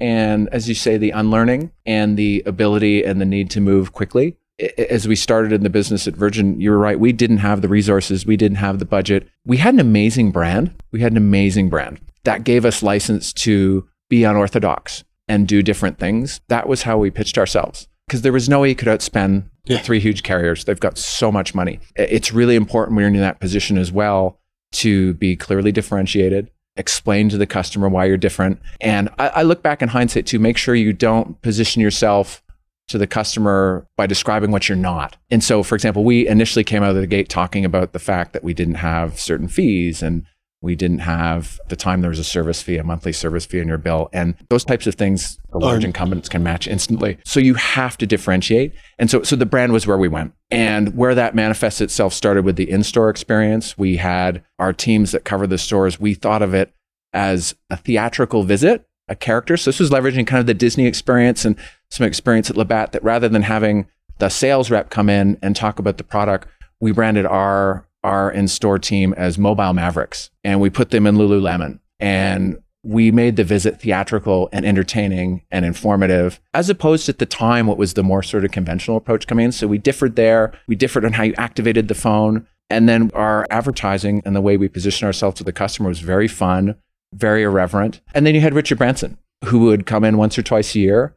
And 0.01 0.49
as 0.53 0.69
you 0.69 0.75
say, 0.75 0.97
the 0.97 1.11
unlearning 1.11 1.73
and 1.85 2.17
the 2.17 2.43
ability 2.47 3.05
and 3.05 3.21
the 3.21 3.27
need 3.27 3.51
to 3.51 3.61
move 3.61 3.93
quickly. 3.93 4.39
As 4.79 5.09
we 5.09 5.17
started 5.17 5.53
in 5.53 5.63
the 5.63 5.71
business 5.71 6.07
at 6.07 6.15
Virgin, 6.15 6.61
you 6.61 6.71
were 6.71 6.79
right. 6.79 6.99
We 6.99 7.13
didn't 7.13 7.39
have 7.39 7.63
the 7.63 7.69
resources. 7.69 8.25
We 8.27 8.37
didn't 8.37 8.59
have 8.59 8.79
the 8.79 8.85
budget. 8.85 9.29
We 9.45 9.57
had 9.59 9.75
an 9.75 9.81
amazing 9.81 10.31
brand. 10.31 10.75
We 10.93 11.01
had 11.01 11.13
an 11.13 11.19
amazing 11.19 11.69
brand 11.69 12.01
that 12.25 12.45
gave 12.45 12.65
us 12.65 12.83
license 12.83 13.33
to 13.33 13.89
be 14.09 14.25
unorthodox 14.25 15.05
and 15.29 15.49
do 15.49 15.63
different 15.63 15.99
things. 15.99 16.41
That 16.49 16.69
was 16.69 16.83
how 16.83 16.99
we 16.99 17.11
pitched 17.11 17.39
ourselves 17.39 17.89
because 18.07 18.23
there 18.23 18.33
was 18.33 18.49
no 18.49 18.61
way 18.61 18.69
you 18.69 18.75
could 18.75 18.89
outspend 18.89 19.45
the 19.67 19.75
Yeah. 19.75 19.81
three 19.81 20.01
huge 20.01 20.23
carriers. 20.23 20.65
They've 20.65 20.79
got 20.79 20.99
so 20.99 21.33
much 21.33 21.55
money. 21.55 21.81
It's 21.97 22.33
really 22.33 22.57
important 22.57 22.97
when 22.97 23.03
you're 23.05 23.15
in 23.15 23.21
that 23.21 23.41
position 23.41 23.79
as 23.79 23.91
well 23.91 24.39
to 24.73 25.15
be 25.15 25.37
clearly 25.37 25.73
differentiated, 25.73 26.51
explain 26.77 27.29
to 27.31 27.39
the 27.39 27.47
customer 27.47 27.89
why 27.89 28.05
you're 28.07 28.17
different. 28.17 28.61
And 28.81 29.09
I, 29.19 29.29
I 29.29 29.43
look 29.43 29.63
back 29.63 29.83
in 29.83 29.89
hindsight 29.89 30.27
to 30.27 30.39
make 30.39 30.57
sure 30.57 30.75
you 30.75 30.93
don't 30.93 31.41
position 31.43 31.81
yourself 31.83 32.43
to 32.89 32.99
the 32.99 33.07
customer 33.07 33.87
by 33.97 34.07
describing 34.07 34.51
what 34.51 34.69
you're 34.69 34.77
not. 34.77 35.17
And 35.31 35.43
so, 35.43 35.63
for 35.63 35.75
example, 35.75 36.05
we 36.05 36.27
initially 36.29 36.65
came 36.65 36.83
out 36.83 36.91
of 36.91 36.97
the 36.97 37.07
gate 37.07 37.29
talking 37.29 37.65
about 37.65 37.93
the 37.93 37.99
fact 37.99 38.33
that 38.33 38.45
we 38.45 38.55
didn't 38.55 38.77
have 38.77 39.19
certain 39.19 39.49
fees 39.49 40.03
and 40.03 40.27
we 40.63 40.77
didn't 40.77 41.01
have 41.01 41.59
at 41.65 41.71
the 41.71 41.77
time 41.77 42.01
there 42.01 42.11
was 42.11 42.21
a 42.21 42.25
service 42.25 42.63
fee, 42.63 42.77
a 42.77 42.85
monthly 42.85 43.13
service 43.13 43.45
fee 43.45 43.59
in 43.59 43.67
your 43.67 43.79
bill. 43.79 44.09
And 44.13 44.37
those 44.49 44.65
types 44.65 44.87
of 44.87 44.95
things 44.95 45.39
the 45.51 45.59
large 45.59 45.85
incumbents 45.85 46.29
can 46.29 46.43
match 46.43 46.69
instantly. 46.69 47.19
So 47.25 47.41
you 47.41 47.55
have 47.55 47.99
to 47.99 48.07
differentiate. 48.07 48.73
And 48.99 49.11
so 49.11 49.23
so 49.25 49.35
the 49.35 49.45
brand 49.45 49.73
was 49.73 49.87
where 49.87 49.99
we 49.99 50.09
went. 50.09 50.35
And 50.51 50.97
where 50.97 51.15
that 51.17 51.35
manifests 51.35 51.81
itself 51.81 52.13
started 52.15 52.45
with 52.45 52.57
the 52.57 52.71
in-store 52.71 53.11
experience. 53.11 53.77
We 53.77 53.97
had 53.97 54.45
our 54.59 54.73
teams 54.73 55.11
that 55.13 55.25
cover 55.25 55.47
the 55.47 55.59
stores. 55.59 55.99
We 55.99 56.15
thought 56.15 56.43
of 56.43 56.55
it 56.55 56.73
as 57.13 57.55
a 57.69 57.77
theatrical 57.77 58.45
visit, 58.45 58.87
a 59.09 59.17
character. 59.17 59.57
So 59.57 59.71
this 59.71 59.81
was 59.81 59.91
leveraging 59.91 60.27
kind 60.27 60.41
of 60.41 60.47
the 60.47 60.55
Disney 60.55 60.87
experience 60.87 61.45
and 61.45 61.57
some 61.91 62.07
experience 62.07 62.51
at 62.51 62.57
Labatt 62.57 62.93
that 62.93 63.03
rather 63.03 63.29
than 63.29 63.43
having 63.43 63.87
the 64.19 64.29
sales 64.29 64.71
rep 64.71 64.91
come 64.91 65.11
in 65.11 65.39
and 65.43 65.57
talk 65.57 65.79
about 65.79 65.99
the 65.99 66.05
product, 66.05 66.49
we 66.81 66.93
branded 66.93 67.27
our 67.27 67.87
our 68.05 68.33
in-store 68.33 68.81
team 68.81 69.15
as 69.17 69.39
mobile 69.39 69.73
mavericks 69.73 70.31
and 70.43 70.61
we 70.61 70.69
put 70.69 70.91
them 70.91 71.07
in 71.07 71.15
Lululemon. 71.15 71.79
And 72.01 72.59
we 72.83 73.13
made 73.13 73.37
the 73.37 73.45
visit 73.45 73.81
theatrical 73.81 74.49
and 74.53 74.67
entertaining 74.67 75.43
and 75.53 75.65
informative, 75.65 76.41
as 76.53 76.69
opposed 76.69 77.07
to 77.07 77.13
at 77.13 77.19
the 77.19 77.27
time 77.27 77.69
what 77.69 77.79
was 77.79 77.95
the 77.95 78.03
more 78.03 78.23
sort 78.23 78.45
of 78.45 78.51
conventional 78.51 78.97
approach 78.97 79.29
coming 79.29 79.47
in. 79.47 79.53
So 79.53 79.69
we 79.69 79.79
differed 79.79 80.17
there. 80.17 80.53
We 80.67 80.75
differed 80.75 81.05
on 81.05 81.13
how 81.13 81.23
you 81.23 81.35
activated 81.39 81.87
the 81.87 81.95
phone. 81.95 82.47
And 82.71 82.89
then 82.89 83.11
our 83.15 83.47
advertising 83.51 84.23
and 84.25 84.35
the 84.35 84.41
way 84.41 84.57
we 84.57 84.69
position 84.69 85.07
ourselves 85.07 85.37
to 85.39 85.45
the 85.45 85.53
customer 85.53 85.91
was 85.91 86.01
very 86.01 86.27
fun, 86.27 86.75
very 87.13 87.43
irreverent. 87.43 88.01
And 88.15 88.27
then 88.27 88.35
you 88.35 88.41
had 88.41 88.55
Richard 88.55 88.79
Branson, 88.79 89.19
who 89.45 89.61
would 89.61 89.87
come 89.87 90.05
in 90.05 90.17
once 90.17 90.39
or 90.39 90.43
twice 90.43 90.75
a 90.75 90.81
year 90.81 91.17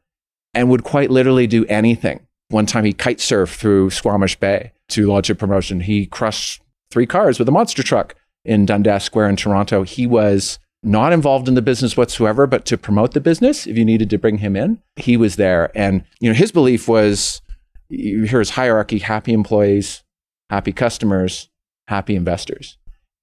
and 0.54 0.70
would 0.70 0.84
quite 0.84 1.12
literally 1.12 1.48
do 1.48 1.66
anything. 1.66 2.26
One 2.50 2.66
time 2.66 2.86
he 2.86 2.94
kite 2.94 3.18
surfed 3.18 3.56
through 3.56 3.90
Squamish 3.90 4.40
Bay 4.40 4.72
to 4.90 5.08
launch 5.08 5.30
a 5.30 5.36
promotion. 5.36 5.82
He 5.82 6.06
crushed 6.06 6.62
three 6.92 7.06
cars 7.06 7.40
with 7.40 7.50
a 7.50 7.52
monster 7.52 7.84
truck 7.84 8.16
in 8.44 8.66
Dundas 8.66 9.04
Square 9.04 9.30
in 9.30 9.36
Toronto. 9.36 9.84
He 9.84 10.06
was 10.06 10.60
not 10.84 11.12
involved 11.12 11.48
in 11.48 11.56
the 11.56 11.62
business 11.62 11.98
whatsoever, 11.98 12.46
but 12.46 12.66
to 12.66 12.78
promote 12.78 13.14
the 13.14 13.20
business, 13.20 13.66
if 13.66 13.76
you 13.78 13.84
needed 13.84 14.10
to 14.12 14.20
bring 14.20 14.38
him 14.38 14.56
in, 14.56 14.80
he 14.96 15.18
was 15.18 15.36
there. 15.36 15.72
And 15.76 16.04
you 16.20 16.30
know, 16.30 16.36
his 16.36 16.52
belief 16.52 16.88
was 16.88 17.42
his 17.90 18.52
hierarchy, 18.52 19.00
happy 19.00 19.34
employees, 19.34 20.04
happy 20.50 20.72
customers, 20.72 21.50
happy 21.88 22.16
investors. 22.16 22.78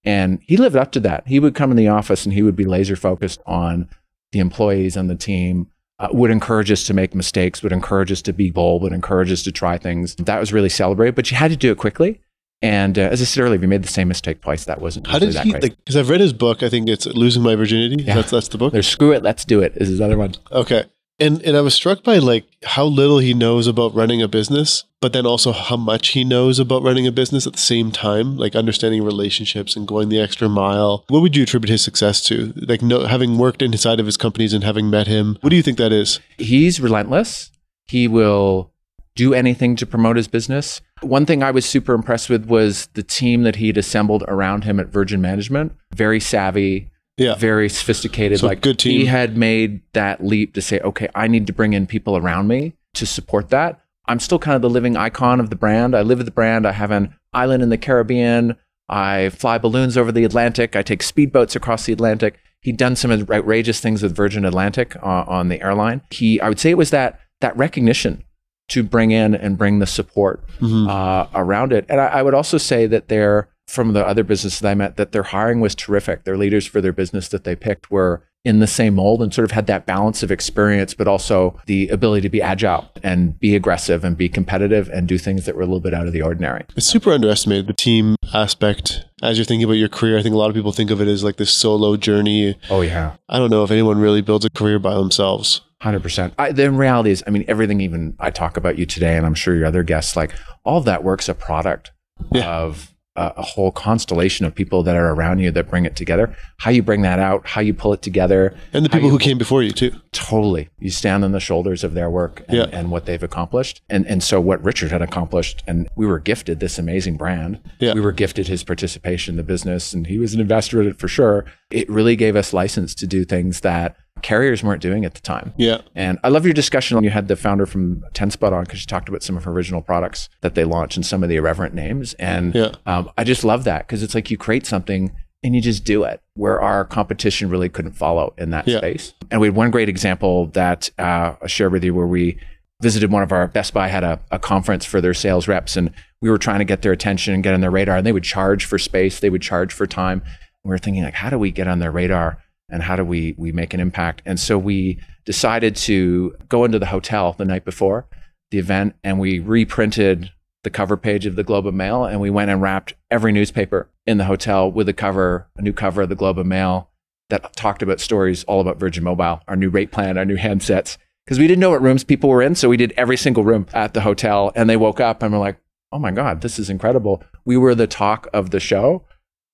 And 0.04 0.40
he 0.46 0.56
lived 0.56 0.76
up 0.76 0.92
to 0.92 1.00
that. 1.00 1.26
He 1.26 1.38
would 1.38 1.54
come 1.54 1.70
in 1.70 1.76
the 1.76 1.88
office 1.88 2.24
and 2.24 2.32
he 2.32 2.42
would 2.42 2.56
be 2.56 2.64
laser 2.64 2.96
focused 2.96 3.40
on 3.46 3.88
the 4.32 4.40
employees 4.40 4.96
and 4.96 5.08
the 5.08 5.14
team, 5.14 5.68
uh, 5.98 6.08
would 6.12 6.30
encourage 6.30 6.70
us 6.72 6.84
to 6.84 6.94
make 6.94 7.14
mistakes, 7.14 7.62
would 7.62 7.70
encourage 7.72 8.10
us 8.10 8.22
to 8.22 8.32
be 8.32 8.50
bold, 8.50 8.82
would 8.82 8.92
encourage 8.92 9.30
us 9.30 9.42
to 9.44 9.52
try 9.52 9.78
things. 9.78 10.14
That 10.16 10.40
was 10.40 10.52
really 10.52 10.68
celebrated, 10.68 11.14
but 11.14 11.30
you 11.30 11.36
had 11.36 11.50
to 11.50 11.56
do 11.56 11.70
it 11.70 11.78
quickly. 11.78 12.20
And 12.62 12.98
uh, 12.98 13.02
as 13.02 13.20
I 13.20 13.24
said 13.24 13.42
earlier, 13.42 13.56
if 13.56 13.62
you 13.62 13.68
made 13.68 13.82
the 13.82 13.88
same 13.88 14.08
mistake 14.08 14.40
twice, 14.40 14.64
that 14.66 14.80
wasn't 14.80 15.06
How 15.08 15.18
did 15.18 15.32
that 15.32 15.44
he 15.44 15.50
great. 15.50 15.62
like? 15.64 15.76
Because 15.78 15.96
I've 15.96 16.08
read 16.08 16.20
his 16.20 16.32
book. 16.32 16.62
I 16.62 16.68
think 16.68 16.88
it's 16.88 17.06
"Losing 17.06 17.42
My 17.42 17.56
Virginity." 17.56 18.04
Yeah. 18.04 18.14
That's 18.14 18.30
that's 18.30 18.48
the 18.48 18.58
book. 18.58 18.72
There's 18.72 18.86
screw 18.86 19.10
it, 19.12 19.22
let's 19.24 19.44
do 19.44 19.60
it 19.60 19.72
is 19.76 19.88
his 19.88 20.00
other 20.00 20.16
one. 20.16 20.34
Okay. 20.52 20.84
And 21.22 21.40
and 21.42 21.56
I 21.56 21.60
was 21.60 21.74
struck 21.74 22.02
by 22.02 22.18
like 22.18 22.46
how 22.64 22.84
little 22.84 23.18
he 23.18 23.32
knows 23.32 23.68
about 23.68 23.94
running 23.94 24.20
a 24.20 24.26
business, 24.26 24.82
but 25.00 25.12
then 25.12 25.24
also 25.24 25.52
how 25.52 25.76
much 25.76 26.08
he 26.08 26.24
knows 26.24 26.58
about 26.58 26.82
running 26.82 27.06
a 27.06 27.12
business 27.12 27.46
at 27.46 27.52
the 27.52 27.60
same 27.60 27.92
time, 27.92 28.36
like 28.36 28.56
understanding 28.56 29.04
relationships 29.04 29.76
and 29.76 29.86
going 29.86 30.08
the 30.08 30.18
extra 30.18 30.48
mile. 30.48 31.04
What 31.06 31.20
would 31.20 31.36
you 31.36 31.44
attribute 31.44 31.70
his 31.70 31.84
success 31.84 32.24
to? 32.24 32.52
Like 32.56 32.82
no, 32.82 33.04
having 33.06 33.38
worked 33.38 33.62
inside 33.62 34.00
of 34.00 34.06
his 34.06 34.16
companies 34.16 34.52
and 34.52 34.64
having 34.64 34.90
met 34.90 35.06
him, 35.06 35.38
what 35.42 35.50
do 35.50 35.56
you 35.56 35.62
think 35.62 35.78
that 35.78 35.92
is? 35.92 36.18
He's 36.38 36.80
relentless. 36.80 37.52
He 37.86 38.08
will 38.08 38.72
do 39.14 39.32
anything 39.32 39.76
to 39.76 39.86
promote 39.86 40.16
his 40.16 40.26
business. 40.26 40.80
One 41.02 41.26
thing 41.26 41.42
I 41.42 41.50
was 41.52 41.66
super 41.66 41.94
impressed 41.94 42.30
with 42.30 42.46
was 42.46 42.88
the 42.94 43.02
team 43.02 43.42
that 43.42 43.56
he'd 43.56 43.78
assembled 43.78 44.24
around 44.26 44.64
him 44.64 44.80
at 44.80 44.88
Virgin 44.88 45.20
Management. 45.20 45.72
Very 45.94 46.18
savvy, 46.18 46.90
Yeah. 47.16 47.34
very 47.36 47.68
sophisticated. 47.68 48.40
So 48.40 48.46
like 48.46 48.60
good 48.62 48.78
team. 48.78 49.00
He 49.00 49.06
had 49.06 49.36
made 49.36 49.82
that 49.92 50.24
leap 50.24 50.54
to 50.54 50.62
say, 50.62 50.80
okay, 50.80 51.08
I 51.14 51.26
need 51.28 51.46
to 51.46 51.52
bring 51.52 51.72
in 51.74 51.86
people 51.86 52.16
around 52.16 52.48
me 52.48 52.74
to 52.94 53.06
support 53.06 53.50
that. 53.50 53.80
I'm 54.06 54.18
still 54.18 54.38
kind 54.38 54.56
of 54.56 54.62
the 54.62 54.70
living 54.70 54.96
icon 54.96 55.38
of 55.38 55.50
the 55.50 55.56
brand. 55.56 55.94
I 55.94 56.02
live 56.02 56.18
with 56.18 56.26
the 56.26 56.32
brand. 56.32 56.66
I 56.66 56.72
have 56.72 56.90
an 56.90 57.14
island 57.32 57.62
in 57.62 57.68
the 57.68 57.78
Caribbean. 57.78 58.56
I 58.88 59.28
fly 59.30 59.58
balloons 59.58 59.96
over 59.96 60.10
the 60.10 60.24
Atlantic. 60.24 60.74
I 60.74 60.82
take 60.82 61.00
speedboats 61.02 61.54
across 61.54 61.86
the 61.86 61.92
Atlantic. 61.92 62.38
He'd 62.60 62.76
done 62.76 62.96
some 62.96 63.10
outrageous 63.12 63.80
things 63.80 64.02
with 64.02 64.14
Virgin 64.16 64.44
Atlantic 64.44 64.96
uh, 64.96 65.24
on 65.26 65.48
the 65.48 65.60
airline. 65.62 66.02
He, 66.10 66.40
I 66.40 66.48
would 66.48 66.58
say, 66.60 66.70
it 66.70 66.78
was 66.78 66.90
that 66.90 67.18
that 67.40 67.56
recognition 67.56 68.24
to 68.68 68.82
bring 68.82 69.10
in 69.10 69.34
and 69.34 69.58
bring 69.58 69.78
the 69.80 69.86
support 69.86 70.44
Mhm. 70.60 70.88
uh, 70.88 71.26
around 71.34 71.72
it. 71.72 71.84
And 71.88 72.00
I, 72.00 72.06
I 72.06 72.22
would 72.22 72.34
also 72.34 72.58
say 72.58 72.86
that 72.86 73.08
they're 73.08 73.48
from 73.68 73.92
the 73.92 74.06
other 74.06 74.24
businesses 74.24 74.60
that 74.60 74.68
I 74.70 74.74
met 74.74 74.96
that 74.96 75.12
their 75.12 75.22
hiring 75.22 75.60
was 75.60 75.74
terrific. 75.74 76.24
Their 76.24 76.36
leaders 76.36 76.66
for 76.66 76.80
their 76.80 76.92
business 76.92 77.28
that 77.28 77.44
they 77.44 77.56
picked 77.56 77.90
were 77.90 78.24
in 78.44 78.58
the 78.58 78.66
same 78.66 78.96
mold 78.96 79.22
and 79.22 79.32
sort 79.32 79.44
of 79.44 79.52
had 79.52 79.68
that 79.68 79.86
balance 79.86 80.24
of 80.24 80.30
experience, 80.32 80.94
but 80.94 81.06
also 81.06 81.60
the 81.66 81.86
ability 81.88 82.22
to 82.22 82.28
be 82.28 82.42
agile 82.42 82.90
and 83.04 83.38
be 83.38 83.54
aggressive 83.54 84.02
and 84.02 84.16
be 84.16 84.28
competitive 84.28 84.88
and 84.88 85.06
do 85.06 85.16
things 85.16 85.46
that 85.46 85.54
were 85.54 85.62
a 85.62 85.64
little 85.64 85.78
bit 85.80 85.94
out 85.94 86.08
of 86.08 86.12
the 86.12 86.20
ordinary. 86.22 86.64
It's 86.76 86.86
super 86.86 87.12
underestimated, 87.12 87.68
the 87.68 87.72
team 87.72 88.16
aspect. 88.34 89.04
As 89.22 89.38
you're 89.38 89.44
thinking 89.44 89.64
about 89.64 89.74
your 89.74 89.88
career, 89.88 90.18
I 90.18 90.22
think 90.24 90.34
a 90.34 90.38
lot 90.38 90.48
of 90.50 90.56
people 90.56 90.72
think 90.72 90.90
of 90.90 91.00
it 91.00 91.06
as 91.06 91.22
like 91.22 91.36
this 91.36 91.52
solo 91.54 91.96
journey. 91.96 92.58
Oh 92.68 92.80
yeah. 92.80 93.12
I 93.28 93.38
don't 93.38 93.50
know 93.50 93.62
if 93.62 93.70
anyone 93.70 93.98
really 94.00 94.22
builds 94.22 94.44
a 94.44 94.50
career 94.50 94.80
by 94.80 94.94
themselves. 94.94 95.60
Hundred 95.80 96.02
percent. 96.02 96.34
I, 96.36 96.50
The 96.50 96.70
reality 96.72 97.10
is, 97.12 97.22
I 97.26 97.30
mean, 97.30 97.44
everything. 97.46 97.80
Even 97.80 98.16
I 98.18 98.30
talk 98.30 98.56
about 98.56 98.76
you 98.76 98.86
today, 98.86 99.16
and 99.16 99.24
I'm 99.24 99.34
sure 99.34 99.54
your 99.54 99.66
other 99.66 99.82
guests, 99.84 100.16
like 100.16 100.32
all 100.64 100.78
of 100.78 100.84
that 100.86 101.04
work's 101.04 101.28
a 101.28 101.34
product 101.34 101.92
Yeah. 102.32 102.48
of 102.48 102.92
a, 103.16 103.32
a 103.36 103.42
whole 103.42 103.70
constellation 103.70 104.46
of 104.46 104.54
people 104.54 104.82
that 104.82 104.96
are 104.96 105.10
around 105.12 105.38
you 105.38 105.50
that 105.50 105.68
bring 105.68 105.84
it 105.84 105.94
together. 105.96 106.34
How 106.58 106.70
you 106.70 106.82
bring 106.82 107.02
that 107.02 107.18
out, 107.18 107.46
how 107.46 107.60
you 107.60 107.74
pull 107.74 107.92
it 107.92 108.02
together, 108.02 108.54
And 108.72 108.84
the 108.84 108.88
people 108.90 109.10
who 109.10 109.18
came 109.18 109.36
before 109.38 109.62
you 109.62 109.70
too. 109.70 109.92
totally. 110.12 110.68
You 110.78 110.90
stand 110.90 111.24
on 111.24 111.32
the 111.32 111.40
shoulders 111.40 111.84
of 111.84 111.94
their 111.94 112.08
work 112.10 112.42
and, 112.48 112.56
Yeah. 112.56 112.66
and 112.72 112.90
what 112.90 113.06
they've 113.06 113.22
accomplished, 113.22 113.82
and 113.90 114.06
and 114.06 114.22
so 114.22 114.40
what 114.40 114.62
Richard 114.64 114.90
had 114.90 115.02
accomplished, 115.02 115.62
and 115.66 115.88
we 115.96 116.06
were 116.06 116.18
gifted 116.18 116.60
this 116.60 116.78
amazing 116.78 117.16
brand. 117.16 117.60
Yeah. 117.78 117.94
We 117.94 118.00
were 118.00 118.12
gifted 118.12 118.48
his 118.48 118.64
participation 118.64 119.32
in 119.32 119.36
the 119.36 119.42
business, 119.42 119.92
and 119.92 120.06
he 120.06 120.18
was 120.18 120.34
an 120.34 120.40
investor 120.40 120.80
in 120.80 120.88
it 120.88 120.98
for 120.98 121.08
sure. 121.08 121.44
It 121.70 121.88
really 121.90 122.16
gave 122.16 122.36
us 122.36 122.52
license 122.52 122.94
to 122.96 123.06
do 123.06 123.24
things 123.24 123.60
that 123.60 123.96
carriers 124.22 124.62
weren't 124.62 124.80
doing 124.80 125.04
at 125.04 125.14
the 125.14 125.20
time. 125.20 125.52
Yeah. 125.56 125.82
And 125.94 126.18
I 126.24 126.28
love 126.28 126.44
your 126.44 126.54
discussion 126.54 126.96
when 126.96 127.04
you 127.04 127.10
had 127.10 127.28
the 127.28 127.36
founder 127.36 127.66
from 127.66 128.02
TenSpot 128.14 128.52
on 128.52 128.64
because 128.64 128.80
you 128.80 128.86
talked 128.86 129.08
about 129.08 129.22
some 129.22 129.36
of 129.36 129.44
her 129.44 129.50
original 129.52 129.82
products 129.82 130.28
that 130.40 130.54
they 130.54 130.64
launched 130.64 130.96
and 130.96 131.04
some 131.04 131.22
of 131.22 131.28
the 131.28 131.36
irreverent 131.36 131.74
names. 131.74 132.14
And 132.14 132.54
Yeah. 132.54 132.72
um, 132.86 133.10
I 133.18 133.24
just 133.24 133.44
love 133.44 133.64
that 133.64 133.86
because 133.86 134.02
it's 134.02 134.14
like 134.14 134.30
you 134.30 134.36
create 134.36 134.64
something 134.66 135.12
and 135.44 135.54
you 135.56 135.60
just 135.60 135.84
do 135.84 136.04
it 136.04 136.20
where 136.34 136.60
our 136.60 136.84
competition 136.84 137.50
really 137.50 137.68
couldn't 137.68 137.92
follow 137.92 138.32
in 138.38 138.50
that 138.50 138.68
Yeah. 138.68 138.78
space. 138.78 139.12
And 139.30 139.40
we 139.40 139.48
had 139.48 139.56
one 139.56 139.70
great 139.70 139.88
example 139.88 140.46
that 140.48 140.88
uh, 140.98 141.34
I 141.42 141.46
shared 141.48 141.72
with 141.72 141.82
you 141.82 141.94
where 141.94 142.06
we 142.06 142.38
visited 142.80 143.10
one 143.12 143.22
of 143.22 143.32
our 143.32 143.46
Best 143.48 143.74
Buy 143.74 143.88
had 143.88 144.02
a, 144.04 144.20
a 144.30 144.38
conference 144.38 144.84
for 144.84 145.00
their 145.00 145.14
sales 145.14 145.46
reps 145.48 145.76
and 145.76 145.90
we 146.20 146.30
were 146.30 146.38
trying 146.38 146.58
to 146.60 146.64
get 146.64 146.82
their 146.82 146.92
attention 146.92 147.34
and 147.34 147.42
get 147.42 147.54
on 147.54 147.60
their 147.60 147.70
radar 147.70 147.96
and 147.96 148.06
they 148.06 148.12
would 148.12 148.24
charge 148.24 148.64
for 148.64 148.78
space, 148.78 149.20
they 149.20 149.30
would 149.30 149.42
charge 149.42 149.72
for 149.72 149.86
time. 149.86 150.20
And 150.22 150.30
we 150.64 150.70
were 150.70 150.78
thinking 150.78 151.02
like, 151.02 151.14
how 151.14 151.30
do 151.30 151.38
we 151.38 151.50
get 151.50 151.66
on 151.68 151.78
their 151.80 151.90
radar 151.90 152.38
and 152.68 152.82
how 152.82 152.96
do 152.96 153.04
we 153.04 153.34
we 153.36 153.52
make 153.52 153.74
an 153.74 153.80
impact? 153.80 154.22
And 154.24 154.38
so 154.38 154.58
we 154.58 155.00
decided 155.24 155.76
to 155.76 156.34
go 156.48 156.64
into 156.64 156.78
the 156.78 156.86
hotel 156.86 157.34
the 157.36 157.44
night 157.44 157.64
before 157.64 158.06
the 158.50 158.58
event 158.58 158.94
and 159.02 159.18
we 159.18 159.38
reprinted 159.38 160.30
the 160.62 160.70
cover 160.70 160.96
page 160.96 161.26
of 161.26 161.36
the 161.36 161.44
Globe 161.44 161.66
and 161.66 161.76
Mail 161.76 162.04
and 162.04 162.20
we 162.20 162.30
went 162.30 162.50
and 162.50 162.62
wrapped 162.62 162.94
every 163.10 163.32
newspaper 163.32 163.88
in 164.06 164.18
the 164.18 164.24
hotel 164.24 164.70
with 164.70 164.88
a 164.88 164.92
cover, 164.92 165.48
a 165.56 165.62
new 165.62 165.72
cover 165.72 166.02
of 166.02 166.08
the 166.08 166.14
Globe 166.14 166.38
and 166.38 166.48
Mail 166.48 166.90
that 167.30 167.56
talked 167.56 167.82
about 167.82 167.98
stories 167.98 168.44
all 168.44 168.60
about 168.60 168.78
Virgin 168.78 169.02
Mobile, 169.02 169.40
our 169.48 169.56
new 169.56 169.70
rate 169.70 169.90
plan, 169.90 170.18
our 170.18 170.24
new 170.24 170.36
handsets. 170.36 170.98
Because 171.24 171.38
we 171.38 171.46
didn't 171.46 171.60
know 171.60 171.70
what 171.70 171.80
rooms 171.82 172.04
people 172.04 172.28
were 172.28 172.42
in, 172.42 172.54
so 172.54 172.68
we 172.68 172.76
did 172.76 172.92
every 172.96 173.16
single 173.16 173.42
room 173.42 173.66
at 173.72 173.94
the 173.94 174.02
hotel. 174.02 174.52
And 174.54 174.68
they 174.68 174.76
woke 174.76 175.00
up 175.00 175.22
and 175.22 175.32
were 175.32 175.38
like, 175.38 175.56
"Oh 175.92 175.98
my 175.98 176.10
God, 176.10 176.42
this 176.42 176.58
is 176.58 176.68
incredible!" 176.68 177.22
We 177.44 177.56
were 177.56 177.74
the 177.74 177.86
talk 177.86 178.28
of 178.34 178.50
the 178.50 178.60
show, 178.60 179.04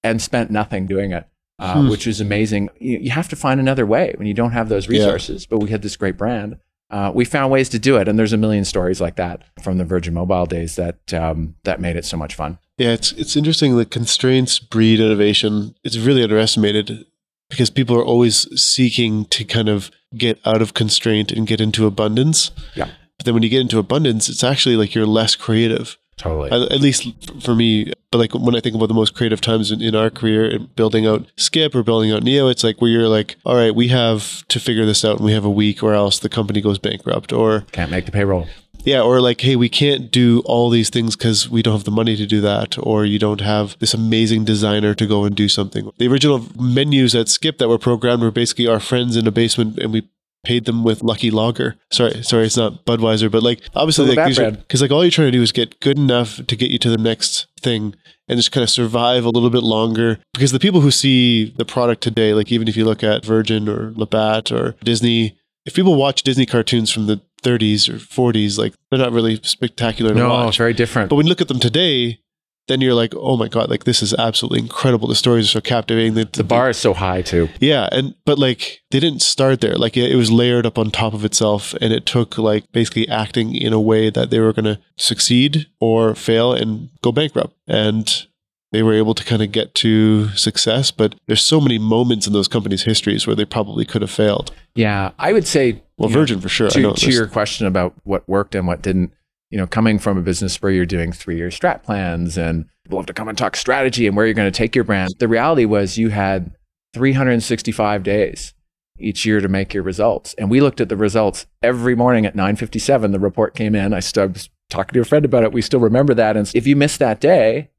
and 0.02 0.20
spent 0.20 0.50
nothing 0.50 0.86
doing 0.86 1.12
it, 1.12 1.28
uh, 1.58 1.74
Hmm. 1.82 1.88
which 1.88 2.06
is 2.06 2.20
amazing. 2.20 2.68
You, 2.78 2.98
you 2.98 3.10
have 3.10 3.28
to 3.28 3.36
find 3.36 3.58
another 3.60 3.84
way 3.86 4.14
when 4.16 4.26
you 4.26 4.34
don't 4.34 4.52
have 4.52 4.68
those 4.68 4.86
Yeah. 4.86 4.98
resources. 5.00 5.46
But 5.46 5.58
we 5.58 5.70
had 5.70 5.82
this 5.82 5.96
great 5.96 6.16
brand. 6.16 6.56
Uh, 6.90 7.12
we 7.14 7.24
found 7.26 7.52
ways 7.52 7.68
to 7.68 7.78
do 7.78 7.96
it, 7.98 8.08
and 8.08 8.18
there's 8.18 8.32
a 8.32 8.38
million 8.38 8.64
stories 8.64 8.98
like 9.00 9.16
that 9.16 9.42
from 9.62 9.76
the 9.76 9.84
Virgin 9.84 10.14
Mobile 10.14 10.46
days 10.46 10.76
that 10.76 11.12
um, 11.12 11.54
that 11.64 11.80
made 11.80 11.96
it 11.96 12.04
so 12.06 12.16
much 12.16 12.34
fun. 12.34 12.58
Yeah, 12.78 12.92
it's 12.92 13.12
it's 13.12 13.36
interesting. 13.36 13.76
The 13.76 13.84
constraints 13.84 14.58
breed 14.58 14.98
innovation. 15.00 15.74
It's 15.84 15.98
really 15.98 16.22
underestimated 16.22 17.04
because 17.50 17.68
people 17.68 17.94
are 17.96 18.04
always 18.04 18.46
seeking 18.58 19.26
to 19.26 19.44
kind 19.44 19.68
of 19.68 19.90
get 20.16 20.38
out 20.46 20.62
of 20.62 20.72
constraint 20.72 21.30
and 21.30 21.46
get 21.46 21.60
into 21.60 21.86
abundance. 21.86 22.52
Yeah. 22.74 22.88
But 23.18 23.24
then 23.26 23.34
when 23.34 23.42
you 23.42 23.48
get 23.50 23.60
into 23.60 23.78
abundance, 23.78 24.28
it's 24.30 24.44
actually 24.44 24.76
like 24.76 24.94
you're 24.94 25.06
less 25.06 25.34
creative. 25.36 25.98
Totally. 26.18 26.50
At, 26.50 26.72
at 26.72 26.80
least 26.80 27.06
for 27.42 27.54
me. 27.54 27.92
But 28.10 28.18
like 28.18 28.34
when 28.34 28.54
I 28.56 28.60
think 28.60 28.74
about 28.74 28.88
the 28.88 28.94
most 28.94 29.14
creative 29.14 29.40
times 29.40 29.70
in, 29.70 29.80
in 29.80 29.94
our 29.94 30.10
career, 30.10 30.44
in 30.50 30.66
building 30.76 31.06
out 31.06 31.26
Skip 31.36 31.74
or 31.74 31.82
building 31.82 32.12
out 32.12 32.22
Neo, 32.22 32.48
it's 32.48 32.64
like 32.64 32.80
where 32.80 32.90
you're 32.90 33.08
like, 33.08 33.36
all 33.44 33.54
right, 33.54 33.74
we 33.74 33.88
have 33.88 34.46
to 34.48 34.58
figure 34.60 34.84
this 34.84 35.04
out, 35.04 35.16
and 35.16 35.24
we 35.24 35.32
have 35.32 35.44
a 35.44 35.50
week, 35.50 35.82
or 35.82 35.94
else 35.94 36.18
the 36.18 36.28
company 36.28 36.60
goes 36.60 36.78
bankrupt, 36.78 37.32
or 37.32 37.62
Can't 37.72 37.90
make 37.90 38.06
the 38.06 38.12
payroll. 38.12 38.46
yeah, 38.84 39.00
or 39.02 39.20
like, 39.20 39.40
hey, 39.42 39.56
we 39.56 39.68
can't 39.68 40.10
do 40.10 40.40
all 40.46 40.70
these 40.70 40.88
things 40.90 41.16
because 41.16 41.48
we 41.50 41.62
don't 41.62 41.74
have 41.74 41.84
the 41.84 41.90
money 41.90 42.16
to 42.16 42.26
do 42.26 42.40
that, 42.40 42.76
or 42.78 43.04
you 43.04 43.18
don't 43.18 43.42
have 43.42 43.78
this 43.78 43.92
amazing 43.94 44.44
designer 44.44 44.94
to 44.94 45.06
go 45.06 45.24
and 45.24 45.36
do 45.36 45.48
something. 45.48 45.90
The 45.98 46.08
original 46.08 46.46
menus 46.58 47.14
at 47.14 47.28
Skip 47.28 47.58
that 47.58 47.68
were 47.68 47.78
programmed 47.78 48.22
were 48.22 48.30
basically 48.30 48.66
our 48.66 48.80
friends 48.80 49.16
in 49.16 49.26
a 49.26 49.30
basement, 49.30 49.78
and 49.78 49.92
we 49.92 50.08
paid 50.44 50.64
them 50.64 50.84
with 50.84 51.02
Lucky 51.02 51.30
Lager. 51.30 51.76
Sorry, 51.92 52.22
sorry, 52.22 52.46
it's 52.46 52.56
not 52.56 52.84
Budweiser, 52.84 53.30
but 53.30 53.42
like 53.42 53.60
obviously, 53.74 54.12
a 54.12 54.14
like 54.14 54.56
because 54.58 54.80
like 54.82 54.90
all 54.90 55.04
you're 55.04 55.10
trying 55.10 55.28
to 55.28 55.32
do 55.38 55.42
is 55.42 55.52
get 55.52 55.80
good 55.80 55.98
enough 55.98 56.36
to 56.46 56.56
get 56.56 56.70
you 56.70 56.78
to 56.78 56.90
the 56.90 56.98
next 56.98 57.46
thing. 57.60 57.94
And 58.30 58.36
just 58.38 58.52
kind 58.52 58.62
of 58.62 58.68
survive 58.68 59.24
a 59.24 59.30
little 59.30 59.48
bit 59.48 59.62
longer 59.62 60.18
because 60.34 60.52
the 60.52 60.58
people 60.60 60.82
who 60.82 60.90
see 60.90 61.46
the 61.56 61.64
product 61.64 62.02
today, 62.02 62.34
like 62.34 62.52
even 62.52 62.68
if 62.68 62.76
you 62.76 62.84
look 62.84 63.02
at 63.02 63.24
Virgin 63.24 63.70
or 63.70 63.94
Labatt 63.96 64.52
or 64.52 64.72
Disney, 64.84 65.38
if 65.64 65.72
people 65.72 65.94
watch 65.94 66.24
Disney 66.24 66.44
cartoons 66.44 66.90
from 66.92 67.06
the 67.06 67.22
30s 67.42 67.88
or 67.88 67.94
40s, 67.94 68.58
like 68.58 68.74
they're 68.90 68.98
not 68.98 69.12
really 69.12 69.40
spectacular 69.42 70.12
to 70.12 70.18
No, 70.18 70.28
watch. 70.28 70.48
it's 70.48 70.56
very 70.58 70.74
different. 70.74 71.08
But 71.08 71.16
when 71.16 71.24
you 71.24 71.30
look 71.30 71.40
at 71.40 71.48
them 71.48 71.58
today, 71.58 72.20
then 72.68 72.80
you're 72.80 72.94
like, 72.94 73.14
oh 73.16 73.36
my 73.36 73.48
god, 73.48 73.70
like 73.70 73.84
this 73.84 74.02
is 74.02 74.14
absolutely 74.14 74.60
incredible. 74.60 75.08
The 75.08 75.14
stories 75.14 75.46
are 75.46 75.52
so 75.52 75.60
captivating. 75.60 76.14
The, 76.14 76.24
The 76.30 76.44
bar 76.44 76.70
is 76.70 76.76
so 76.76 76.94
high 76.94 77.22
too. 77.22 77.48
yeah, 77.60 77.88
and 77.90 78.14
but 78.24 78.38
like 78.38 78.80
they 78.90 79.00
didn't 79.00 79.22
start 79.22 79.60
there. 79.60 79.76
Like 79.76 79.96
it, 79.96 80.10
it 80.12 80.16
was 80.16 80.30
layered 80.30 80.66
up 80.66 80.78
on 80.78 80.90
top 80.90 81.14
of 81.14 81.24
itself, 81.24 81.74
and 81.80 81.92
it 81.92 82.06
took 82.06 82.38
like 82.38 82.70
basically 82.72 83.08
acting 83.08 83.54
in 83.54 83.72
a 83.72 83.80
way 83.80 84.10
that 84.10 84.30
they 84.30 84.38
were 84.38 84.52
going 84.52 84.66
to 84.66 84.78
succeed 84.96 85.66
or 85.80 86.14
fail 86.14 86.52
and 86.52 86.90
go 87.02 87.10
bankrupt. 87.12 87.54
And 87.66 88.26
they 88.70 88.82
were 88.82 88.92
able 88.92 89.14
to 89.14 89.24
kind 89.24 89.40
of 89.42 89.50
get 89.50 89.74
to 89.76 90.28
success. 90.36 90.90
But 90.90 91.14
there's 91.26 91.42
so 91.42 91.60
many 91.60 91.78
moments 91.78 92.26
in 92.26 92.34
those 92.34 92.48
companies' 92.48 92.82
histories 92.82 93.26
where 93.26 93.34
they 93.34 93.46
probably 93.46 93.86
could 93.86 94.02
have 94.02 94.10
failed. 94.10 94.52
Yeah, 94.74 95.12
I 95.18 95.32
would 95.32 95.46
say 95.46 95.82
Well, 95.96 96.10
you 96.10 96.14
know, 96.14 96.20
Virgin 96.20 96.40
for 96.40 96.48
sure. 96.50 96.68
To, 96.68 96.92
to 96.92 97.10
your 97.10 97.26
question 97.26 97.66
about 97.66 97.94
what 98.04 98.28
worked 98.28 98.54
and 98.54 98.66
what 98.66 98.82
didn't, 98.82 99.12
you 99.50 99.58
know, 99.58 99.66
coming 99.66 99.98
from 99.98 100.18
a 100.18 100.22
business 100.22 100.60
where 100.60 100.70
you're 100.72 100.84
doing 100.86 101.12
three 101.12 101.36
year 101.36 101.48
strat 101.48 101.82
plans 101.82 102.36
and 102.36 102.66
we'll 102.88 103.00
have 103.00 103.06
to 103.06 103.12
come 103.14 103.28
and 103.28 103.38
talk 103.38 103.56
strategy 103.56 104.06
and 104.06 104.16
where 104.16 104.26
you're 104.26 104.34
going 104.34 104.50
to 104.50 104.56
take 104.56 104.74
your 104.74 104.84
brand. 104.84 105.12
The 105.18 105.28
reality 105.28 105.64
was 105.64 105.96
you 105.98 106.10
had 106.10 106.52
365 106.94 108.02
days 108.02 108.54
each 108.98 109.24
year 109.24 109.40
to 109.40 109.48
make 109.48 109.72
your 109.72 109.82
results. 109.82 110.34
And 110.38 110.50
we 110.50 110.60
looked 110.60 110.80
at 110.80 110.88
the 110.88 110.96
results 110.96 111.46
every 111.62 111.94
morning 111.94 112.26
at 112.26 112.34
957. 112.34 113.12
The 113.12 113.18
report 113.20 113.54
came 113.54 113.74
in. 113.74 113.94
I 113.94 114.00
still 114.00 114.28
was 114.28 114.50
talking 114.70 114.94
to 114.94 115.00
a 115.00 115.04
friend 115.04 115.24
about 115.24 115.44
it. 115.44 115.52
We 115.52 115.62
still 115.62 115.80
remember 115.80 116.14
that. 116.14 116.36
And 116.36 116.50
if 116.54 116.66
you 116.66 116.74
miss 116.76 116.96
that 116.96 117.20
day, 117.20 117.70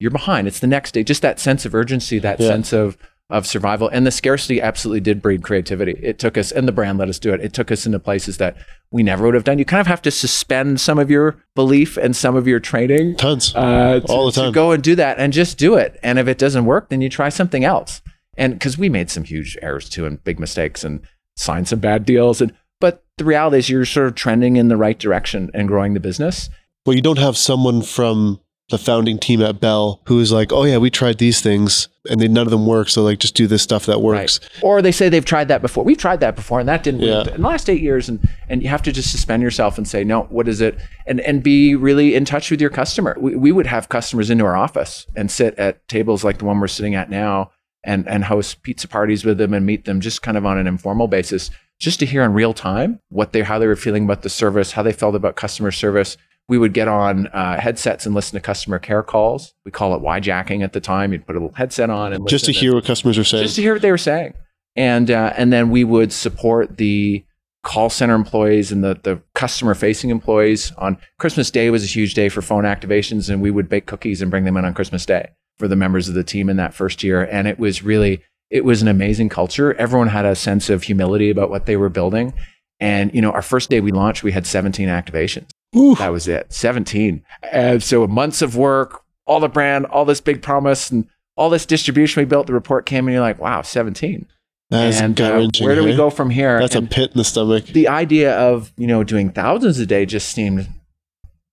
you're 0.00 0.10
behind. 0.10 0.48
It's 0.48 0.60
the 0.60 0.66
next 0.66 0.92
day. 0.92 1.04
Just 1.04 1.22
that 1.22 1.38
sense 1.38 1.64
of 1.64 1.74
urgency, 1.74 2.18
that 2.20 2.40
Yeah. 2.40 2.48
sense 2.48 2.72
of 2.72 2.96
of 3.32 3.46
survival. 3.46 3.88
And 3.88 4.06
the 4.06 4.10
scarcity 4.12 4.60
absolutely 4.60 5.00
did 5.00 5.20
breed 5.20 5.42
creativity. 5.42 5.98
It 6.02 6.18
took 6.20 6.38
us, 6.38 6.52
and 6.52 6.68
the 6.68 6.72
brand 6.72 6.98
let 6.98 7.08
us 7.08 7.18
do 7.18 7.32
it. 7.32 7.40
It 7.40 7.52
took 7.52 7.72
us 7.72 7.86
into 7.86 7.98
places 7.98 8.36
that 8.36 8.56
we 8.92 9.02
never 9.02 9.24
would 9.24 9.34
have 9.34 9.44
done. 9.44 9.58
You 9.58 9.64
kind 9.64 9.80
of 9.80 9.86
have 9.88 10.02
to 10.02 10.10
suspend 10.10 10.80
some 10.80 10.98
of 10.98 11.10
your 11.10 11.36
belief 11.54 11.96
and 11.96 12.14
some 12.14 12.36
of 12.36 12.46
your 12.46 12.60
training 12.60 13.16
Tons. 13.16 13.54
uh, 13.56 14.00
to, 14.00 14.06
All 14.12 14.26
the 14.26 14.32
to 14.32 14.40
time. 14.40 14.52
go 14.52 14.70
and 14.72 14.82
do 14.82 14.94
that 14.94 15.18
and 15.18 15.32
just 15.32 15.58
do 15.58 15.74
it. 15.74 15.98
And 16.02 16.18
if 16.18 16.28
it 16.28 16.38
doesn't 16.38 16.66
work, 16.66 16.90
then 16.90 17.00
you 17.00 17.08
try 17.08 17.30
something 17.30 17.64
else. 17.64 18.02
And 18.36 18.52
because 18.54 18.78
we 18.78 18.88
made 18.88 19.10
some 19.10 19.24
huge 19.24 19.56
errors 19.62 19.88
too 19.88 20.06
and 20.06 20.22
big 20.22 20.38
mistakes 20.38 20.84
and 20.84 21.00
signed 21.36 21.68
some 21.68 21.80
bad 21.80 22.04
deals. 22.04 22.40
And 22.42 22.52
but 22.80 23.02
the 23.16 23.24
reality 23.24 23.58
is 23.58 23.70
you're 23.70 23.84
sort 23.86 24.08
of 24.08 24.14
trending 24.14 24.56
in 24.56 24.68
the 24.68 24.76
right 24.76 24.98
direction 24.98 25.50
and 25.54 25.68
growing 25.68 25.94
the 25.94 26.00
business. 26.00 26.50
Well, 26.84 26.96
you 26.96 27.02
don't 27.02 27.18
have 27.18 27.36
someone 27.38 27.80
from 27.82 28.40
the 28.70 28.78
founding 28.78 29.18
team 29.18 29.42
at 29.42 29.60
Bell 29.60 30.00
who 30.06 30.18
is 30.20 30.32
like, 30.32 30.52
oh 30.52 30.64
yeah, 30.64 30.78
we 30.78 30.88
tried 30.88 31.18
these 31.18 31.40
things 31.40 31.88
and 32.08 32.20
they, 32.20 32.26
none 32.26 32.46
of 32.46 32.50
them 32.50 32.66
work. 32.66 32.88
So 32.88 33.02
like, 33.02 33.18
just 33.18 33.34
do 33.34 33.46
this 33.46 33.62
stuff 33.62 33.86
that 33.86 34.00
works. 34.00 34.40
Or 34.62 34.80
they 34.80 34.92
say 34.92 35.08
they've 35.08 35.24
tried 35.24 35.48
that 35.48 35.60
before. 35.60 35.84
We've 35.84 35.98
tried 35.98 36.20
that 36.20 36.36
before 36.36 36.58
and 36.58 36.68
that 36.68 36.82
didn't 36.82 37.02
work 37.02 37.26
in 37.28 37.42
the 37.42 37.48
last 37.48 37.68
eight 37.68 37.82
years. 37.82 38.08
And, 38.08 38.26
and 38.48 38.62
you 38.62 38.68
have 38.68 38.82
to 38.82 38.92
just 38.92 39.10
suspend 39.10 39.42
yourself 39.42 39.76
and 39.76 39.86
say, 39.86 40.04
no, 40.04 40.22
what 40.24 40.48
is 40.48 40.60
it? 40.60 40.78
And, 41.06 41.20
and 41.20 41.42
be 41.42 41.74
really 41.74 42.14
in 42.14 42.24
touch 42.24 42.50
with 42.50 42.60
your 42.60 42.70
customer. 42.70 43.16
We, 43.20 43.36
we 43.36 43.52
would 43.52 43.66
have 43.66 43.88
customers 43.88 44.30
into 44.30 44.44
our 44.44 44.56
office 44.56 45.06
and 45.14 45.30
sit 45.30 45.54
at 45.58 45.86
tables 45.88 46.24
like 46.24 46.38
the 46.38 46.44
one 46.46 46.58
we're 46.58 46.68
sitting 46.68 46.94
at 46.94 47.10
now 47.10 47.50
and, 47.84 48.08
and 48.08 48.24
host 48.24 48.62
pizza 48.62 48.88
parties 48.88 49.24
with 49.24 49.38
them 49.38 49.52
and 49.52 49.66
meet 49.66 49.84
them 49.84 50.00
just 50.00 50.22
kind 50.22 50.38
of 50.38 50.46
on 50.46 50.56
an 50.56 50.66
informal 50.66 51.08
basis, 51.08 51.50
just 51.78 52.00
to 52.00 52.06
hear 52.06 52.22
in 52.22 52.32
real 52.32 52.54
time 52.54 53.00
what 53.10 53.32
they, 53.32 53.42
how 53.42 53.58
they 53.58 53.66
were 53.66 53.76
feeling 53.76 54.04
about 54.04 54.22
the 54.22 54.30
service, 54.30 54.72
how 54.72 54.82
they 54.82 54.92
felt 54.92 55.14
about 55.14 55.36
customer 55.36 55.70
service. 55.70 56.16
We 56.52 56.58
would 56.58 56.74
get 56.74 56.86
on 56.86 57.28
uh, 57.28 57.58
headsets 57.58 58.04
and 58.04 58.14
listen 58.14 58.36
to 58.36 58.40
customer 58.42 58.78
care 58.78 59.02
calls. 59.02 59.54
We 59.64 59.70
call 59.70 59.96
it 59.96 60.20
jacking 60.20 60.62
at 60.62 60.74
the 60.74 60.82
time. 60.82 61.10
You'd 61.14 61.26
put 61.26 61.34
a 61.34 61.38
little 61.38 61.54
headset 61.54 61.88
on 61.88 62.12
and 62.12 62.28
Just 62.28 62.44
to 62.44 62.50
and- 62.50 62.56
hear 62.58 62.74
what 62.74 62.84
customers 62.84 63.16
are 63.16 63.24
saying. 63.24 63.44
just 63.44 63.56
to 63.56 63.62
hear 63.62 63.72
what 63.72 63.80
they 63.80 63.90
were 63.90 63.96
saying. 63.96 64.34
And 64.76 65.10
uh, 65.10 65.32
and 65.38 65.50
then 65.50 65.70
we 65.70 65.82
would 65.82 66.12
support 66.12 66.76
the 66.76 67.24
call 67.62 67.88
center 67.88 68.14
employees 68.14 68.70
and 68.70 68.84
the 68.84 69.00
the 69.02 69.22
customer 69.34 69.72
facing 69.72 70.10
employees 70.10 70.72
on 70.76 70.98
Christmas 71.18 71.50
Day 71.50 71.70
was 71.70 71.84
a 71.84 71.86
huge 71.86 72.12
day 72.12 72.28
for 72.28 72.42
phone 72.42 72.64
activations, 72.64 73.30
and 73.30 73.40
we 73.40 73.50
would 73.50 73.70
bake 73.70 73.86
cookies 73.86 74.20
and 74.20 74.30
bring 74.30 74.44
them 74.44 74.58
in 74.58 74.66
on 74.66 74.74
Christmas 74.74 75.06
Day 75.06 75.30
for 75.56 75.68
the 75.68 75.76
members 75.76 76.06
of 76.06 76.14
the 76.14 76.22
team 76.22 76.50
in 76.50 76.58
that 76.58 76.74
first 76.74 77.02
year. 77.02 77.22
And 77.24 77.48
it 77.48 77.58
was 77.58 77.82
really 77.82 78.20
it 78.50 78.66
was 78.66 78.82
an 78.82 78.88
amazing 78.88 79.30
culture. 79.30 79.72
Everyone 79.78 80.08
had 80.08 80.26
a 80.26 80.34
sense 80.34 80.68
of 80.68 80.82
humility 80.82 81.30
about 81.30 81.48
what 81.48 81.64
they 81.64 81.78
were 81.78 81.88
building. 81.88 82.34
And 82.78 83.10
you 83.14 83.22
know, 83.22 83.30
our 83.30 83.40
first 83.40 83.70
day 83.70 83.80
we 83.80 83.90
launched, 83.90 84.22
we 84.22 84.32
had 84.32 84.46
17 84.46 84.88
activations. 84.88 85.48
Ooh. 85.76 85.94
That 85.96 86.12
was 86.12 86.28
it, 86.28 86.52
17. 86.52 87.22
And 87.50 87.82
so 87.82 88.06
months 88.06 88.42
of 88.42 88.56
work, 88.56 89.02
all 89.26 89.40
the 89.40 89.48
brand, 89.48 89.86
all 89.86 90.04
this 90.04 90.20
big 90.20 90.42
promise, 90.42 90.90
and 90.90 91.06
all 91.36 91.48
this 91.50 91.64
distribution 91.66 92.20
we 92.20 92.24
built. 92.26 92.46
The 92.46 92.52
report 92.52 92.84
came, 92.86 93.06
and 93.06 93.12
you're 93.14 93.22
like, 93.22 93.38
wow, 93.40 93.62
17. 93.62 94.26
That 94.70 94.88
is 94.88 95.00
and 95.00 95.20
uh, 95.20 95.48
where 95.60 95.74
do 95.74 95.84
we 95.84 95.94
go 95.94 96.08
from 96.08 96.30
here? 96.30 96.58
That's 96.58 96.74
And 96.74 96.86
a 96.86 96.90
pit 96.90 97.10
in 97.12 97.18
the 97.18 97.24
stomach. 97.24 97.66
the 97.66 97.88
idea 97.88 98.34
of 98.38 98.72
you 98.78 98.86
know 98.86 99.04
doing 99.04 99.28
thousands 99.30 99.78
a 99.78 99.84
day 99.84 100.06
just 100.06 100.30
seemed 100.32 100.66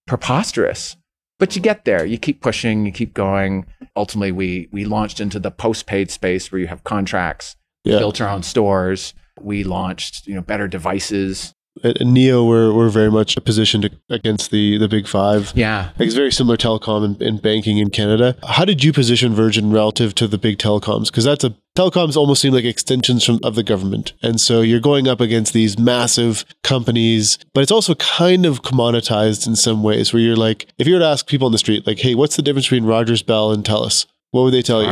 preposterous. 0.08 0.96
But 1.38 1.56
you 1.56 1.62
get 1.62 1.86
there, 1.86 2.06
you 2.06 2.18
keep 2.18 2.42
pushing, 2.42 2.86
you 2.86 2.92
keep 2.92 3.14
going. 3.14 3.66
Ultimately, 3.96 4.32
we 4.32 4.68
we 4.72 4.86
launched 4.86 5.20
into 5.20 5.40
the 5.40 5.52
postpaid 5.52 6.12
space 6.12 6.52
where 6.52 6.60
you 6.60 6.68
have 6.68 6.84
contracts, 6.84 7.56
Yeah. 7.84 8.00
built 8.00 8.20
our 8.22 8.30
own 8.30 8.44
stores. 8.44 9.14
We 9.40 9.64
launched 9.64 10.28
you 10.28 10.36
know 10.36 10.42
better 10.42 10.68
devices. 10.68 11.54
At 11.84 12.00
at 12.02 12.08
Neo, 12.08 12.44
we're, 12.44 12.74
we're 12.74 12.90
very 12.90 13.12
much 13.12 13.38
positioned 13.44 13.90
against 14.10 14.52
the, 14.52 14.78
the 14.78 14.88
big 14.88 15.08
five. 15.08 15.52
Yeah, 15.56 15.92
it's 15.98 16.16
very 16.16 16.32
similar 16.32 16.58
telecom 16.58 17.04
and, 17.04 17.22
and 17.22 17.42
banking 17.42 17.78
in 17.78 17.90
Canada. 17.90 18.38
How 18.48 18.66
did 18.66 18.84
you 18.84 18.94
position 18.94 19.34
Virgin 19.34 19.72
relative 19.72 20.16
to 20.16 20.28
the 20.28 20.38
big 20.38 20.58
telecoms? 20.58 21.08
Because 21.08 21.24
that's 21.24 21.44
a 21.44 21.56
telecoms 21.76 22.18
almost 22.18 22.42
seem 22.42 22.54
like 22.54 22.66
extensions 22.66 23.24
from 23.24 23.40
of 23.44 23.56
the 23.56 23.64
government, 23.64 24.14
and 24.22 24.40
so 24.40 24.62
you're 24.62 24.80
going 24.80 25.08
up 25.08 25.22
against 25.22 25.54
these 25.54 25.78
massive 25.78 26.46
companies. 26.64 27.38
But 27.54 27.62
it's 27.62 27.72
also 27.72 27.96
kind 27.96 28.46
of 28.46 28.62
commoditized 28.62 29.48
in 29.48 29.56
some 29.56 29.84
ways, 29.84 30.14
where 30.14 30.22
you're 30.22 30.36
like, 30.36 30.68
if 30.78 30.88
you 30.88 30.94
were 30.94 31.00
to 31.00 31.06
ask 31.06 31.28
people 31.28 31.46
on 31.46 31.52
the 31.52 31.58
street, 31.58 31.86
like, 31.88 32.00
hey, 32.00 32.16
what's 32.16 32.36
the 32.36 32.42
difference 32.42 32.66
between 32.66 32.86
Rogers, 32.86 33.22
Bell, 33.24 33.52
and 33.52 33.64
Telus? 33.64 34.06
What 34.32 34.44
would 34.44 34.54
they 34.54 34.62
tell 34.62 34.84
you? 34.84 34.90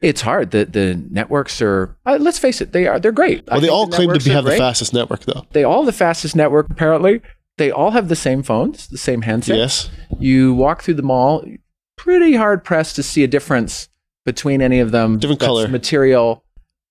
It's 0.00 0.20
hard. 0.20 0.50
The 0.50 0.64
the 0.64 1.02
networks 1.10 1.60
are. 1.62 1.96
Uh, 2.06 2.18
let's 2.20 2.38
face 2.38 2.60
it, 2.60 2.72
they 2.72 2.86
are. 2.86 2.98
They're 3.00 3.12
great. 3.12 3.44
I 3.48 3.54
Well, 3.54 3.60
they 3.60 3.68
all 3.68 3.86
the 3.86 3.96
claim 3.96 4.12
to 4.12 4.18
be 4.22 4.30
have 4.30 4.44
the 4.44 4.56
fastest 4.56 4.92
network, 4.94 5.20
though. 5.24 5.44
They 5.52 5.64
all 5.64 5.78
have 5.84 5.86
the 5.86 5.92
fastest 5.92 6.36
network. 6.36 6.70
Apparently, 6.70 7.20
they 7.56 7.70
all 7.70 7.90
have 7.92 8.08
the 8.08 8.16
same 8.16 8.42
phones, 8.42 8.88
the 8.88 8.98
same 8.98 9.22
handsets. 9.22 9.56
Yes. 9.56 9.90
you 10.18 10.54
walk 10.54 10.82
through 10.82 10.94
the 10.94 11.02
mall, 11.02 11.44
pretty 11.96 12.34
hard 12.36 12.64
pressed 12.64 12.96
to 12.96 13.02
see 13.02 13.24
a 13.24 13.28
difference 13.28 13.88
between 14.24 14.62
any 14.62 14.78
of 14.80 14.90
them. 14.90 15.18
Different 15.18 15.40
color. 15.40 15.68
material, 15.68 16.44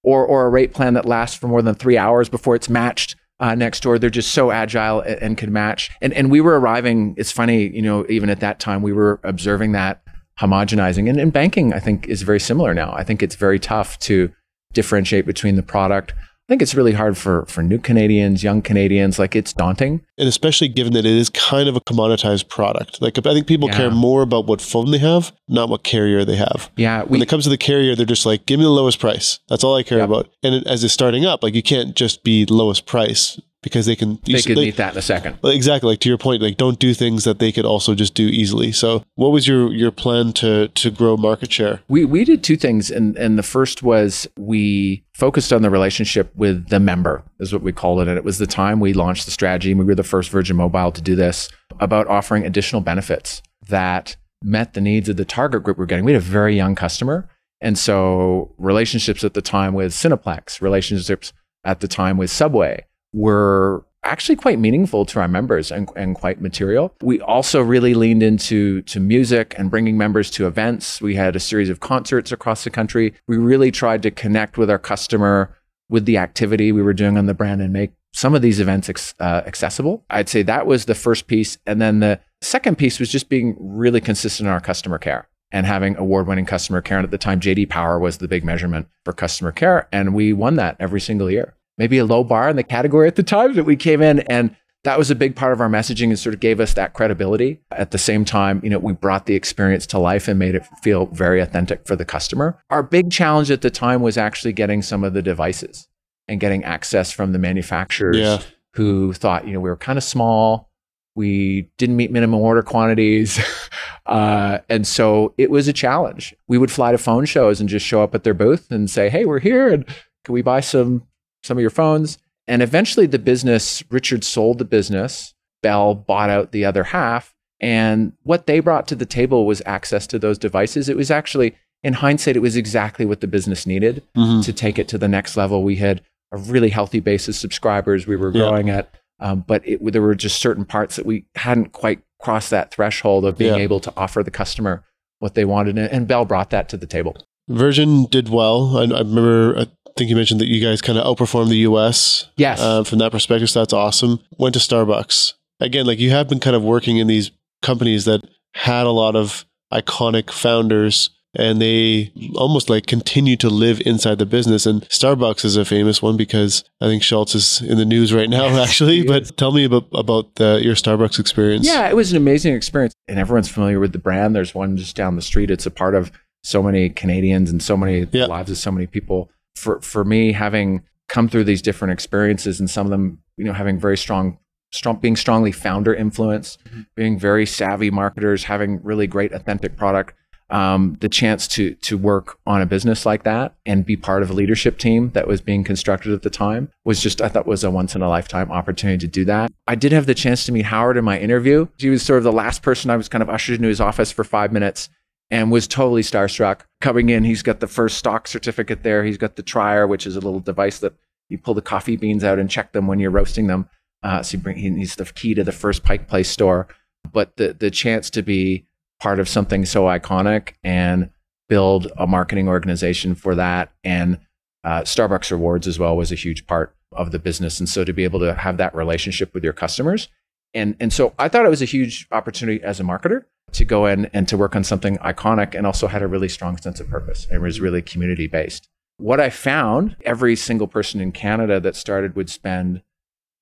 or 0.04 0.26
or 0.26 0.46
a 0.46 0.50
rate 0.50 0.74
plan 0.74 0.94
that 0.94 1.06
lasts 1.06 1.38
for 1.38 1.48
more 1.48 1.62
than 1.62 1.76
three 1.76 1.98
hours 1.98 2.30
before 2.30 2.56
it's 2.56 2.70
matched 2.70 3.16
uh, 3.40 3.56
next 3.56 3.82
door. 3.84 4.00
They're 4.00 4.10
just 4.10 4.32
so 4.34 4.52
agile 4.52 5.02
and, 5.02 5.22
and 5.22 5.38
can 5.38 5.52
match. 5.54 5.92
And 6.02 6.14
and 6.14 6.32
we 6.32 6.42
were 6.42 6.60
arriving. 6.60 7.16
It's 7.18 7.32
funny, 7.32 7.68
you 7.68 7.82
know, 7.82 8.06
even 8.10 8.30
at 8.30 8.40
that 8.40 8.60
time, 8.60 8.82
we 8.82 8.94
were 8.94 9.20
observing 9.24 9.74
that 9.74 10.02
homogenizing. 10.40 11.10
And 11.10 11.20
in 11.20 11.30
banking, 11.30 11.74
I 11.74 11.80
think 11.80 12.08
is 12.08 12.22
very 12.22 12.40
similar 12.40 12.74
now. 12.74 12.94
I 12.96 13.04
think 13.04 13.22
it's 13.24 13.36
very 13.36 13.60
tough 13.60 13.98
to 14.00 14.32
differentiate 14.74 15.26
between 15.26 15.56
the 15.56 15.64
product. 15.64 16.14
I 16.14 16.54
think 16.54 16.62
it's 16.62 16.76
really 16.76 16.94
hard 16.94 17.18
for 17.18 17.46
for 17.48 17.62
new 17.62 17.78
Canadians, 17.78 18.42
young 18.42 18.62
Canadians. 18.62 19.20
Like 19.20 19.36
it's 19.36 19.52
daunting. 19.52 20.02
and 20.20 20.28
especially 20.30 20.68
given 20.70 20.94
that 20.94 21.06
it 21.06 21.12
is 21.12 21.30
kind 21.30 21.68
of 21.70 21.76
a 21.76 21.82
commoditized 21.82 22.48
product. 22.50 23.02
Like 23.02 23.18
I 23.20 23.34
think 23.34 23.48
people 23.48 23.68
Yeah. 23.70 23.76
care 23.78 23.92
more 23.92 24.22
about 24.22 24.48
what 24.48 24.62
phone 24.62 24.92
they 24.92 24.98
have, 25.00 25.32
not 25.50 25.68
what 25.70 25.84
carrier 25.84 26.24
they 26.26 26.38
have. 26.38 26.72
Yeah, 26.78 27.04
When 27.04 27.22
it 27.22 27.28
comes 27.28 27.44
to 27.44 27.50
the 27.50 27.58
carrier, 27.58 27.96
they're 27.96 28.06
just 28.06 28.26
like, 28.26 28.46
give 28.46 28.60
me 28.60 28.64
the 28.64 28.72
lowest 28.72 29.00
price. 29.00 29.40
That's 29.50 29.64
all 29.64 29.76
I 29.76 29.84
care 29.84 29.98
Yep. 30.00 30.08
about. 30.10 30.30
And 30.42 30.56
it, 30.56 30.68
as 30.68 30.84
it's 30.86 30.94
starting 30.94 31.26
up, 31.26 31.44
like 31.44 31.54
you 31.54 31.62
can't 31.64 31.96
just 31.96 32.24
be 32.24 32.46
lowest 32.46 32.86
price 32.86 33.40
because 33.72 33.86
they 33.86 33.96
can. 33.96 34.20
they 34.26 34.42
could 34.42 34.58
like- 34.58 34.66
meet 34.66 34.78
that 34.78 34.94
in 34.94 35.00
a 35.00 35.02
second. 35.02 35.38
exactly. 35.44 35.90
Like 35.92 36.00
to 36.00 36.10
your 36.10 36.18
point, 36.18 36.42
like 36.42 36.58
don't 36.58 36.80
do 36.80 36.94
things 36.94 37.24
that 37.24 37.40
they 37.40 37.52
could 37.52 37.66
also 37.66 37.96
just 37.96 38.14
do 38.14 38.28
easily. 38.28 38.72
So, 38.72 39.04
what 39.16 39.32
was 39.32 39.48
your 39.48 39.72
your 39.74 39.92
plan 39.92 40.34
to 40.34 40.68
to 40.70 40.92
grow 40.92 41.18
market 41.18 41.52
share? 41.52 41.82
We 41.88 42.06
we 42.06 42.24
did 42.24 42.44
two 42.44 42.58
things, 42.58 42.90
and 42.92 43.16
and 43.18 43.38
the 43.38 43.44
first 43.44 43.84
was 43.84 44.28
we 44.38 45.04
focused 45.14 45.52
on 45.52 45.62
the 45.62 45.70
relationship 45.70 46.32
with 46.36 46.70
the 46.70 46.80
member, 46.80 47.24
is 47.40 47.52
what 47.54 47.62
we 47.62 47.72
called 47.72 48.02
it, 48.02 48.08
and 48.08 48.18
it 48.18 48.24
was 48.24 48.38
the 48.38 48.48
time 48.48 48.80
we 48.80 48.94
launched 48.94 49.26
the 49.26 49.32
strategy. 49.32 49.72
and 49.72 49.80
We 49.80 49.86
were 49.86 49.96
the 49.96 50.04
first 50.04 50.30
Virgin 50.30 50.56
Mobile 50.58 50.92
to 50.92 51.02
do 51.02 51.16
this 51.16 51.50
about 51.80 52.08
offering 52.08 52.46
additional 52.46 52.82
benefits 52.82 53.42
that 53.68 54.16
met 54.44 54.74
the 54.74 54.82
needs 54.82 55.10
of 55.10 55.18
the 55.18 55.26
target 55.26 55.64
group 55.64 55.78
we're 55.78 55.86
getting. 55.86 56.06
We 56.06 56.14
had 56.14 56.22
a 56.22 56.26
very 56.26 56.56
young 56.56 56.76
customer, 56.76 57.28
and 57.62 57.78
so 57.78 58.54
relationships 58.58 59.24
at 59.24 59.34
the 59.34 59.42
time 59.42 59.74
with 59.74 59.92
Cineplex, 59.92 60.62
relationships 60.62 61.34
at 61.64 61.80
the 61.80 61.88
time 61.88 62.18
with 62.18 62.30
Subway 62.30 62.86
were 63.18 63.84
actually 64.04 64.36
quite 64.36 64.60
meaningful 64.60 65.06
to 65.06 65.20
our 65.20 65.28
members 65.28 65.72
and, 65.72 65.90
and 65.96 66.16
quite 66.16 66.40
material. 66.40 66.94
We 67.02 67.20
also 67.20 67.62
really 67.62 67.94
leaned 67.94 68.24
into 68.24 68.82
to 68.84 69.00
music 69.00 69.54
and 69.58 69.70
bringing 69.70 69.98
members 69.98 70.32
to 70.32 70.48
events. 70.48 71.02
We 71.02 71.16
had 71.16 71.36
a 71.36 71.40
series 71.40 71.70
of 71.70 71.80
concerts 71.80 72.32
across 72.32 72.64
the 72.64 72.70
country. 72.70 73.14
We 73.28 73.38
really 73.38 73.72
tried 73.72 74.04
to 74.04 74.12
connect 74.12 74.58
with 74.58 74.70
our 74.70 74.80
customer 74.80 75.54
with 75.90 76.06
the 76.06 76.18
activity 76.18 76.72
we 76.72 76.82
were 76.82 76.94
doing 76.94 77.18
on 77.18 77.26
the 77.26 77.34
brand 77.34 77.62
and 77.62 77.74
make 77.74 77.92
some 78.14 78.34
of 78.34 78.42
these 78.42 78.60
events 78.60 78.90
ex- 78.90 79.14
uh, 79.20 79.42
accessible. 79.46 80.04
I'd 80.10 80.30
say 80.30 80.42
that 80.44 80.66
was 80.66 80.86
the 80.86 80.96
first 80.96 81.28
piece. 81.28 81.58
And 81.66 81.82
then 81.82 82.00
the 82.00 82.20
second 82.42 82.78
piece 82.78 83.00
was 83.00 83.10
just 83.10 83.30
being 83.30 83.56
really 83.60 84.02
consistent 84.02 84.48
in 84.48 84.54
our 84.54 84.62
customer 84.62 84.98
care 84.98 85.28
and 85.52 85.66
having 85.66 85.96
award 85.98 86.28
winning 86.28 86.46
customer 86.46 86.82
care. 86.82 86.98
And 86.98 87.06
at 87.06 87.12
the 87.12 87.18
time, 87.18 87.40
JD 87.40 87.70
Power 87.70 88.00
was 88.00 88.18
the 88.18 88.28
big 88.28 88.44
measurement 88.44 88.88
for 89.06 89.14
customer 89.14 89.52
care. 89.52 89.88
And 89.92 90.14
we 90.14 90.34
won 90.34 90.56
that 90.56 90.76
every 90.80 91.00
single 91.00 91.30
year. 91.32 91.57
Maybe 91.78 91.98
a 91.98 92.06
low 92.06 92.24
bar 92.24 92.50
in 92.50 92.56
the 92.56 92.64
category 92.64 93.08
at 93.08 93.16
the 93.16 93.24
time 93.24 93.54
that 93.56 93.64
we 93.66 93.76
came 93.76 94.02
in. 94.02 94.20
And 94.22 94.56
that 94.84 94.98
was 94.98 95.12
a 95.12 95.16
big 95.16 95.36
part 95.36 95.54
of 95.54 95.60
our 95.62 95.70
messaging 95.70 96.06
and 96.10 96.18
sort 96.20 96.34
of 96.34 96.40
gave 96.40 96.60
us 96.60 96.74
that 96.76 96.94
credibility. 96.94 97.60
At 97.72 97.92
the 97.92 97.98
same 97.98 98.24
time, 98.26 98.62
you 98.64 98.70
know, 98.70 98.80
we 98.80 98.94
brought 98.94 99.26
the 99.26 99.36
experience 99.36 99.86
to 99.88 100.00
life 100.00 100.28
and 100.28 100.40
made 100.40 100.56
it 100.56 100.66
feel 100.82 101.08
very 101.08 101.42
authentic 101.42 101.86
for 101.86 101.96
the 101.96 102.06
customer. 102.06 102.58
Our 102.70 102.84
big 102.84 103.12
challenge 103.12 103.52
at 103.52 103.62
the 103.62 103.70
time 103.70 104.02
was 104.02 104.18
actually 104.18 104.54
getting 104.54 104.82
some 104.82 105.04
of 105.04 105.14
the 105.14 105.22
devices 105.22 105.88
and 106.28 106.40
getting 106.40 106.64
access 106.64 107.12
from 107.12 107.32
the 107.34 107.40
manufacturers 107.40 108.18
Yeah. 108.18 108.40
who 108.74 109.14
thought, 109.14 109.46
you 109.48 109.54
know, 109.54 109.60
we 109.60 109.70
were 109.70 109.78
kind 109.78 109.98
of 109.98 110.04
small. 110.04 110.70
We 111.16 111.70
didn't 111.78 111.96
meet 111.96 112.12
minimum 112.12 112.40
order 112.40 112.62
quantities. 112.62 113.40
uh, 114.06 114.60
and 114.70 114.86
so 114.86 115.34
it 115.38 115.50
was 115.50 115.68
a 115.68 115.74
challenge. 115.74 116.36
We 116.48 116.58
would 116.58 116.72
fly 116.72 116.92
to 116.92 116.98
phone 116.98 117.26
shows 117.26 117.60
and 117.60 117.68
just 117.68 117.86
show 117.86 118.04
up 118.04 118.14
at 118.16 118.24
their 118.24 118.34
booth 118.36 118.70
and 118.72 118.90
say, 118.90 119.10
hey, 119.10 119.26
we're 119.26 119.40
here. 119.40 119.68
And 119.68 119.86
can 120.24 120.34
we 120.34 120.42
buy 120.42 120.60
some, 120.60 121.04
some 121.48 121.58
of 121.58 121.62
your 121.62 121.70
phones? 121.72 122.18
And 122.48 122.62
eventually 122.62 123.08
the 123.08 123.20
business, 123.20 123.84
Richard 123.90 124.24
sold 124.24 124.60
the 124.60 124.66
business. 124.66 125.34
Bell 125.64 125.96
bought 125.96 126.30
out 126.30 126.52
the 126.52 126.64
other 126.66 126.84
half. 126.86 127.34
And 127.60 128.14
what 128.24 128.46
they 128.46 128.60
brought 128.60 128.88
to 128.90 128.96
the 128.96 129.06
table 129.06 129.46
was 129.48 129.62
access 129.66 130.06
to 130.08 130.20
those 130.20 130.38
devices. 130.38 130.88
It 130.90 130.96
was 130.96 131.10
actually, 131.10 131.56
in 131.82 131.94
hindsight, 131.94 132.36
it 132.36 132.42
was 132.42 132.56
exactly 132.56 133.06
what 133.06 133.22
the 133.22 133.28
business 133.28 133.66
needed 133.66 134.04
Mhm. 134.16 134.46
to 134.46 134.54
take 134.54 134.78
it 134.78 134.88
to 134.90 134.98
the 135.00 135.08
next 135.08 135.36
level. 135.36 135.64
We 135.64 135.78
had 135.78 136.02
a 136.32 136.38
really 136.38 136.70
healthy 136.70 137.00
base 137.00 137.28
of 137.28 137.36
subscribers 137.36 138.06
we 138.06 138.16
were 138.16 138.32
Yeah. 138.32 138.42
growing 138.50 138.70
at, 138.70 138.90
um, 139.20 139.44
but 139.48 139.68
it, 139.68 139.80
there 139.92 140.02
were 140.02 140.14
just 140.14 140.40
certain 140.40 140.66
parts 140.66 140.96
that 140.98 141.06
we 141.08 141.26
hadn't 141.36 141.72
quite 141.72 142.00
crossed 142.22 142.52
that 142.52 142.72
threshold 142.72 143.26
of 143.26 143.38
being 143.38 143.56
Yeah. 143.56 143.62
able 143.64 143.80
to 143.80 143.94
offer 143.98 144.22
the 144.24 144.32
customer 144.32 144.84
what 145.20 145.34
they 145.34 145.46
wanted. 145.46 145.78
And- 145.80 146.08
Bell 146.08 146.26
brought 146.26 146.52
that 146.52 146.70
to 146.70 146.78
the 146.78 146.86
table. 146.88 147.18
Virgin 147.50 148.06
did 148.12 148.30
well. 148.30 148.78
I, 148.78 148.82
I 148.84 149.00
remember, 149.00 149.58
I 149.58 149.68
think 149.98 150.10
you 150.10 150.16
mentioned 150.16 150.40
that 150.42 150.48
you 150.48 150.62
guys 150.66 150.82
kind 150.82 150.98
of 150.98 151.06
outperformed 151.06 151.50
the 151.50 151.58
US 151.70 152.28
Yes. 152.38 152.60
uh, 152.62 152.84
from 152.84 153.00
that 153.00 153.12
perspective. 153.12 153.50
So 153.50 153.60
that's 153.60 153.74
awesome. 153.74 154.20
Went 154.38 154.54
to 154.54 154.60
Starbucks. 154.60 155.34
Again, 155.60 155.86
like 155.86 156.00
you 156.00 156.12
have 156.12 156.30
been 156.30 156.40
kind 156.40 156.56
of 156.56 156.64
working 156.64 156.98
in 156.98 157.08
these 157.08 157.32
companies 157.62 158.06
that 158.06 158.22
had 158.54 158.86
a 158.86 158.92
lot 158.92 159.16
of 159.16 159.46
iconic 159.74 160.32
founders 160.32 161.10
and 161.36 161.62
they 161.62 162.12
almost 162.36 162.70
like 162.70 162.88
continue 162.88 163.36
to 163.36 163.50
live 163.50 163.80
inside 163.86 164.18
the 164.18 164.26
business. 164.26 164.66
And 164.66 164.82
Starbucks 164.84 165.46
is 165.46 165.56
a 165.56 165.66
famous 165.66 166.02
one 166.02 166.18
because 166.18 166.64
I 166.82 166.86
think 166.88 167.04
Schultz 167.04 167.36
is 167.36 167.62
in 167.62 167.78
the 167.78 167.86
news 167.86 168.12
right 168.14 168.30
now, 168.30 168.48
actually. 168.64 169.04
But 169.04 169.38
tell 169.38 169.52
me 169.52 169.66
about, 169.66 169.86
about 169.94 170.36
the, 170.36 170.60
your 170.64 170.74
Starbucks 170.76 171.20
experience. 171.20 171.68
Yeah, 171.68 171.88
it 171.90 171.96
was 171.96 172.12
an 172.12 172.18
amazing 172.18 172.56
experience. 172.56 172.94
And 173.08 173.20
everyone's 173.20 173.50
familiar 173.50 173.80
with 173.80 173.92
the 173.92 174.00
brand. 174.00 174.36
There's 174.36 174.56
one 174.56 174.78
just 174.78 174.96
down 174.96 175.16
the 175.16 175.22
street. 175.22 175.52
It's 175.52 175.66
a 175.66 175.72
part 175.72 175.94
of 175.96 176.12
so 176.44 176.64
many 176.64 176.90
Canadians 176.90 177.52
and 177.52 177.62
so 177.62 177.76
many 177.78 178.08
Yeah. 178.12 178.26
lives 178.26 178.50
of 178.50 178.58
so 178.58 178.72
many 178.72 178.88
people. 178.88 179.30
For 179.58 179.82
for 179.82 180.06
me, 180.06 180.32
having 180.32 180.84
come 181.08 181.30
through 181.30 181.46
these 181.46 181.62
different 181.62 181.94
experiences 181.94 182.60
and 182.60 182.70
some 182.70 182.86
of 182.86 182.92
them, 182.92 183.20
you 183.38 183.46
know, 183.46 183.54
having 183.54 183.80
very 183.80 183.98
strong 183.98 184.38
strong 184.72 184.98
being 184.98 185.16
strongly 185.16 185.52
founder 185.52 185.94
influenced, 185.94 186.60
being 186.96 187.18
very 187.18 187.46
savvy 187.46 187.90
marketers, 187.90 188.46
having 188.46 188.82
really 188.84 189.08
great 189.08 189.32
authentic 189.32 189.76
product. 189.78 190.14
Um, 190.50 190.96
the 191.02 191.10
chance 191.10 191.46
to 191.50 191.74
to 191.74 191.98
work 191.98 192.40
on 192.48 192.62
a 192.62 192.66
business 192.66 193.06
like 193.06 193.24
that 193.24 193.56
and 193.66 193.86
be 193.86 193.98
part 193.98 194.24
of 194.24 194.30
a 194.30 194.34
leadership 194.34 194.78
team 194.78 195.12
that 195.12 195.28
was 195.28 195.42
being 195.42 195.66
constructed 195.66 196.14
at 196.14 196.22
the 196.22 196.30
time 196.30 196.72
was 196.86 197.02
just 197.02 197.22
I 197.22 197.28
thought 197.28 197.46
was 197.46 197.66
a 197.66 197.72
once 197.72 197.96
in 197.96 198.02
a 198.02 198.08
lifetime 198.08 198.50
opportunity 198.50 198.98
to 199.00 199.12
do 199.12 199.26
that. 199.26 199.52
I 199.68 199.76
did 199.76 199.92
have 199.92 200.06
the 200.06 200.14
chance 200.14 200.46
to 200.46 200.54
meet 200.54 200.68
Howard 200.68 200.96
in 200.96 201.04
my 201.04 201.20
interview. 201.20 201.68
He 201.78 201.90
was 201.90 202.02
sort 202.02 202.20
of 202.20 202.24
the 202.24 202.32
last 202.32 202.62
person 202.62 202.90
I 202.90 202.96
was 202.96 203.10
kind 203.10 203.22
of 203.22 203.30
ushered 203.30 203.58
into 203.58 203.68
his 203.68 203.82
office 203.82 204.10
for 204.10 204.24
five 204.24 204.54
minutes 204.54 204.88
and 205.30 205.52
was 205.52 205.68
totally 205.68 206.02
starstruck. 206.02 206.62
Coming 206.82 207.10
in, 207.10 207.24
he's 207.24 207.44
got 207.44 207.60
the 207.60 207.68
first 207.68 207.98
stock 207.98 208.28
certificate 208.28 208.84
there. 208.84 209.04
He's 209.04 209.18
got 209.18 209.36
the 209.36 209.44
trier, 209.44 209.88
which 209.88 210.08
is 210.08 210.16
a 210.16 210.22
little 210.22 210.40
device 210.40 210.80
that 210.80 210.94
you 211.30 211.38
pull 211.38 211.54
the 211.54 211.62
coffee 211.62 211.98
beans 211.98 212.24
out 212.24 212.40
and 212.40 212.50
check 212.50 212.72
them 212.72 212.88
when 212.88 213.00
you're 213.00 213.12
roasting 213.12 213.48
them. 213.48 213.70
Uh, 214.04 214.24
so 214.24 214.38
bring, 214.38 214.58
he 214.58 214.70
needs 214.70 214.96
the 214.96 215.06
key 215.06 215.34
to 215.34 215.44
the 215.44 215.52
first 215.52 215.84
Pike 215.84 216.08
Place 216.08 216.30
store. 216.30 216.68
But 217.12 217.38
the 217.38 217.54
the 217.54 217.72
chance 217.72 218.10
to 218.12 218.22
be 218.22 218.66
part 219.00 219.20
of 219.20 219.30
something 219.30 219.66
so 219.66 219.84
iconic 219.84 220.54
and 220.64 221.10
build 221.50 221.92
a 221.98 222.08
marketing 222.08 222.48
organization 222.48 223.16
for 223.16 223.36
that 223.36 223.72
and 223.84 224.20
uh, 224.68 224.82
Starbucks 224.82 225.32
Rewards 225.32 225.66
as 225.66 225.80
well 225.80 225.96
was 225.96 226.12
a 226.12 226.16
huge 226.16 226.46
part 226.46 226.76
of 226.92 227.12
the 227.12 227.20
business. 227.20 227.60
And 227.60 227.70
so 227.70 227.86
to 227.86 227.94
be 227.94 228.04
able 228.04 228.20
to 228.20 228.34
have 228.34 228.58
that 228.58 228.76
relationship 228.76 229.34
with 229.34 229.44
your 229.44 229.54
customers. 229.54 230.10
And, 230.54 230.76
and 230.80 230.92
so 230.92 231.14
I 231.20 231.28
thought 231.28 231.46
it 231.46 231.50
was 231.50 231.62
a 231.62 231.66
huge 231.66 232.08
opportunity 232.12 232.64
as 232.64 232.80
a 232.80 232.84
marketer 232.84 233.26
to 233.54 233.66
go 233.66 233.86
in 233.86 234.06
and 234.08 234.28
to 234.28 234.38
work 234.38 234.56
on 234.56 234.64
something 234.64 234.98
iconic 234.98 235.56
and 235.56 235.66
also 235.66 235.88
had 235.88 236.02
a 236.02 236.08
really 236.08 236.30
strong 236.30 236.58
sense 236.58 236.80
of 236.80 236.90
purpose 236.90 237.28
and 237.30 237.42
was 237.42 237.62
really 237.62 237.82
community 237.82 238.28
based. 238.28 238.70
What 238.98 239.20
I 239.20 239.30
found, 239.30 239.96
every 240.04 240.36
single 240.36 240.68
person 240.68 241.00
in 241.00 241.12
Canada 241.12 241.60
that 241.60 241.76
started 241.76 242.16
would 242.16 242.30
spend 242.30 242.82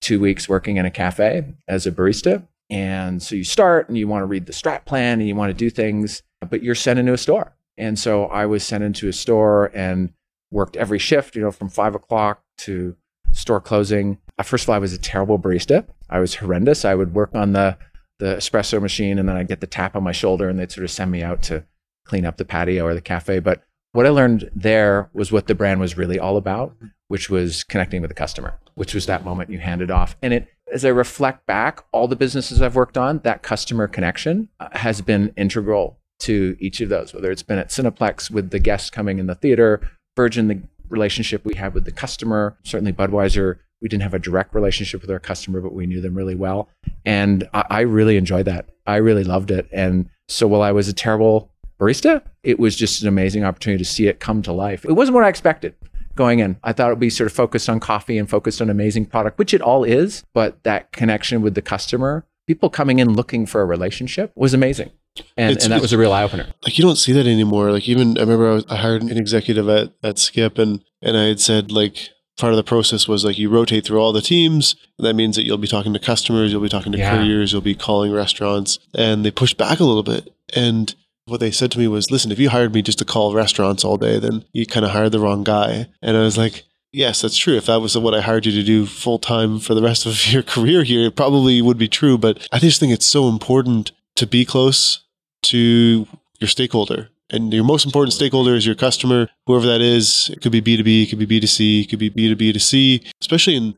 two 0.02 0.20
weeks 0.20 0.50
working 0.50 0.78
in 0.78 0.86
a 0.86 0.92
cafe 0.92 1.56
as 1.68 1.88
a 1.88 1.92
barista. 1.92 2.46
And 2.70 3.22
so 3.22 3.36
you 3.36 3.44
start 3.44 3.88
and 3.88 3.98
you 3.98 4.08
want 4.08 4.22
to 4.22 4.28
read 4.28 4.46
the 4.46 4.54
strat 4.54 4.86
plan 4.86 5.20
and 5.20 5.28
you 5.28 5.36
want 5.36 5.50
to 5.50 5.54
do 5.54 5.70
things, 5.70 6.24
but 6.50 6.62
you're 6.62 6.76
sent 6.76 7.00
into 7.00 7.14
a 7.14 7.18
store. 7.18 7.56
And 7.78 7.98
so 7.98 8.26
I 8.26 8.46
was 8.46 8.64
sent 8.64 8.84
into 8.84 9.08
a 9.08 9.14
store 9.14 9.72
and 9.74 10.14
worked 10.52 10.76
every 10.76 11.00
shift, 11.00 11.36
you 11.36 11.42
know, 11.42 11.52
from 11.52 11.70
five 11.70 11.96
o'clock 11.96 12.42
to 12.60 12.96
store 13.32 13.62
closing. 13.62 14.18
First 14.44 14.66
of 14.66 14.70
all, 14.70 14.76
I 14.76 14.80
was 14.80 14.94
a 14.94 14.98
terrible 14.98 15.40
barista. 15.40 15.86
I 16.10 16.20
was 16.20 16.36
horrendous. 16.36 16.86
I 16.86 16.96
would 16.96 17.14
work 17.14 17.32
on 17.34 17.54
the 17.54 17.78
the 18.20 18.38
espresso 18.38 18.82
machine 18.82 19.20
and 19.20 19.28
then 19.28 19.36
I'd 19.36 19.50
get 19.50 19.60
the 19.60 19.68
tap 19.68 19.96
on 19.96 20.04
my 20.04 20.14
shoulder 20.14 20.48
and 20.48 20.58
they'd 20.58 20.72
sort 20.72 20.86
of 20.86 20.92
send 20.92 21.12
me 21.12 21.22
out 21.22 21.42
to 21.44 21.66
clean 22.06 22.26
up 22.26 22.38
the 22.38 22.46
patio 22.46 22.86
or 22.86 22.94
the 22.94 23.02
cafe. 23.02 23.40
But 23.40 23.64
what 23.92 24.06
I 24.06 24.10
learned 24.10 24.50
there 24.56 25.10
was 25.14 25.32
what 25.32 25.48
the 25.48 25.56
brand 25.56 25.80
was 25.80 25.98
really 25.98 26.18
all 26.18 26.38
about, 26.38 26.76
which 27.08 27.30
was 27.30 27.64
connecting 27.64 28.02
with 28.02 28.10
the 28.10 28.16
customer, 28.16 28.58
which 28.76 28.94
was 28.94 29.06
that 29.06 29.26
moment 29.26 29.50
you 29.50 29.60
handed 29.60 29.92
off. 29.92 30.16
And 30.22 30.34
it, 30.34 30.48
as 30.72 30.86
I 30.86 30.90
reflect 30.90 31.46
back, 31.46 31.84
all 31.92 32.08
the 32.08 32.16
businesses 32.16 32.62
I've 32.62 32.76
worked 32.76 32.98
on, 32.98 33.20
that 33.20 33.44
customer 33.44 33.88
connection 33.88 34.50
uh, 34.60 34.70
has 34.74 35.02
been 35.02 35.34
integral 35.38 36.00
to 36.20 36.56
each 36.60 36.82
of 36.82 36.90
those, 36.90 37.14
whether 37.14 37.32
it's 37.32 37.44
been 37.44 37.58
at 37.58 37.70
Cineplex 37.70 38.32
with 38.32 38.52
the 38.52 38.60
guests 38.60 38.90
coming 38.90 39.20
in 39.20 39.28
the 39.28 39.36
theater, 39.36 39.82
Virgin, 40.16 40.48
the 40.48 40.62
relationship 40.90 41.44
we 41.44 41.56
had 41.56 41.74
with 41.74 41.86
the 41.86 41.92
customer, 41.92 42.58
certainly 42.64 42.94
Budweiser, 42.94 43.58
we 43.86 43.90
didn't 43.90 44.02
have 44.02 44.16
a 44.16 44.20
direct 44.20 44.56
relationship 44.56 45.00
with 45.02 45.12
our 45.12 45.20
customer, 45.20 45.62
but 45.62 45.72
we 45.72 45.86
knew 45.86 46.02
them 46.02 46.16
really 46.16 46.34
well. 46.34 46.70
And 47.06 47.48
I, 47.54 47.66
I 47.70 47.80
really 47.82 48.18
enjoyed 48.18 48.46
that. 48.46 48.68
I 48.88 48.96
really 48.96 49.24
loved 49.24 49.52
it. 49.52 49.70
And 49.72 50.10
so 50.28 50.48
while 50.48 50.64
I 50.64 50.72
was 50.72 50.88
a 50.88 50.94
terrible 50.94 51.52
barista, 51.80 52.24
it 52.42 52.58
was 52.58 52.76
just 52.76 53.04
an 53.04 53.08
amazing 53.08 53.44
opportunity 53.44 53.84
to 53.84 53.88
see 53.88 54.08
it 54.08 54.20
come 54.20 54.42
to 54.42 54.52
life. 54.52 54.86
It 54.86 54.94
wasn't 54.94 55.14
what 55.14 55.24
I 55.24 55.30
expected 55.30 55.76
going 56.16 56.40
in. 56.40 56.58
I 56.64 56.74
thought 56.74 56.88
it 56.88 56.94
would 56.94 57.00
be 57.00 57.12
sort 57.12 57.30
of 57.30 57.34
focused 57.34 57.70
on 57.70 57.80
coffee 57.80 58.18
and 58.18 58.28
focused 58.28 58.60
on 58.60 58.72
amazing 58.72 59.06
product, 59.06 59.38
which 59.38 59.54
it 59.54 59.62
all 59.62 59.84
is, 59.84 60.24
but 60.34 60.64
that 60.64 60.92
connection 60.92 61.44
with 61.44 61.54
the 61.54 61.62
customer, 61.62 62.26
people 62.48 62.72
coming 62.72 62.98
in 62.98 63.14
looking 63.14 63.46
for 63.46 63.62
a 63.62 63.66
relationship 63.66 64.32
was 64.36 64.56
amazing. 64.56 64.90
And, 65.38 65.62
and 65.62 65.72
that 65.72 65.82
was 65.82 65.94
a 65.94 66.00
real 66.00 66.12
eye 66.12 66.24
opener. 66.24 66.48
like 66.64 66.80
you 66.80 66.84
don't 66.84 66.96
see 66.96 67.12
that 67.14 67.28
anymore. 67.28 67.72
Like 67.72 67.88
even 67.88 68.18
I 68.18 68.22
remember 68.22 68.50
I, 68.50 68.54
was, 68.56 68.66
I 68.68 68.78
hired 68.78 69.04
an 69.04 69.16
executive 69.16 69.70
at, 69.70 69.94
at 70.02 70.18
Skip 70.18 70.58
and 70.58 70.84
and 71.04 71.16
I 71.16 71.26
had 71.26 71.40
said 71.40 71.72
like 71.72 72.10
part 72.38 72.54
of 72.54 72.58
the 72.58 72.64
process 72.64 73.08
was 73.08 73.24
like 73.24 73.38
you 73.38 73.50
rotate 73.50 73.86
through 73.86 74.00
all 74.00 74.12
the 74.12 74.22
teams. 74.22 74.76
That 75.00 75.16
means 75.16 75.36
that 75.36 75.46
you'll 75.46 75.58
be 75.58 75.68
talking 75.68 75.94
to 75.94 76.00
customers, 76.00 76.52
you'll 76.52 76.62
be 76.62 76.70
talking 76.70 76.92
to 76.92 76.98
Yeah. 76.98 77.16
couriers, 77.16 77.52
you'll 77.52 77.62
be 77.62 77.76
calling 77.76 78.12
restaurants, 78.12 78.80
and 78.94 79.26
they 79.26 79.32
pushed 79.32 79.58
back 79.58 79.80
a 79.80 79.86
little 79.86 80.04
bit. 80.04 80.34
And 80.56 80.94
what 81.26 81.40
they 81.40 81.52
said 81.52 81.72
to 81.72 81.80
me 81.80 81.88
was, 81.88 82.12
"Listen, 82.12 82.32
if 82.32 82.40
you 82.40 82.50
hired 82.50 82.74
me 82.74 82.82
just 82.82 83.00
to 83.00 83.06
call 83.06 83.34
restaurants 83.34 83.84
all 83.84 83.98
day, 83.98 84.20
then 84.20 84.44
you 84.54 84.66
kind 84.66 84.86
of 84.86 84.92
hired 84.92 85.12
the 85.12 85.20
wrong 85.20 85.44
guy." 85.44 85.88
And 86.02 86.16
I 86.18 86.22
was 86.22 86.38
like. 86.38 86.64
Yes, 86.98 87.20
that's 87.22 87.36
true. 87.36 87.58
If 87.58 87.66
that 87.66 87.82
was 87.82 87.98
what 87.98 88.14
I 88.16 88.22
hired 88.22 88.46
you 88.46 88.54
to 88.54 88.64
do 88.64 88.86
full 88.86 89.20
time 89.20 89.60
for 89.60 89.74
the 89.74 89.82
rest 89.82 90.06
of 90.06 90.32
your 90.32 90.42
career 90.42 90.84
here, 90.84 91.08
it 91.08 91.16
probably 91.18 91.62
would 91.62 91.78
be 91.78 91.90
true. 91.90 92.18
But 92.18 92.48
I 92.54 92.60
just 92.60 92.80
think 92.80 92.94
it's 92.94 93.06
so 93.06 93.28
important 93.28 93.92
to 94.16 94.26
be 94.26 94.46
close 94.46 95.00
to 95.44 96.08
your 96.40 96.48
stakeholder. 96.48 97.10
And 97.30 97.52
your 97.54 97.64
most 97.64 97.86
important 97.86 98.14
stakeholder 98.14 98.56
is 98.56 98.66
your 98.66 98.76
customer, 98.76 99.30
whoever 99.48 99.66
that 99.66 99.82
is. 99.82 100.30
It 100.32 100.42
could 100.42 100.52
be 100.52 100.62
B2B, 100.62 101.04
it 101.04 101.10
could 101.10 101.20
be 101.20 101.40
B2C, 101.40 101.84
it 101.84 101.90
could 101.90 102.00
be 102.00 102.12
B2B 102.12 102.54
to 102.54 102.60
C, 102.60 103.04
especially 103.20 103.56
in 103.56 103.76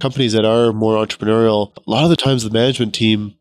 companies 0.00 0.32
that 0.32 0.44
are 0.44 0.72
more 0.72 0.94
entrepreneurial. 0.94 1.76
A 1.76 1.90
lot 1.90 2.04
of 2.04 2.10
the 2.10 2.16
times, 2.16 2.44
the 2.44 2.50
management 2.50 2.94
team, 2.94 3.36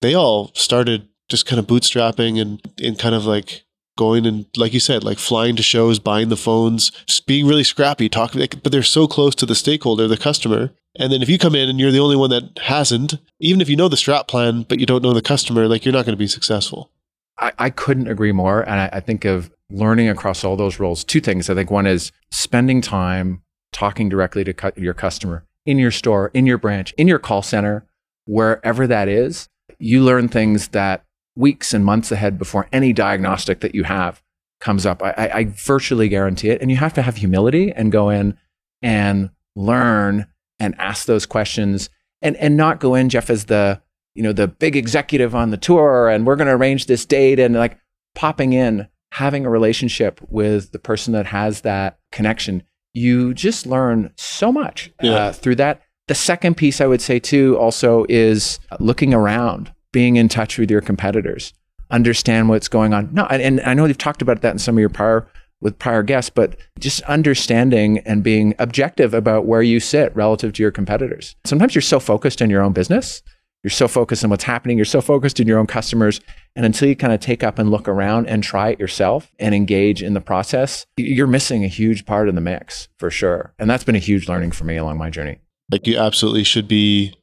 they 0.00 0.14
all 0.14 0.52
started 0.54 1.08
just 1.28 1.46
kind 1.46 1.58
of 1.58 1.66
bootstrapping 1.66 2.40
and, 2.40 2.60
and 2.82 2.98
kind 2.98 3.14
of 3.14 3.24
like 3.24 3.64
going 3.96 4.26
and, 4.26 4.46
like 4.56 4.72
you 4.72 4.80
said, 4.80 5.04
like 5.04 5.18
flying 5.18 5.56
to 5.56 5.62
shows, 5.62 5.98
buying 5.98 6.28
the 6.28 6.36
phones, 6.36 6.90
just 7.06 7.26
being 7.26 7.46
really 7.46 7.64
scrappy, 7.64 8.08
talking, 8.08 8.40
but 8.62 8.72
they're 8.72 8.82
so 8.82 9.06
close 9.06 9.34
to 9.34 9.46
the 9.46 9.54
stakeholder, 9.54 10.08
the 10.08 10.16
customer. 10.16 10.70
And 10.96 11.12
then 11.12 11.22
if 11.22 11.28
you 11.28 11.38
come 11.38 11.54
in 11.54 11.68
and 11.68 11.78
you're 11.78 11.92
the 11.92 12.00
only 12.00 12.16
one 12.16 12.30
that 12.30 12.58
hasn't, 12.62 13.14
even 13.38 13.60
if 13.60 13.68
you 13.68 13.76
know 13.76 13.88
the 13.88 13.96
strat 13.96 14.26
plan, 14.26 14.62
but 14.68 14.80
you 14.80 14.86
don't 14.86 15.02
know 15.02 15.12
the 15.12 15.22
customer, 15.22 15.68
like 15.68 15.84
you're 15.84 15.92
not 15.92 16.06
going 16.06 16.14
to 16.14 16.24
be 16.24 16.26
successful. 16.26 16.90
I, 17.38 17.52
I 17.58 17.70
couldn't 17.70 18.08
agree 18.08 18.32
more. 18.32 18.62
And 18.62 18.80
I, 18.80 18.90
I 18.94 19.00
think 19.00 19.24
of 19.24 19.50
learning 19.70 20.08
across 20.08 20.44
all 20.44 20.56
those 20.56 20.78
roles. 20.78 21.04
Two 21.04 21.20
things. 21.20 21.48
I 21.48 21.54
think 21.54 21.70
one 21.70 21.86
is 21.86 22.12
spending 22.30 22.80
time 22.80 23.42
talking 23.72 24.08
directly 24.08 24.44
to 24.44 24.52
cu- 24.52 24.72
your 24.76 24.94
customer 24.94 25.44
in 25.66 25.78
your 25.78 25.90
store, 25.90 26.30
in 26.34 26.46
your 26.46 26.58
branch, 26.58 26.92
in 26.98 27.06
your 27.06 27.18
call 27.18 27.42
center, 27.42 27.86
wherever 28.26 28.86
that 28.86 29.08
is. 29.08 29.48
You 29.78 30.02
learn 30.02 30.28
things 30.28 30.68
that 30.68 31.04
weeks 31.36 31.72
and 31.72 31.84
months 31.84 32.10
ahead 32.10 32.38
before 32.38 32.68
any 32.72 32.92
diagnostic 32.92 33.60
that 33.60 33.74
you 33.74 33.84
have 33.84 34.22
comes 34.60 34.84
up. 34.84 35.02
I, 35.02 35.10
I, 35.16 35.36
I 35.38 35.44
virtually 35.44 36.08
guarantee 36.08 36.50
it. 36.50 36.60
And 36.60 36.70
you 36.70 36.76
have 36.76 36.92
to 36.94 37.02
have 37.02 37.16
humility 37.16 37.72
and 37.72 37.92
go 37.92 38.10
in 38.10 38.36
and 38.82 39.30
learn 39.56 40.26
and 40.58 40.74
ask 40.78 41.06
those 41.06 41.26
questions 41.26 41.88
and 42.22 42.36
and 42.36 42.56
not 42.56 42.80
go 42.80 42.94
in 42.94 43.08
Jeff 43.08 43.30
as 43.30 43.46
the 43.46 43.80
you 44.14 44.22
know 44.22 44.32
the 44.32 44.48
big 44.48 44.76
executive 44.76 45.34
on 45.34 45.50
the 45.50 45.56
tour 45.56 46.08
and 46.08 46.26
we're 46.26 46.36
going 46.36 46.48
to 46.48 46.54
arrange 46.54 46.86
this 46.86 47.06
date 47.06 47.38
and 47.38 47.54
like 47.54 47.78
popping 48.14 48.52
in 48.52 48.88
having 49.12 49.44
a 49.46 49.50
relationship 49.50 50.20
with 50.28 50.72
the 50.72 50.78
person 50.78 51.12
that 51.12 51.26
has 51.26 51.60
that 51.62 51.98
connection. 52.12 52.62
You 52.94 53.34
just 53.34 53.66
learn 53.66 54.12
so 54.16 54.50
much 54.52 54.90
Yeah. 55.02 55.12
uh, 55.14 55.32
through 55.32 55.56
that. 55.56 55.82
The 56.08 56.14
second 56.14 56.56
piece 56.56 56.80
i 56.80 56.86
would 56.86 57.00
say 57.00 57.18
too 57.20 57.56
also 57.58 58.04
is 58.08 58.58
looking 58.80 59.14
around 59.14 59.72
being 59.92 60.16
in 60.16 60.28
touch 60.28 60.58
with 60.58 60.70
your 60.70 60.80
competitors. 60.80 61.52
Understand 61.90 62.48
what's 62.48 62.68
going 62.68 62.92
on. 62.94 63.10
No 63.12 63.26
and, 63.26 63.40
and 63.42 63.60
i 63.62 63.74
know 63.74 63.84
you've 63.84 63.98
talked 63.98 64.22
about 64.22 64.42
that 64.42 64.52
in 64.52 64.58
some 64.58 64.76
of 64.76 64.80
your 64.80 64.88
prior 64.88 65.26
with 65.60 65.78
prior 65.78 66.02
guests 66.02 66.30
but 66.30 66.56
just 66.78 67.02
understanding 67.02 67.98
and 68.06 68.22
being 68.24 68.54
objective 68.58 69.12
about 69.14 69.44
where 69.46 69.62
you 69.62 69.78
sit 69.78 70.14
relative 70.16 70.52
to 70.54 70.62
your 70.62 70.70
competitors. 70.72 71.36
Sometimes 71.44 71.74
you're 71.74 71.82
so 71.82 72.00
focused 72.00 72.40
on 72.42 72.50
your 72.50 72.62
own 72.62 72.72
business 72.72 73.22
you're 73.62 73.70
so 73.70 73.88
focused 73.88 74.24
on 74.24 74.30
what's 74.30 74.44
happening. 74.44 74.78
You're 74.78 74.84
so 74.86 75.00
focused 75.00 75.38
in 75.38 75.46
your 75.46 75.58
own 75.58 75.66
customers. 75.66 76.20
And 76.56 76.64
until 76.64 76.88
you 76.88 76.96
kind 76.96 77.12
of 77.12 77.20
take 77.20 77.42
up 77.42 77.58
and 77.58 77.70
look 77.70 77.88
around 77.88 78.26
and 78.26 78.42
try 78.42 78.70
it 78.70 78.80
yourself 78.80 79.30
and 79.38 79.54
engage 79.54 80.02
in 80.02 80.14
the 80.14 80.20
process 80.20 80.86
you're 80.96 81.26
missing 81.26 81.64
a 81.64 81.68
huge 81.68 82.06
part 82.06 82.28
of 82.28 82.34
the 82.34 82.40
mix 82.40 82.88
for 82.98 83.10
sure. 83.10 83.54
And 83.58 83.68
that's 83.68 83.84
been 83.84 83.96
a 83.96 84.00
huge 84.00 84.28
learning 84.28 84.52
for 84.52 84.64
me 84.64 84.76
along 84.76 84.98
my 84.98 85.10
journey. 85.10 85.40
Like 85.70 85.86
you 85.86 85.98
absolutely 85.98 86.44
should 86.44 86.68
be 86.68 87.14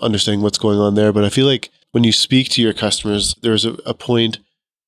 understanding 0.00 0.42
what's 0.42 0.58
going 0.58 0.78
on 0.78 0.94
there. 0.94 1.12
But 1.12 1.24
i 1.24 1.28
feel 1.28 1.46
like 1.46 1.70
when 1.92 2.04
you 2.04 2.12
speak 2.12 2.48
to 2.50 2.62
your 2.62 2.72
customers 2.72 3.34
there's 3.42 3.64
a, 3.64 3.74
a 3.84 3.94
point 3.94 4.38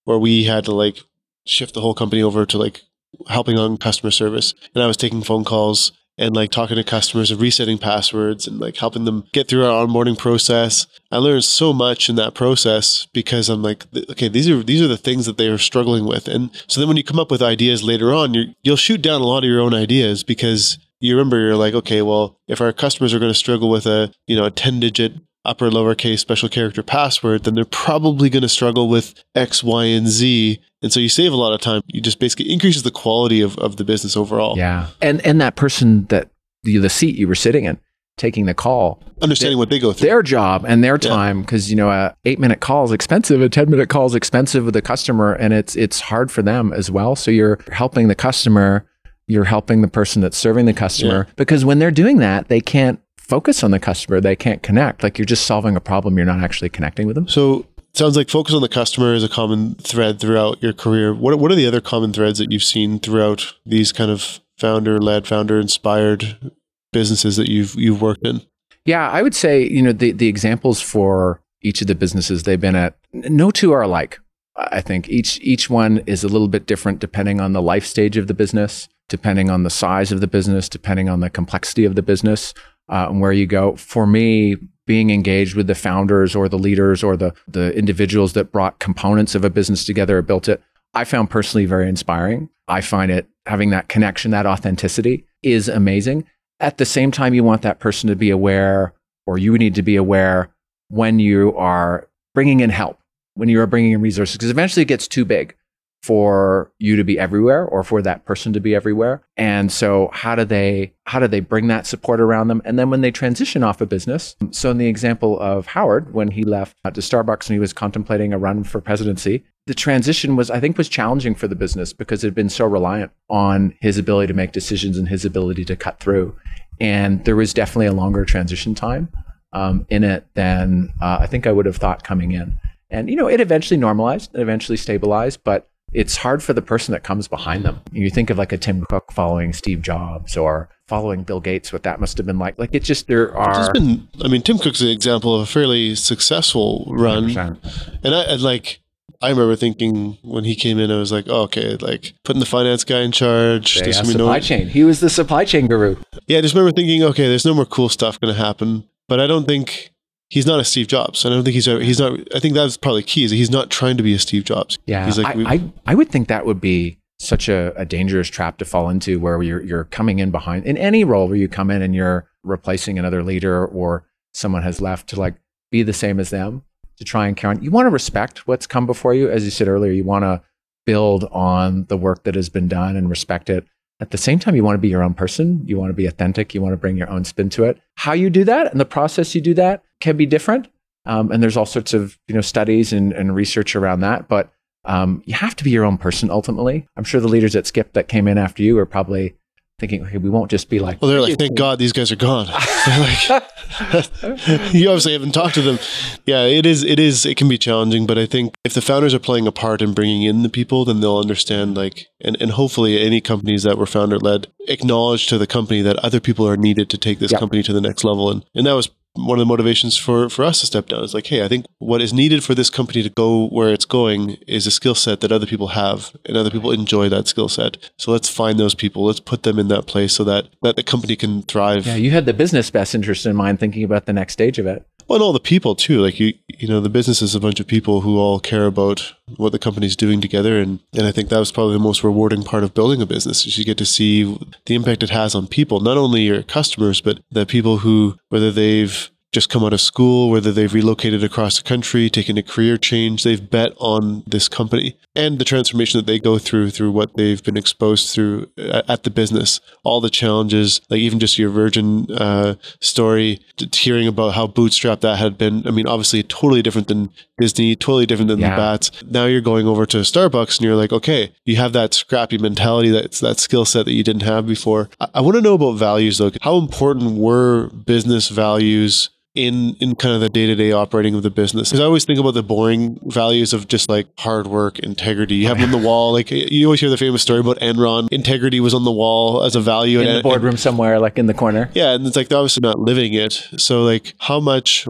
where 0.05 0.18
we 0.18 0.45
had 0.45 0.64
to 0.64 0.72
like 0.72 0.99
shift 1.47 1.74
the 1.74 1.81
whole 1.81 1.95
company 1.95 2.22
over 2.22 2.47
to 2.47 2.59
like 2.59 2.83
helping 3.28 3.59
on 3.59 3.76
customer 3.76 4.11
service. 4.11 4.55
And 4.74 4.83
i 4.83 4.87
was 4.87 4.97
taking 4.97 5.22
phone 5.22 5.45
calls 5.45 5.93
and 6.19 6.35
like 6.35 6.51
talking 6.51 6.77
to 6.77 6.85
customers 6.85 7.31
and 7.31 7.41
resetting 7.41 7.79
passwords 7.79 8.47
and 8.47 8.61
like 8.61 8.77
helping 8.77 9.05
them 9.05 9.25
get 9.33 9.49
through 9.49 9.65
our 9.65 9.87
onboarding 9.87 10.19
process. 10.19 10.87
I 11.11 11.17
learned 11.17 11.45
so 11.45 11.73
much 11.73 12.09
in 12.09 12.17
that 12.17 12.35
process 12.35 13.07
because 13.13 13.49
i'm 13.49 13.63
like 13.63 13.87
okay 14.11 14.29
these 14.29 14.49
are 14.49 14.63
these 14.63 14.83
are 14.83 14.89
the 14.89 14.97
things 14.97 15.27
that 15.27 15.39
they 15.39 15.49
are 15.49 15.59
struggling 15.59 16.07
with. 16.07 16.29
And 16.29 16.51
so 16.67 16.81
then 16.81 16.89
when 16.89 16.97
you 16.97 17.05
come 17.05 17.19
up 17.19 17.31
with 17.31 17.43
ideas 17.43 17.83
later 17.83 18.13
on 18.13 18.35
you're, 18.35 18.47
you'll 18.63 18.77
shoot 18.77 19.03
down 19.03 19.21
a 19.21 19.27
lot 19.27 19.45
of 19.45 19.51
your 19.51 19.61
own 19.61 19.75
ideas 19.75 20.23
because 20.23 20.79
you 21.01 21.17
remember 21.17 21.41
you're 21.41 21.57
like 21.57 21.75
okay 21.75 22.03
well 22.03 22.39
if 22.47 22.61
our 22.61 22.73
customers 22.73 23.15
are 23.15 23.19
going 23.19 23.33
to 23.33 23.39
struggle 23.39 23.71
with 23.71 23.87
a 23.87 24.13
you 24.27 24.37
know 24.37 24.45
a 24.45 24.51
10 24.51 24.81
digit 24.81 25.15
upper 25.45 25.70
lowercase 25.70 26.18
special 26.18 26.49
character 26.49 26.82
password 26.82 27.45
then 27.45 27.55
they're 27.55 27.64
probably 27.64 28.28
going 28.28 28.43
to 28.43 28.49
struggle 28.49 28.88
with 28.88 29.24
x 29.34 29.62
y 29.64 29.84
and 29.84 30.09
z. 30.09 30.61
And 30.82 30.93
so 30.93 31.01
you 31.01 31.09
save 31.09 31.32
a 31.32 31.36
lot 31.36 31.53
of 31.53 31.61
time. 31.61 31.82
You 31.88 32.01
just 32.01 32.18
basically 32.18 32.51
increases 32.51 32.82
the 32.84 32.91
quality 32.91 33.43
of, 33.43 33.59
of 33.59 33.76
the 33.76 33.84
business 33.84 34.16
overall. 34.16 34.57
Yeah. 34.57 34.88
And 35.01 35.24
and 35.26 35.41
that 35.41 35.57
person 35.57 36.07
that 36.07 36.30
the, 36.62 36.78
the 36.78 36.88
seat 36.88 37.16
you 37.16 37.28
were 37.28 37.34
sitting 37.34 37.64
in 37.64 37.78
taking 38.16 38.47
the 38.47 38.55
call. 38.55 39.03
Understanding 39.22 39.59
what 39.59 39.70
they 39.70 39.78
go 39.78 39.93
through. 39.93 40.09
Their 40.09 40.22
job 40.22 40.64
and 40.66 40.84
their 40.84 40.99
time 40.99 41.41
because 41.41 41.70
you 41.70 41.76
know 41.76 41.91
a 41.91 42.14
eight 42.24 42.38
minute 42.38 42.61
call 42.61 42.84
is 42.84 42.93
expensive 42.93 43.41
a 43.41 43.49
10 43.49 43.70
minute 43.70 43.88
call 43.88 44.07
is 44.07 44.14
expensive 44.14 44.64
with 44.64 44.74
the 44.74 44.82
customer 44.82 45.32
and 45.32 45.53
it's 45.53 45.76
it's 45.76 46.01
hard 46.01 46.30
for 46.30 46.43
them 46.43 46.72
as 46.72 46.91
well. 46.91 47.16
So 47.16 47.30
you're 47.30 47.59
helping 47.72 48.09
the 48.09 48.14
customer 48.14 48.86
you're 49.26 49.45
helping 49.45 49.80
the 49.80 49.88
person 49.88 50.20
that's 50.20 50.36
serving 50.36 50.66
the 50.66 50.72
customer 50.72 51.28
because 51.36 51.64
when 51.64 51.78
they're 51.78 51.93
doing 51.93 52.16
that 52.18 52.49
they 52.49 52.61
can't 52.61 53.01
focus 53.31 53.62
on 53.62 53.70
the 53.70 53.78
customer 53.78 54.20
they 54.20 54.37
can't 54.37 54.62
connect 54.62 55.03
like 55.03 55.18
you're 55.18 55.24
just 55.24 55.47
solving 55.47 55.76
a 55.76 55.81
problem 55.81 56.16
you're 56.16 56.26
not 56.26 56.41
actually 56.41 56.68
connecting 56.68 57.07
with 57.07 57.14
them 57.14 57.28
So 57.28 57.64
it 57.93 57.97
sounds 57.97 58.16
like 58.16 58.31
focus 58.31 58.55
on 58.55 58.62
the 58.62 58.68
customer 58.68 59.14
is 59.14 59.24
a 59.24 59.28
common 59.28 59.74
thread 59.74 60.20
throughout 60.20 60.62
your 60.62 60.72
career. 60.72 61.12
What 61.12 61.37
what 61.41 61.51
are 61.51 61.57
the 61.57 61.66
other 61.66 61.81
common 61.81 62.12
threads 62.12 62.39
that 62.39 62.53
you've 62.53 62.62
seen 62.62 63.01
throughout 63.01 63.55
these 63.66 63.91
kind 63.91 64.12
of 64.12 64.39
founder 64.59 65.01
led, 65.01 65.26
founder 65.26 65.59
inspired 65.59 66.53
businesses 66.93 67.37
that 67.37 67.49
you've 67.49 67.74
you've 67.74 68.01
worked 68.01 68.24
in? 68.24 68.43
Yeah, 68.85 69.11
I 69.11 69.22
would 69.22 69.35
say, 69.35 69.66
you 69.66 69.83
know, 69.83 69.93
the, 69.93 70.12
the 70.12 70.28
examples 70.28 70.81
for 70.81 71.41
each 71.62 71.81
of 71.81 71.89
the 71.89 71.97
businesses 71.97 72.45
they've 72.45 72.61
been 72.61 72.76
at, 72.76 72.97
no 73.12 73.51
two 73.51 73.72
are 73.72 73.83
alike. 73.83 74.20
I 74.57 74.81
think 74.81 75.09
each 75.09 75.41
each 75.41 75.68
one 75.68 75.99
is 76.07 76.22
a 76.22 76.28
little 76.28 76.49
bit 76.49 76.66
different 76.66 77.01
depending 77.01 77.41
on 77.41 77.55
the 77.55 77.62
life 77.62 77.85
stage 77.85 78.16
of 78.16 78.28
the 78.28 78.35
business, 78.35 78.89
depending 79.09 79.51
on 79.51 79.64
the 79.64 79.70
size 79.70 80.12
of 80.12 80.20
the 80.20 80.28
business, 80.28 80.68
depending 80.68 81.09
on 81.09 81.18
the 81.18 81.31
complexity 81.31 81.85
of 81.85 81.97
the 81.97 82.03
business, 82.03 82.55
uh, 82.91 83.07
and 83.09 83.20
where 83.20 83.32
you 83.32 83.47
go. 83.47 83.76
For 83.76 84.07
me, 84.07 84.57
being 84.86 85.11
engaged 85.11 85.55
with 85.55 85.68
the 85.68 85.74
founders 85.74 86.34
or 86.34 86.49
the 86.49 86.59
leaders 86.59 87.03
or 87.03 87.16
the 87.16 87.32
the 87.47 87.72
individuals 87.76 88.32
that 88.32 88.53
brought 88.53 88.80
components 88.80 89.34
of 89.34 89.45
a 89.45 89.51
business 89.51 89.84
together 89.84 90.18
or 90.18 90.22
built 90.22 90.49
it, 90.49 90.61
I 90.95 91.05
found 91.05 91.30
personally 91.30 91.66
very 91.66 91.88
inspiring. 91.88 92.49
I 92.66 92.80
find 92.80 93.11
it 93.11 93.28
having 93.47 93.70
that 93.70 93.88
connection, 93.88 94.32
that 94.32 94.47
authenticity 94.47 95.26
is 95.43 95.68
amazing. 95.68 96.24
At 96.59 96.78
the 96.78 96.84
same 96.84 97.11
time, 97.11 97.34
you 97.34 97.45
want 97.45 97.62
that 97.62 97.80
person 97.80 98.09
to 98.09 98.16
be 98.16 98.30
aware, 98.30 98.93
or 99.26 99.38
you 99.38 99.57
need 99.57 99.74
to 99.76 99.82
be 99.82 99.97
aware 99.97 100.51
when 100.88 101.18
you 101.18 101.57
are 101.57 102.09
bringing 102.34 102.61
in 102.61 102.70
help, 102.70 102.99
when 103.34 103.49
you 103.49 103.61
are 103.61 103.66
bringing 103.66 103.93
in 103.93 104.01
resources, 104.01 104.36
because 104.36 104.51
eventually 104.51 104.82
it 104.82 104.88
gets 104.88 105.09
too 105.09 105.24
big 105.24 105.55
for 106.03 106.73
you 106.79 106.97
to 106.97 107.05
be 107.05 107.19
everywhere 107.19 107.65
or 107.65 107.85
for 107.85 108.01
that 108.03 108.25
person 108.25 108.53
to 108.55 108.61
be 108.61 108.75
everywhere. 108.75 109.23
And 109.37 109.71
so 109.71 110.09
how 110.13 110.35
do 110.35 110.45
they 110.45 110.95
how 111.05 111.19
do 111.19 111.27
they 111.27 111.41
bring 111.41 111.67
that 111.69 111.87
support 111.87 112.21
around 112.21 112.49
them? 112.49 112.63
And 112.65 112.79
then 112.79 112.89
when 112.89 113.01
they 113.01 113.11
transition 113.11 113.63
off 113.63 113.81
a 113.81 113.87
business, 113.87 114.37
so 114.51 114.71
in 114.71 114.79
the 114.79 114.87
example 114.87 115.39
of 115.41 115.67
Howard, 115.67 116.15
when 116.15 116.31
he 116.31 116.45
left 116.45 116.77
uh, 116.85 116.91
to 116.91 117.01
Starbucks 117.01 117.49
and 117.49 117.55
he 117.55 117.59
was 117.59 117.73
contemplating 117.73 118.33
a 118.33 118.39
run 118.39 118.65
for 118.65 118.81
presidency, 118.81 119.45
the 119.67 119.75
transition 119.75 120.37
was 120.37 120.51
I 120.51 120.61
think 120.61 120.79
was 120.79 120.89
challenging 120.89 121.35
for 121.35 121.49
the 121.49 121.55
business 121.55 121.93
because 121.93 122.25
it 122.25 122.29
had 122.29 122.35
been 122.35 122.49
so 122.49 122.67
reliant 122.67 123.13
on 123.29 123.75
his 123.81 123.99
ability 123.99 124.29
to 124.29 124.35
make 124.35 124.53
decisions 124.53 124.97
and 124.97 125.09
his 125.09 125.25
ability 125.25 125.65
to 125.67 125.77
cut 125.77 126.01
through. 126.01 126.35
And 126.81 127.25
there 127.27 127.37
was 127.37 127.53
definitely 127.53 127.87
a 127.87 127.93
longer 127.93 128.25
transition 128.25 128.75
time 128.75 129.11
um, 129.53 129.87
in 129.91 130.03
it 130.03 130.27
than 130.35 130.95
uh, 131.03 131.19
I 131.21 131.27
think 131.27 131.47
I 131.47 131.53
would 131.53 131.67
have 131.67 131.77
thought 131.77 132.05
coming 132.05 132.33
in. 132.33 132.59
And 132.89 133.09
you 133.09 133.17
know, 133.17 133.29
it 133.29 133.41
eventually 133.41 133.79
normalized, 133.79 134.35
it 134.35 134.41
eventually 134.41 134.77
stabilized, 134.77 135.45
but 135.45 135.70
it's 135.93 136.16
hard 136.18 136.43
for 136.43 136.53
the 136.53 136.62
person 136.62 136.93
that 136.93 137.03
comes 137.03 137.28
behind 137.28 137.64
them. 137.64 137.80
You 137.93 138.11
think 138.11 138.30
of 138.30 138.38
like 138.38 138.53
a 138.53 138.59
Tim 138.59 138.84
Cook 138.88 139.12
following 139.12 139.53
Steve 139.53 139.82
Jobs 139.82 140.36
or 140.36 140.68
following 140.86 141.22
Bill 141.22 141.41
Gates, 141.41 141.72
what 141.72 141.82
that 141.84 142.01
must 142.01 142.16
have 142.18 142.26
been 142.26 142.38
like. 142.38 142.59
Like 142.59 142.70
it's 142.72 142.86
just 142.86 143.07
there 143.07 143.36
are 143.36 143.55
There's 143.55 143.68
been, 143.70 144.09
I 144.24 144.28
mean, 144.28 144.43
Tim 144.43 144.59
Cook's 144.59 144.80
an 144.80 144.88
example 144.88 145.34
of 145.34 145.43
a 145.43 145.47
fairly 145.47 145.95
successful 145.95 146.86
run, 146.88 147.28
100%. 147.30 147.99
and 148.05 148.14
I 148.14 148.22
and 148.24 148.43
like. 148.43 148.80
I 149.22 149.28
remember 149.28 149.55
thinking 149.55 150.16
when 150.22 150.45
he 150.45 150.55
came 150.55 150.78
in, 150.78 150.91
I 150.91 150.97
was 150.97 151.12
like, 151.12 151.26
oh, 151.28 151.43
okay, 151.43 151.76
like 151.76 152.14
putting 152.24 152.41
the 152.41 152.47
finance 152.47 152.84
guy 152.84 153.01
in 153.03 153.12
charge. 153.12 153.76
Yeah, 153.76 153.82
gonna 153.82 153.97
no- 153.97 154.03
supply 154.12 154.41
chain. 154.41 154.66
He 154.68 154.82
was 154.82 155.01
the 155.01 155.11
supply 155.11 155.45
chain 155.45 155.66
guru. 155.66 155.97
Yeah, 156.26 156.38
I 156.38 156.41
just 156.41 156.55
remember 156.55 156.72
thinking, 156.74 157.03
okay, 157.03 157.28
there's 157.28 157.45
no 157.45 157.53
more 157.53 157.66
cool 157.66 157.91
stuff 157.91 158.18
going 158.18 158.34
to 158.34 158.41
happen. 158.41 158.88
But 159.09 159.20
I 159.20 159.26
don't 159.26 159.47
think 159.47 159.91
he's 160.31 160.47
not 160.47 160.59
a 160.59 160.64
Steve 160.64 160.87
Jobs. 160.87 161.26
I 161.26 161.28
don't 161.28 161.45
think 161.45 161.55
he's 161.55 161.68
a, 161.68 161.83
he's 161.85 162.01
not. 162.01 162.18
I 162.35 162.41
think 162.41 162.55
that's 162.55 162.76
probably 162.78 163.03
key. 163.03 163.24
Is 163.24 163.31
he's 163.33 163.51
not 163.51 163.68
trying 163.70 163.99
to 163.99 164.03
be 164.03 164.14
a 164.14 164.18
Steve 164.18 164.45
Jobs. 164.45 164.78
Yeah, 164.87 165.05
he's 165.05 165.18
like, 165.18 165.26
I, 165.26 165.37
we- 165.37 165.47
I, 165.47 165.72
I 165.87 165.95
would 165.95 166.09
think 166.11 166.28
that 166.28 166.47
would 166.47 166.61
be 166.61 166.97
such 167.18 167.51
a, 167.51 167.74
a 167.76 167.85
dangerous 167.85 168.28
trap 168.28 168.57
to 168.59 168.64
fall 168.64 168.89
into 168.89 169.20
where 169.20 169.43
you're, 169.43 169.62
you're 169.62 169.85
coming 169.85 170.20
in 170.20 170.31
behind 170.31 170.64
in 170.64 170.78
any 170.78 171.05
role 171.05 171.28
where 171.28 171.37
you 171.37 171.49
come 171.49 171.70
in 171.70 171.83
and 171.83 171.95
you're 171.95 172.26
replacing 172.45 172.99
another 172.99 173.22
leader 173.22 173.66
or 173.66 174.07
someone 174.33 174.62
has 174.62 174.81
left 174.81 175.07
to 175.11 175.20
like 175.20 175.35
be 175.70 175.83
the 175.83 175.93
same 175.93 176.18
as 176.18 176.31
them 176.31 176.62
to 176.97 177.05
try 177.05 177.26
and 177.26 177.37
count. 177.37 177.62
You 177.62 177.70
want 177.70 177.85
to 177.85 177.91
respect 177.91 178.49
what's 178.49 178.66
come 178.66 178.87
before 178.87 179.12
you. 179.12 179.28
As 179.31 179.45
you 179.45 179.51
said 179.51 179.68
earlier, 179.68 179.93
you 179.93 180.03
want 180.05 180.22
to 180.24 180.41
build 180.87 181.24
on 181.24 181.85
the 181.87 181.97
work 181.99 182.24
that 182.24 182.35
has 182.35 182.49
been 182.49 182.68
done 182.68 182.97
and 182.97 183.11
respect 183.11 183.51
it. 183.51 183.66
At 184.01 184.11
the 184.11 184.19
same 184.19 184.39
time, 184.39 184.57
you 184.57 184.65
want 184.65 184.75
to 184.75 184.81
be 184.81 184.89
your 184.89 185.03
own 185.03 185.15
person. 185.15 185.63
You 185.67 185.79
want 185.79 185.91
to 185.91 185.95
be 185.95 186.07
authentic. 186.07 186.55
You 186.55 186.63
want 186.63 186.73
to 186.73 186.79
bring 186.79 186.97
your 186.97 187.11
own 187.11 187.25
spin 187.25 187.51
to 187.51 187.65
it. 187.65 187.79
How 187.97 188.13
you 188.13 188.31
do 188.31 188.45
that 188.45 188.71
and 188.73 188.81
the 188.81 188.87
process 188.87 189.35
you 189.35 189.41
do 189.41 189.55
that 189.55 189.83
can 190.01 190.17
be 190.17 190.27
different. 190.27 190.69
Um, 191.07 191.31
and 191.31 191.43
there's 191.43 191.57
all 191.57 191.67
sorts 191.67 191.93
of 191.93 192.19
you 192.29 192.35
know 192.35 192.41
studies 192.41 192.93
and, 192.93 193.13
and 193.13 193.35
research 193.35 193.77
around 193.77 194.01
that. 194.01 194.29
But 194.29 194.53
um, 194.85 195.23
you 195.27 195.35
have 195.35 195.55
to 195.57 195.65
be 195.65 195.71
your 195.71 195.85
own 195.85 195.99
person 195.99 196.31
ultimately. 196.31 196.87
I'm 196.97 197.05
sure 197.05 197.21
the 197.21 197.29
leaders 197.29 197.55
at 197.55 197.67
Skip 197.67 197.93
that 197.93 198.09
came 198.09 198.27
in 198.27 198.39
after 198.39 198.63
you 198.63 198.79
are 198.79 198.87
probably 198.87 199.35
thinking, 199.81 200.05
okay, 200.07 200.18
we 200.18 200.31
won't 200.31 200.51
just 200.51 200.68
be 200.68 200.78
like, 200.78 201.01
well, 201.03 201.11
they're 201.11 201.20
like, 201.20 201.39
thank 201.39 201.57
God 201.57 201.78
these 201.78 201.93
guys 201.93 202.12
are 202.12 202.16
gone. 202.16 202.47
They're 202.87 203.01
like, 203.01 203.28
you 204.72 204.89
obviously 204.89 205.12
haven't 205.12 205.33
talked 205.33 205.55
to 205.55 205.62
them. 205.62 205.78
Yeah, 206.26 206.45
it 206.45 206.66
is. 206.66 206.85
It 206.85 206.99
is. 206.99 207.26
It 207.26 207.37
can 207.37 207.49
be 207.49 207.59
challenging, 207.59 208.07
but 208.07 208.18
I 208.18 208.26
think 208.26 208.55
if 208.64 208.74
the 208.74 208.81
founders 208.83 209.14
are 209.14 209.18
playing 209.18 209.47
a 209.47 209.53
part 209.53 209.83
in 209.83 209.93
bringing 209.95 210.22
in 210.22 210.43
the 210.43 210.49
people, 210.49 210.85
then 210.85 211.01
they'll 211.01 211.18
understand. 211.18 211.76
Like, 211.76 212.07
and 212.20 212.37
and 212.41 212.53
hopefully, 212.53 213.01
any 213.01 213.20
companies 213.20 213.62
that 213.64 213.78
were 213.78 213.87
founder 213.87 214.18
led 214.18 214.47
acknowledge 214.68 215.26
to 215.28 215.39
the 215.39 215.47
company 215.47 215.83
that 215.83 215.97
other 216.05 216.20
people 216.20 216.47
are 216.49 216.57
needed 216.57 216.91
to 216.91 216.99
take 216.99 217.18
this 217.18 217.33
Yeah. 217.33 217.39
company 217.39 217.62
to 217.62 217.72
the 217.72 217.81
next 217.81 218.05
level, 218.05 218.31
and 218.31 218.45
and 218.55 218.66
that 218.66 218.74
was 218.74 218.91
one 219.15 219.39
of 219.39 219.43
the 219.43 219.47
motivations 219.47 219.97
for 219.97 220.29
for 220.29 220.45
us 220.45 220.61
to 220.61 220.67
step 220.67 220.87
down 220.87 221.03
is 221.03 221.15
like 221.15 221.27
hey 221.27 221.45
i 221.45 221.49
think 221.49 221.67
what 221.81 222.03
is 222.03 222.13
needed 222.13 222.45
for 222.45 222.55
this 222.55 222.71
company 222.71 223.03
to 223.03 223.09
go 223.09 223.49
where 223.49 223.73
it's 223.73 223.87
going 223.87 224.37
is 224.47 224.67
a 224.67 224.71
skill 224.71 224.95
set 224.95 225.21
that 225.21 225.33
other 225.33 225.47
people 225.47 225.69
have 225.69 226.15
and 226.27 226.37
other 226.37 226.51
people 226.51 226.71
enjoy 226.71 227.09
that 227.09 227.27
skill 227.27 227.49
set. 227.49 227.91
So 227.97 228.13
let's 228.13 228.29
find 228.29 228.59
those 228.59 228.75
people. 228.75 229.05
Let's 229.05 229.19
put 229.19 229.43
them 229.43 229.59
in 229.59 229.69
that 229.69 229.87
place 229.87 230.13
so 230.13 230.25
that 230.25 230.49
that 230.63 230.77
the 230.77 230.83
company 230.83 231.17
can 231.17 231.43
thrive. 231.43 231.87
Yeah, 231.87 231.97
you 231.97 232.11
had 232.11 232.27
the 232.27 232.35
business 232.35 232.71
best 232.71 232.95
interest 232.95 233.25
in 233.27 233.35
mind 233.35 233.59
thinking 233.59 233.83
about 233.83 234.07
the 234.07 234.13
next 234.13 234.35
stage 234.35 234.59
of 234.59 234.67
it. 234.67 234.87
Well, 235.11 235.17
and 235.17 235.25
all 235.25 235.33
the 235.33 235.41
people 235.41 235.75
too. 235.75 236.01
Like 236.01 236.21
you, 236.21 236.35
you 236.47 236.69
know, 236.69 236.79
the 236.81 236.89
business 236.89 237.21
is 237.21 237.35
a 237.35 237.41
bunch 237.41 237.59
of 237.59 237.67
people 237.67 238.03
who 238.03 238.17
all 238.17 238.39
care 238.39 238.67
about 238.67 239.13
what 239.37 239.51
the 239.51 239.59
company's 239.59 239.97
doing 239.97 240.21
together, 240.21 240.61
and 240.61 240.79
and 240.97 241.05
I 241.05 241.11
think 241.11 241.31
that 241.31 241.41
was 241.41 241.51
probably 241.51 241.73
the 241.75 241.81
most 241.81 242.05
rewarding 242.05 242.45
part 242.45 242.63
of 242.63 242.75
building 242.75 243.03
a 243.03 243.07
business. 243.07 243.45
Is 243.45 243.59
you 243.59 243.65
get 243.65 243.77
to 243.79 243.85
see 243.85 244.39
the 244.67 244.77
impact 244.77 245.03
it 245.03 245.11
has 245.11 245.35
on 245.35 245.49
people, 245.49 245.81
not 245.81 245.97
only 245.97 246.23
your 246.23 246.45
customers, 246.45 247.01
but 247.01 247.19
the 247.29 247.45
people 247.45 247.79
who, 247.79 248.19
whether 248.29 248.53
they've 248.53 249.11
just 249.33 249.49
come 249.49 249.64
out 249.64 249.72
of 249.72 249.81
school, 249.81 250.31
whether 250.31 250.53
they've 250.53 250.74
relocated 250.74 251.22
across 251.22 251.57
the 251.57 251.62
country, 251.62 252.11
taken 252.11 252.37
a 252.37 252.43
career 252.43 252.76
change, 252.76 253.22
they've 253.22 253.51
bet 253.51 253.72
on 253.78 254.22
this 254.26 254.49
company 254.49 254.97
and 255.16 255.39
the 255.39 255.45
transformation 255.45 255.99
that 255.99 256.07
they 256.07 256.18
go 256.18 256.39
through 256.39 256.70
through 256.70 256.91
what 256.91 257.16
they've 257.16 257.43
been 257.43 257.57
exposed 257.57 258.11
through 258.11 258.49
at 258.57 259.03
the 259.03 259.11
business, 259.11 259.61
all 259.83 260.01
the 260.01 260.11
challenges, 260.11 260.81
like 260.89 261.01
even 261.01 261.18
just 261.18 261.39
your 261.39 261.51
Virgin 261.51 262.11
uh, 262.12 262.55
story, 262.81 263.41
hearing 263.72 264.07
about 264.07 264.35
how 264.35 264.47
bootstrapped 264.47 265.01
that 265.01 265.18
had 265.18 265.37
been. 265.37 265.66
I 265.66 265.72
mean, 265.72 265.87
obviously 265.87 266.22
totally 266.22 266.62
different 266.62 266.89
than 266.89 267.11
Disney, 267.41 267.74
totally 267.74 268.07
different 268.07 268.28
than 268.28 268.39
yeah. 268.39 268.51
the 268.51 268.57
Bats. 268.57 269.03
Now 269.05 269.26
you're 269.26 269.41
going 269.41 269.66
over 269.66 269.85
to 269.87 269.99
Starbucks 269.99 270.59
and 270.59 270.64
you're 270.64 270.76
like, 270.76 270.93
okay, 270.93 271.33
you 271.45 271.57
have 271.57 271.72
that 271.72 271.93
scrappy 271.93 272.39
mentality, 272.39 272.91
that's 272.91 273.20
that 273.20 273.41
skill 273.41 273.64
set 273.64 273.87
that 273.87 273.93
you 273.93 274.05
didn't 274.05 274.22
have 274.22 274.47
before. 274.47 274.89
I, 275.01 275.09
I 275.14 275.20
want 275.22 275.37
to 275.37 275.43
know 275.43 275.55
about 275.55 275.72
values 275.72 276.18
though. 276.18 276.31
How 276.43 276.57
important 276.57 277.16
were 277.16 277.68
business 277.68 278.28
values? 278.28 279.11
In 279.35 279.74
in 279.81 279.95
kind 279.95 280.14
of 280.14 280.20
the 280.20 280.28
day-to-day 280.28 280.72
operating 280.72 281.14
of 281.14 281.22
the 281.22 281.31
business? 281.31 281.70
Because 281.70 281.81
i 281.81 281.85
always 281.85 282.05
think 282.05 282.18
about 282.18 282.35
the 282.35 282.43
boring 282.43 282.99
values 283.07 283.53
of 283.53 283.68
just 283.68 283.89
like 283.89 284.07
hard 284.18 284.47
work 284.47 284.78
integrity. 284.78 285.37
You 285.37 285.49
have 285.49 285.59
them 285.59 285.74
on 285.74 285.81
the 285.81 285.87
wall. 285.89 286.12
Like 286.12 286.31
you 286.31 286.66
always 286.66 286.81
hear 286.81 286.91
the 286.91 286.97
famous 286.97 287.22
story 287.22 287.41
about 287.41 287.59
enron. 287.59 288.09
Integrity 288.11 288.61
was 288.61 288.74
on 288.74 288.85
the 288.85 288.93
wall 288.93 289.43
as 289.43 289.55
a 289.57 289.61
value 289.61 290.01
in 290.01 290.09
and, 290.09 290.18
the 290.18 290.22
boardroom 290.22 290.51
and, 290.51 290.61
somewhere 290.61 290.99
like 290.99 291.18
in 291.18 291.26
the 291.26 291.35
corner. 291.35 291.70
Yeah 291.74 291.93
and 291.93 292.07
it's 292.07 292.16
like 292.16 292.28
they're 292.28 292.39
obviously 292.39 292.62
not 292.62 292.78
living 292.78 293.14
it. 293.14 293.33
So 293.57 293.83
like 293.83 294.14
how 294.18 294.41
much 294.41 294.87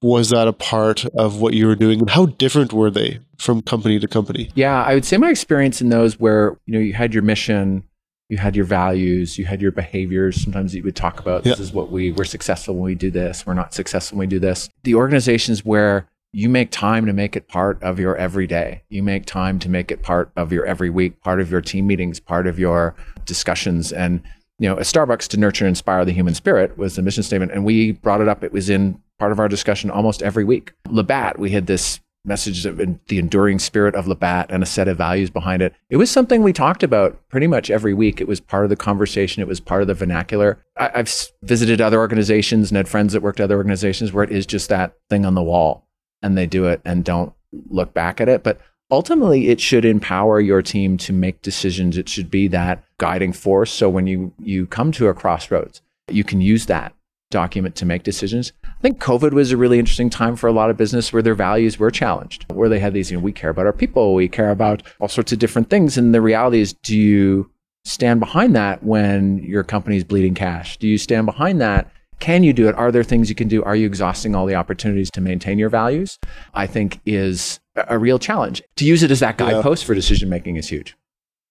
was 0.00 0.30
that 0.30 0.46
a 0.46 0.52
part 0.52 1.04
of 1.16 1.40
what 1.40 1.54
you 1.54 1.66
were 1.66 1.76
doing? 1.76 2.00
And 2.00 2.10
how 2.10 2.26
different 2.26 2.72
were 2.72 2.90
they 2.90 3.20
from 3.36 3.62
company 3.62 3.98
to 4.00 4.08
company? 4.08 4.50
Yeah 4.54 4.82
i 4.82 4.94
would 4.94 5.04
say 5.04 5.16
my 5.16 5.30
experience 5.30 5.80
in 5.80 5.90
those 5.90 6.18
where 6.18 6.58
you 6.66 6.74
know 6.74 6.80
you 6.80 6.94
had 6.94 7.14
your 7.14 7.22
mission 7.22 7.84
you 8.28 8.36
had 8.36 8.54
your 8.54 8.64
values, 8.64 9.38
you 9.38 9.46
had 9.46 9.62
your 9.62 9.72
behaviors. 9.72 10.42
Sometimes 10.42 10.74
you 10.74 10.82
would 10.82 10.96
talk 10.96 11.18
about 11.20 11.44
this 11.44 11.60
is 11.60 11.72
what 11.72 11.90
we 11.90 12.12
we're 12.12 12.24
successful 12.24 12.74
when 12.74 12.84
we 12.84 12.94
do 12.94 13.10
this, 13.10 13.46
we're 13.46 13.54
not 13.54 13.74
successful 13.74 14.18
when 14.18 14.28
we 14.28 14.30
do 14.30 14.38
this. 14.38 14.68
The 14.84 14.94
organizations 14.94 15.64
where 15.64 16.08
you 16.32 16.48
make 16.48 16.70
time 16.70 17.06
to 17.06 17.12
make 17.12 17.36
it 17.36 17.48
part 17.48 17.82
of 17.82 17.98
your 17.98 18.14
everyday. 18.16 18.82
You 18.90 19.02
make 19.02 19.24
time 19.24 19.58
to 19.60 19.68
make 19.68 19.90
it 19.90 20.02
part 20.02 20.30
of 20.36 20.52
your 20.52 20.66
every 20.66 20.90
week, 20.90 21.20
part 21.22 21.40
of 21.40 21.50
your 21.50 21.62
team 21.62 21.86
meetings, 21.86 22.20
part 22.20 22.46
of 22.46 22.58
your 22.58 22.94
discussions. 23.24 23.92
And, 23.92 24.22
you 24.58 24.68
know, 24.68 24.76
at 24.76 24.84
Starbucks 24.84 25.26
to 25.28 25.36
nurture 25.38 25.64
and 25.64 25.70
inspire 25.70 26.04
the 26.04 26.12
human 26.12 26.34
spirit 26.34 26.76
was 26.76 26.96
the 26.96 27.02
mission 27.02 27.22
statement. 27.22 27.52
And 27.52 27.64
we 27.64 27.92
brought 27.92 28.20
it 28.20 28.28
up. 28.28 28.44
It 28.44 28.52
was 28.52 28.68
in 28.68 29.00
part 29.18 29.32
of 29.32 29.40
our 29.40 29.48
discussion 29.48 29.90
almost 29.90 30.22
every 30.22 30.44
week. 30.44 30.72
Labatt, 30.90 31.38
we 31.38 31.50
had 31.50 31.66
this 31.66 31.98
message 32.28 32.64
of 32.66 32.76
the 32.76 33.18
enduring 33.18 33.58
spirit 33.58 33.94
of 33.94 34.06
Labatt 34.06 34.50
and 34.50 34.62
a 34.62 34.66
set 34.66 34.86
of 34.86 34.96
values 34.96 35.30
behind 35.30 35.62
it. 35.62 35.74
It 35.90 35.96
was 35.96 36.10
something 36.10 36.42
we 36.42 36.52
talked 36.52 36.82
about 36.82 37.18
pretty 37.28 37.46
much 37.46 37.70
every 37.70 37.94
week. 37.94 38.20
It 38.20 38.28
was 38.28 38.38
part 38.38 38.64
of 38.64 38.70
the 38.70 38.76
conversation. 38.76 39.42
It 39.42 39.48
was 39.48 39.60
part 39.60 39.82
of 39.82 39.88
the 39.88 39.94
vernacular. 39.94 40.62
I, 40.76 40.90
have 40.94 41.12
visited 41.42 41.80
other 41.80 41.98
organizations 41.98 42.70
and 42.70 42.76
had 42.76 42.88
friends 42.88 43.12
that 43.14 43.22
worked 43.22 43.40
at 43.40 43.44
other 43.44 43.56
organizations 43.56 44.12
where 44.12 44.24
it 44.24 44.30
is 44.30 44.46
just 44.46 44.68
that 44.68 44.94
thing 45.10 45.24
on 45.24 45.34
the 45.34 45.42
wall 45.42 45.88
and 46.22 46.36
they 46.36 46.46
do 46.46 46.66
it 46.66 46.80
and 46.84 47.04
don't 47.04 47.32
look 47.70 47.94
back 47.94 48.20
at 48.20 48.28
it. 48.28 48.42
But 48.42 48.60
ultimately 48.90 49.48
it 49.48 49.60
should 49.60 49.84
empower 49.84 50.40
your 50.40 50.62
team 50.62 50.98
to 50.98 51.12
make 51.12 51.42
decisions. 51.42 51.96
It 51.96 52.08
should 52.08 52.30
be 52.30 52.46
that 52.48 52.84
guiding 52.98 53.32
force. 53.32 53.72
So 53.72 53.88
when 53.88 54.06
you, 54.06 54.32
you 54.38 54.66
come 54.66 54.92
to 54.92 55.08
a 55.08 55.14
crossroads, 55.14 55.82
you 56.08 56.24
can 56.24 56.40
use 56.40 56.66
that 56.66 56.94
document 57.30 57.76
to 57.76 57.86
make 57.86 58.02
decisions. 58.02 58.52
I 58.64 58.80
think 58.80 59.00
COVID 59.00 59.32
was 59.32 59.52
a 59.52 59.56
really 59.56 59.78
interesting 59.78 60.10
time 60.10 60.36
for 60.36 60.46
a 60.46 60.52
lot 60.52 60.70
of 60.70 60.76
business 60.76 61.12
where 61.12 61.22
their 61.22 61.34
values 61.34 61.78
were 61.78 61.90
challenged, 61.90 62.50
where 62.52 62.68
they 62.68 62.78
had 62.78 62.94
these, 62.94 63.10
you 63.10 63.16
know, 63.16 63.22
we 63.22 63.32
care 63.32 63.50
about 63.50 63.66
our 63.66 63.72
people, 63.72 64.14
we 64.14 64.28
care 64.28 64.50
about 64.50 64.82
all 65.00 65.08
sorts 65.08 65.32
of 65.32 65.38
different 65.38 65.70
things. 65.70 65.98
And 65.98 66.14
the 66.14 66.20
reality 66.20 66.60
is, 66.60 66.72
do 66.82 66.96
you 66.96 67.50
stand 67.84 68.20
behind 68.20 68.54
that 68.56 68.82
when 68.82 69.38
your 69.38 69.64
company's 69.64 70.04
bleeding 70.04 70.34
cash? 70.34 70.76
Do 70.78 70.88
you 70.88 70.98
stand 70.98 71.26
behind 71.26 71.60
that? 71.60 71.90
Can 72.20 72.42
you 72.42 72.52
do 72.52 72.68
it? 72.68 72.74
Are 72.74 72.90
there 72.90 73.04
things 73.04 73.28
you 73.28 73.34
can 73.34 73.48
do? 73.48 73.62
Are 73.62 73.76
you 73.76 73.86
exhausting 73.86 74.34
all 74.34 74.46
the 74.46 74.56
opportunities 74.56 75.10
to 75.12 75.20
maintain 75.20 75.58
your 75.58 75.68
values? 75.68 76.18
I 76.54 76.66
think 76.66 77.00
is 77.06 77.60
a 77.76 77.98
real 77.98 78.18
challenge. 78.18 78.62
To 78.76 78.84
use 78.84 79.02
it 79.02 79.10
as 79.10 79.20
that 79.20 79.38
guidepost 79.38 79.84
yeah. 79.84 79.86
for 79.86 79.94
decision 79.94 80.28
making 80.28 80.56
is 80.56 80.68
huge. 80.68 80.96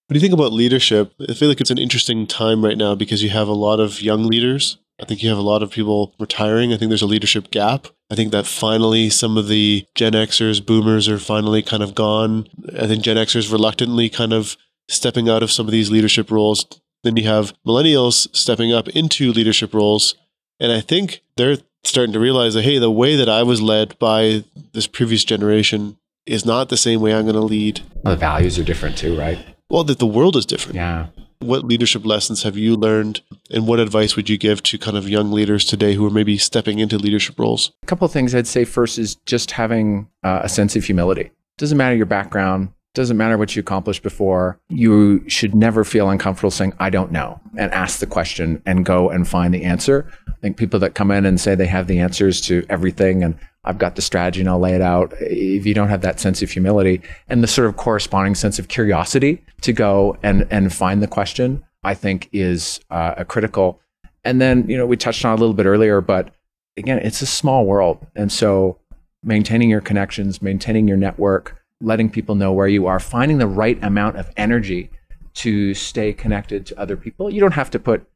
What 0.07 0.13
do 0.13 0.19
you 0.19 0.21
think 0.21 0.33
about 0.33 0.53
leadership? 0.53 1.13
I 1.29 1.33
feel 1.33 1.49
like 1.49 1.61
it's 1.61 1.71
an 1.71 1.77
interesting 1.77 2.27
time 2.27 2.63
right 2.63 2.77
now 2.77 2.95
because 2.95 3.23
you 3.23 3.29
have 3.29 3.47
a 3.47 3.53
lot 3.53 3.79
of 3.79 4.01
young 4.01 4.23
leaders 4.23 4.77
I 4.99 5.05
think 5.05 5.21
you 5.21 5.29
have 5.29 5.37
a 5.37 5.41
lot 5.41 5.61
of 5.61 5.71
people 5.71 6.13
retiring. 6.19 6.73
I 6.73 6.77
think 6.77 6.89
there's 6.89 7.01
a 7.01 7.07
leadership 7.07 7.51
gap. 7.51 7.87
I 8.09 8.15
think 8.15 8.31
that 8.31 8.47
finally 8.47 9.09
some 9.09 9.37
of 9.37 9.47
the 9.47 9.85
Gen 9.95 10.13
Xers, 10.13 10.65
boomers 10.65 11.07
are 11.07 11.19
finally 11.19 11.61
kind 11.61 11.83
of 11.83 11.93
gone. 11.93 12.47
I 12.79 12.87
think 12.87 13.03
Gen 13.03 13.17
Xers 13.17 13.51
reluctantly 13.51 14.09
kind 14.09 14.33
of 14.33 14.57
stepping 14.89 15.29
out 15.29 15.43
of 15.43 15.51
some 15.51 15.67
of 15.67 15.71
these 15.71 15.91
leadership 15.91 16.31
roles. 16.31 16.65
Then 17.03 17.17
you 17.17 17.27
have 17.27 17.53
millennials 17.65 18.33
stepping 18.35 18.73
up 18.73 18.87
into 18.89 19.31
leadership 19.31 19.73
roles. 19.73 20.15
And 20.59 20.71
I 20.71 20.81
think 20.81 21.21
they're 21.35 21.57
starting 21.83 22.13
to 22.13 22.19
realize 22.19 22.55
that, 22.55 22.63
hey, 22.63 22.79
the 22.79 22.89
way 22.89 23.15
that 23.15 23.29
I 23.29 23.43
was 23.43 23.61
led 23.61 23.99
by 23.99 24.43
this 24.73 24.87
previous 24.87 25.23
generation 25.23 25.97
is 26.25 26.45
not 26.45 26.69
the 26.69 26.77
same 26.77 27.01
way 27.01 27.13
I'm 27.13 27.25
going 27.25 27.35
to 27.35 27.41
lead. 27.41 27.81
Well, 28.03 28.15
the 28.15 28.19
values 28.19 28.57
are 28.57 28.63
different 28.63 28.97
too, 28.97 29.17
right? 29.17 29.37
Well, 29.69 29.83
that 29.83 29.99
the 29.99 30.07
world 30.07 30.35
is 30.35 30.45
different. 30.45 30.75
Yeah. 30.75 31.07
What 31.39 31.65
leadership 31.65 32.05
lessons 32.05 32.43
have 32.43 32.57
you 32.57 32.75
learned, 32.75 33.21
and 33.51 33.67
what 33.67 33.79
advice 33.79 34.15
would 34.15 34.29
you 34.29 34.37
give 34.37 34.63
to 34.63 34.77
kind 34.77 34.97
of 34.97 35.07
young 35.07 35.31
leaders 35.31 35.65
today 35.65 35.93
who 35.93 36.05
are 36.05 36.11
maybe 36.11 36.37
stepping 36.37 36.79
into 36.79 36.97
leadership 36.97 37.37
roles? 37.37 37.71
A 37.83 37.85
couple 37.85 38.05
of 38.05 38.11
things 38.11 38.33
I'd 38.33 38.47
say 38.47 38.65
first 38.65 38.97
is 38.97 39.15
just 39.25 39.51
having 39.51 40.09
uh, 40.23 40.41
a 40.43 40.49
sense 40.49 40.75
of 40.75 40.83
humility. 40.83 41.31
Doesn't 41.57 41.77
matter 41.77 41.95
your 41.95 42.07
background, 42.07 42.69
doesn't 42.95 43.17
matter 43.17 43.37
what 43.37 43.55
you 43.55 43.59
accomplished 43.59 44.01
before. 44.01 44.59
You 44.69 45.23
should 45.29 45.53
never 45.53 45.83
feel 45.83 46.09
uncomfortable 46.09 46.49
saying, 46.49 46.73
I 46.79 46.89
don't 46.89 47.11
know, 47.11 47.39
and 47.55 47.71
ask 47.71 47.99
the 47.99 48.07
question 48.07 48.61
and 48.65 48.83
go 48.83 49.09
and 49.09 49.27
find 49.27 49.53
the 49.53 49.63
answer. 49.63 50.11
I 50.27 50.33
think 50.41 50.57
people 50.57 50.79
that 50.79 50.95
come 50.95 51.11
in 51.11 51.25
and 51.25 51.39
say 51.39 51.53
they 51.53 51.67
have 51.67 51.85
the 51.85 51.99
answers 51.99 52.41
to 52.41 52.65
everything 52.69 53.23
and 53.23 53.37
I've 53.67 53.77
got 53.77 53.95
the 53.95 54.01
strategy 54.01 54.39
and 54.39 54.49
I'll 54.49 54.59
lay 54.59 54.73
it 54.73 54.81
out. 54.81 55.13
If 55.19 55.65
you 55.65 55.73
don't 55.73 55.89
have 55.89 56.01
that 56.01 56.19
sense 56.19 56.41
of 56.41 56.49
humility 56.49 57.01
and 57.27 57.43
the 57.43 57.47
sort 57.47 57.67
of 57.67 57.75
corresponding 57.75 58.33
sense 58.33 58.59
of 58.59 58.69
curiosity 58.69 59.43
to 59.61 59.73
go 59.73 60.17
and, 60.23 60.47
and 60.49 60.73
find 60.73 61.03
the 61.03 61.07
question, 61.07 61.63
I 61.83 61.93
think 61.93 62.29
is 62.31 62.79
uh, 62.89 63.15
a 63.17 63.25
critical. 63.25 63.81
And 64.23 64.39
then, 64.39 64.69
you 64.69 64.77
know, 64.77 64.85
we 64.85 64.95
touched 64.95 65.23
on 65.25 65.37
a 65.37 65.39
little 65.39 65.53
bit 65.53 65.65
earlier, 65.65 65.99
but 65.99 66.33
again, 66.77 66.99
it's 66.99 67.21
a 67.21 67.25
small 67.25 67.65
world. 67.65 68.05
And 68.15 68.31
so 68.31 68.79
maintaining 69.21 69.69
your 69.69 69.81
connections, 69.81 70.41
maintaining 70.41 70.87
your 70.87 70.97
network, 70.97 71.61
letting 71.81 72.09
people 72.09 72.35
know 72.35 72.53
where 72.53 72.67
you 72.67 72.87
are, 72.87 72.99
finding 72.99 73.37
the 73.37 73.47
right 73.47 73.81
amount 73.83 74.15
of 74.15 74.31
energy 74.37 74.89
to 75.35 75.73
stay 75.73 76.13
connected 76.13 76.65
to 76.67 76.79
other 76.79 76.95
people. 76.95 77.29
You 77.29 77.41
don't 77.41 77.53
have 77.53 77.69
to 77.71 77.79
put 77.79 78.07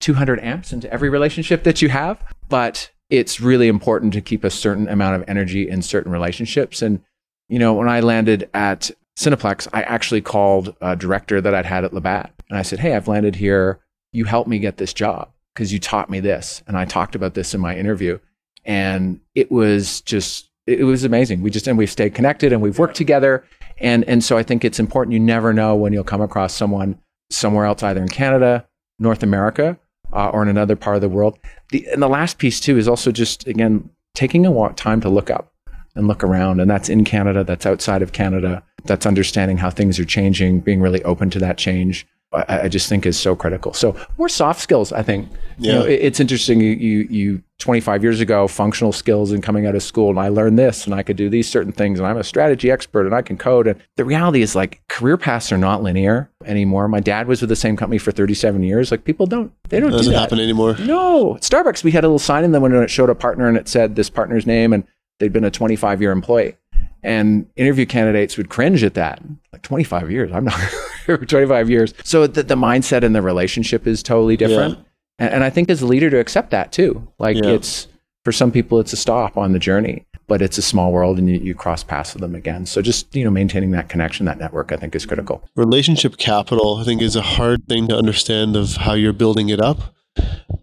200 0.00 0.40
amps 0.40 0.72
into 0.72 0.92
every 0.92 1.08
relationship 1.08 1.64
that 1.64 1.80
you 1.80 1.88
have, 1.88 2.22
but 2.48 2.90
it's 3.10 3.40
really 3.40 3.68
important 3.68 4.12
to 4.12 4.20
keep 4.20 4.44
a 4.44 4.50
certain 4.50 4.88
amount 4.88 5.20
of 5.20 5.28
energy 5.28 5.68
in 5.68 5.82
certain 5.82 6.12
relationships. 6.12 6.80
And, 6.80 7.02
you 7.48 7.58
know, 7.58 7.74
when 7.74 7.88
I 7.88 8.00
landed 8.00 8.48
at 8.54 8.90
Cineplex, 9.18 9.68
I 9.72 9.82
actually 9.82 10.22
called 10.22 10.74
a 10.80 10.96
director 10.96 11.40
that 11.40 11.54
I'd 11.54 11.66
had 11.66 11.84
at 11.84 11.92
Labatt. 11.92 12.32
And 12.48 12.58
I 12.58 12.62
said, 12.62 12.78
Hey, 12.78 12.94
I've 12.94 13.08
landed 13.08 13.36
here. 13.36 13.80
You 14.12 14.24
helped 14.24 14.48
me 14.48 14.58
get 14.58 14.76
this 14.76 14.94
job 14.94 15.30
because 15.54 15.72
you 15.72 15.78
taught 15.78 16.08
me 16.08 16.20
this. 16.20 16.62
And 16.66 16.76
I 16.76 16.84
talked 16.84 17.14
about 17.14 17.34
this 17.34 17.52
in 17.52 17.60
my 17.60 17.76
interview. 17.76 18.18
And 18.64 19.20
it 19.34 19.50
was 19.50 20.00
just, 20.02 20.48
it 20.66 20.84
was 20.84 21.04
amazing. 21.04 21.42
We 21.42 21.50
just, 21.50 21.66
and 21.66 21.76
we've 21.76 21.90
stayed 21.90 22.14
connected 22.14 22.52
and 22.52 22.62
we've 22.62 22.78
worked 22.78 22.96
together. 22.96 23.44
And, 23.78 24.04
and 24.04 24.22
so 24.22 24.38
I 24.38 24.42
think 24.42 24.64
it's 24.64 24.78
important. 24.78 25.14
You 25.14 25.20
never 25.20 25.52
know 25.52 25.74
when 25.74 25.92
you'll 25.92 26.04
come 26.04 26.20
across 26.20 26.54
someone 26.54 26.98
somewhere 27.30 27.64
else, 27.64 27.82
either 27.82 28.02
in 28.02 28.08
Canada, 28.08 28.66
North 28.98 29.22
America, 29.22 29.78
uh, 30.12 30.28
or 30.30 30.42
in 30.42 30.48
another 30.48 30.76
part 30.76 30.96
of 30.96 31.02
the 31.02 31.08
world. 31.08 31.38
The, 31.70 31.86
and 31.92 32.02
the 32.02 32.08
last 32.08 32.38
piece 32.38 32.60
too 32.60 32.78
is 32.78 32.88
also 32.88 33.12
just 33.12 33.46
again 33.46 33.90
taking 34.14 34.46
a 34.46 34.72
time 34.74 35.00
to 35.00 35.08
look 35.08 35.30
up 35.30 35.52
and 35.94 36.06
look 36.06 36.22
around, 36.22 36.60
and 36.60 36.70
that's 36.70 36.88
in 36.88 37.04
Canada, 37.04 37.42
that's 37.42 37.66
outside 37.66 38.02
of 38.02 38.12
Canada, 38.12 38.62
that's 38.84 39.06
understanding 39.06 39.56
how 39.56 39.70
things 39.70 39.98
are 39.98 40.04
changing, 40.04 40.60
being 40.60 40.80
really 40.80 41.02
open 41.04 41.30
to 41.30 41.38
that 41.40 41.58
change. 41.58 42.06
I, 42.32 42.62
I 42.62 42.68
just 42.68 42.88
think 42.88 43.06
is 43.06 43.18
so 43.18 43.34
critical. 43.34 43.72
So 43.72 43.96
more 44.16 44.28
soft 44.28 44.60
skills, 44.60 44.92
I 44.92 45.02
think. 45.02 45.28
Yeah. 45.58 45.72
You 45.72 45.78
know, 45.78 45.84
it, 45.84 46.00
it's 46.00 46.20
interesting. 46.20 46.60
You, 46.60 46.70
you, 46.70 46.98
you 47.10 47.42
25 47.58 48.02
years 48.02 48.20
ago, 48.20 48.46
functional 48.46 48.92
skills 48.92 49.32
and 49.32 49.42
coming 49.42 49.66
out 49.66 49.74
of 49.74 49.82
school, 49.82 50.10
and 50.10 50.18
I 50.18 50.28
learned 50.28 50.58
this, 50.58 50.86
and 50.86 50.94
I 50.94 51.02
could 51.02 51.16
do 51.16 51.28
these 51.28 51.48
certain 51.48 51.72
things, 51.72 51.98
and 51.98 52.06
I'm 52.06 52.16
a 52.16 52.24
strategy 52.24 52.70
expert, 52.70 53.04
and 53.06 53.14
I 53.14 53.22
can 53.22 53.36
code. 53.36 53.66
And 53.66 53.80
the 53.96 54.04
reality 54.04 54.42
is, 54.42 54.54
like, 54.54 54.80
career 54.88 55.16
paths 55.16 55.52
are 55.52 55.58
not 55.58 55.82
linear 55.82 56.30
anymore. 56.44 56.88
My 56.88 57.00
dad 57.00 57.26
was 57.26 57.40
with 57.40 57.50
the 57.50 57.56
same 57.56 57.76
company 57.76 57.98
for 57.98 58.12
37 58.12 58.62
years. 58.62 58.90
Like, 58.90 59.04
people 59.04 59.26
don't, 59.26 59.52
they 59.68 59.80
don't. 59.80 59.90
It 59.90 59.96
doesn't 59.96 60.12
do 60.12 60.18
happen 60.18 60.40
anymore. 60.40 60.76
No, 60.78 61.34
Starbucks, 61.40 61.84
we 61.84 61.90
had 61.90 62.04
a 62.04 62.08
little 62.08 62.18
sign 62.18 62.44
in 62.44 62.52
the 62.52 62.60
window, 62.60 62.78
and 62.78 62.84
it 62.84 62.90
showed 62.90 63.10
a 63.10 63.14
partner, 63.14 63.48
and 63.48 63.56
it 63.56 63.68
said 63.68 63.96
this 63.96 64.08
partner's 64.08 64.46
name, 64.46 64.72
and 64.72 64.84
they'd 65.18 65.32
been 65.32 65.44
a 65.44 65.50
25 65.50 66.00
year 66.00 66.12
employee. 66.12 66.56
And 67.02 67.48
interview 67.56 67.86
candidates 67.86 68.36
would 68.36 68.50
cringe 68.50 68.84
at 68.84 68.94
that. 68.94 69.22
Like 69.52 69.62
25 69.62 70.10
years, 70.10 70.30
I'm 70.32 70.44
not 70.44 70.60
for 71.18 71.26
25 71.26 71.70
years. 71.70 71.94
So 72.04 72.26
the, 72.26 72.42
the 72.42 72.54
mindset 72.54 73.04
and 73.04 73.14
the 73.14 73.22
relationship 73.22 73.86
is 73.86 74.02
totally 74.02 74.36
different. 74.36 74.78
Yeah. 74.78 74.84
And, 75.18 75.34
and, 75.34 75.44
I 75.44 75.50
think 75.50 75.68
as 75.70 75.82
a 75.82 75.86
leader 75.86 76.10
to 76.10 76.18
accept 76.18 76.50
that 76.50 76.72
too. 76.72 77.06
Like 77.18 77.36
yeah. 77.36 77.50
it's, 77.50 77.88
for 78.24 78.32
some 78.32 78.52
people, 78.52 78.80
it's 78.80 78.92
a 78.92 78.96
stop 78.96 79.36
on 79.36 79.52
the 79.52 79.58
journey, 79.58 80.06
but 80.26 80.42
it's 80.42 80.58
a 80.58 80.62
small 80.62 80.92
world 80.92 81.18
and 81.18 81.28
you, 81.28 81.38
you 81.38 81.54
cross 81.54 81.82
paths 81.82 82.14
with 82.14 82.20
them 82.20 82.34
again. 82.34 82.66
So 82.66 82.82
just, 82.82 83.14
you 83.14 83.24
know, 83.24 83.30
maintaining 83.30 83.70
that 83.72 83.88
connection, 83.88 84.26
that 84.26 84.38
network, 84.38 84.72
I 84.72 84.76
think 84.76 84.94
is 84.94 85.06
critical. 85.06 85.42
Relationship 85.56 86.16
capital, 86.16 86.76
I 86.76 86.84
think 86.84 87.02
is 87.02 87.16
a 87.16 87.22
hard 87.22 87.66
thing 87.68 87.88
to 87.88 87.96
understand 87.96 88.56
of 88.56 88.76
how 88.76 88.94
you're 88.94 89.12
building 89.12 89.48
it 89.48 89.60
up. 89.60 89.94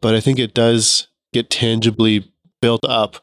But 0.02 0.16
I 0.16 0.20
think 0.20 0.40
it 0.40 0.54
does 0.54 1.08
get 1.34 1.50
tangibly 1.50 2.32
built 2.62 2.84
up 2.84 3.18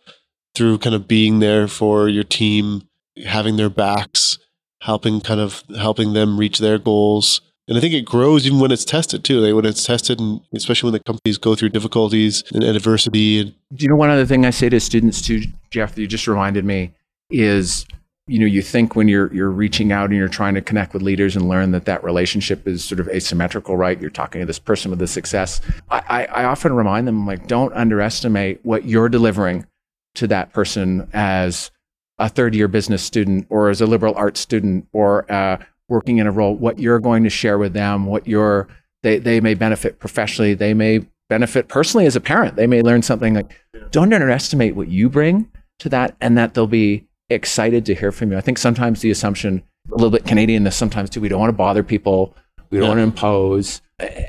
through 0.55 0.79
kind 0.79 0.95
of 0.95 1.09
being 1.09 1.41
there 1.41 1.67
for 1.67 2.09
your 2.09 2.25
team, 2.25 2.89
having 3.25 3.57
their 3.57 3.71
backs, 3.71 4.39
helping 4.85 5.21
kind 5.21 5.41
of 5.41 5.63
helping 5.77 6.13
them 6.13 6.39
reach 6.39 6.59
their 6.59 6.79
goals. 6.79 7.41
And 7.67 7.79
I 7.79 7.81
think 7.81 7.95
it 7.95 8.05
grows 8.05 8.47
even 8.47 8.61
when 8.61 8.71
it's 8.71 8.85
tested 8.85 9.25
too. 9.25 9.41
Like 9.41 9.55
when 9.55 9.65
it's 9.65 9.85
tested, 9.85 10.21
and 10.21 10.43
especially 10.55 10.89
when 10.89 11.01
the 11.01 11.05
companies 11.05 11.39
go 11.39 11.55
through 11.55 11.71
difficulties 11.71 12.45
and 12.53 12.63
adversity. 12.63 13.45
Do 13.45 13.83
you 13.83 13.89
know 13.89 13.97
one 13.97 14.11
other 14.11 14.27
thing 14.27 14.45
I 14.45 14.51
say 14.51 14.69
to 14.69 14.79
students 14.81 15.23
too, 15.23 15.45
Jeff? 15.71 15.95
That 15.95 16.03
you 16.03 16.07
just 16.07 16.29
reminded 16.29 16.67
me 16.67 16.93
is 17.31 17.87
you 18.27 18.39
know 18.39 18.45
you 18.45 18.61
think 18.61 18.95
when 18.95 19.09
you're 19.09 19.33
you're 19.33 19.51
reaching 19.51 19.91
out 19.91 20.11
and 20.11 20.19
you're 20.19 20.29
trying 20.29 20.55
to 20.55 20.61
connect 20.61 20.93
with 20.93 21.03
leaders 21.03 21.35
and 21.35 21.49
learn 21.49 21.71
that 21.71 21.87
that 21.87 22.05
relationship 22.05 22.69
is 22.69 22.85
sort 22.85 23.01
of 23.01 23.09
asymmetrical 23.09 23.77
right 23.77 24.01
you're 24.01 24.11
talking 24.11 24.41
to 24.41 24.47
this 24.47 24.59
person 24.59 24.91
with 24.91 24.99
the 24.99 25.07
success 25.07 25.61
I, 25.91 26.03
I, 26.09 26.25
I 26.27 26.45
often 26.45 26.75
remind 26.75 27.07
them 27.07 27.27
like 27.27 27.47
don't 27.47 27.73
underestimate 27.75 28.61
what 28.65 28.85
you're 28.85 29.11
delivering 29.11 29.67
to 30.15 30.27
that 30.29 30.53
person 30.53 31.09
as 31.13 31.71
a 32.19 32.29
third 32.29 32.55
year 32.55 32.69
business 32.69 33.03
student 33.03 33.47
or 33.51 33.71
as 33.71 33.81
a 33.81 33.87
liberal 33.87 34.15
arts 34.15 34.41
student 34.41 34.87
or 34.93 35.31
uh, 35.33 35.57
working 35.89 36.19
in 36.19 36.27
a 36.27 36.33
role 36.33 36.55
what 36.55 36.79
you're 36.79 37.01
going 37.01 37.25
to 37.25 37.31
share 37.31 37.59
with 37.59 37.73
them 37.73 38.07
what 38.07 38.27
you're 38.27 38.69
they, 39.03 39.19
they 39.19 39.41
may 39.41 39.55
benefit 39.55 39.99
professionally 39.99 40.55
they 40.55 40.73
may 40.75 41.01
benefit 41.29 41.69
personally 41.69 42.07
as 42.07 42.15
a 42.17 42.21
parent 42.21 42.57
they 42.57 42.67
may 42.67 42.83
learn 42.83 43.03
something 43.03 43.35
like 43.35 43.53
don't 43.91 44.13
underestimate 44.13 44.77
what 44.77 44.89
you 44.89 45.09
bring 45.09 45.51
to 45.79 45.89
that 45.89 46.17
and 46.21 46.39
that 46.39 46.55
they'll 46.55 46.67
be 46.67 47.07
excited 47.31 47.87
to 47.87 47.95
hear 47.95 48.13
from 48.13 48.31
you. 48.31 48.39
I 48.39 48.41
think 48.43 48.59
sometimes 48.59 49.01
the 49.01 49.11
assumption, 49.11 49.63
a 49.91 49.95
little 49.95 50.11
bit 50.11 50.25
Canadian, 50.27 50.65
this 50.65 50.77
sometimes 50.77 51.11
too, 51.11 51.21
we 51.21 51.29
don't 51.29 51.41
want 51.41 51.49
to 51.51 51.57
bother 51.57 51.83
people, 51.83 52.37
we 52.71 52.79
don't 52.79 52.85
Yeah. 52.85 52.89
want 52.91 52.99
to 52.99 53.03
impose. 53.05 53.81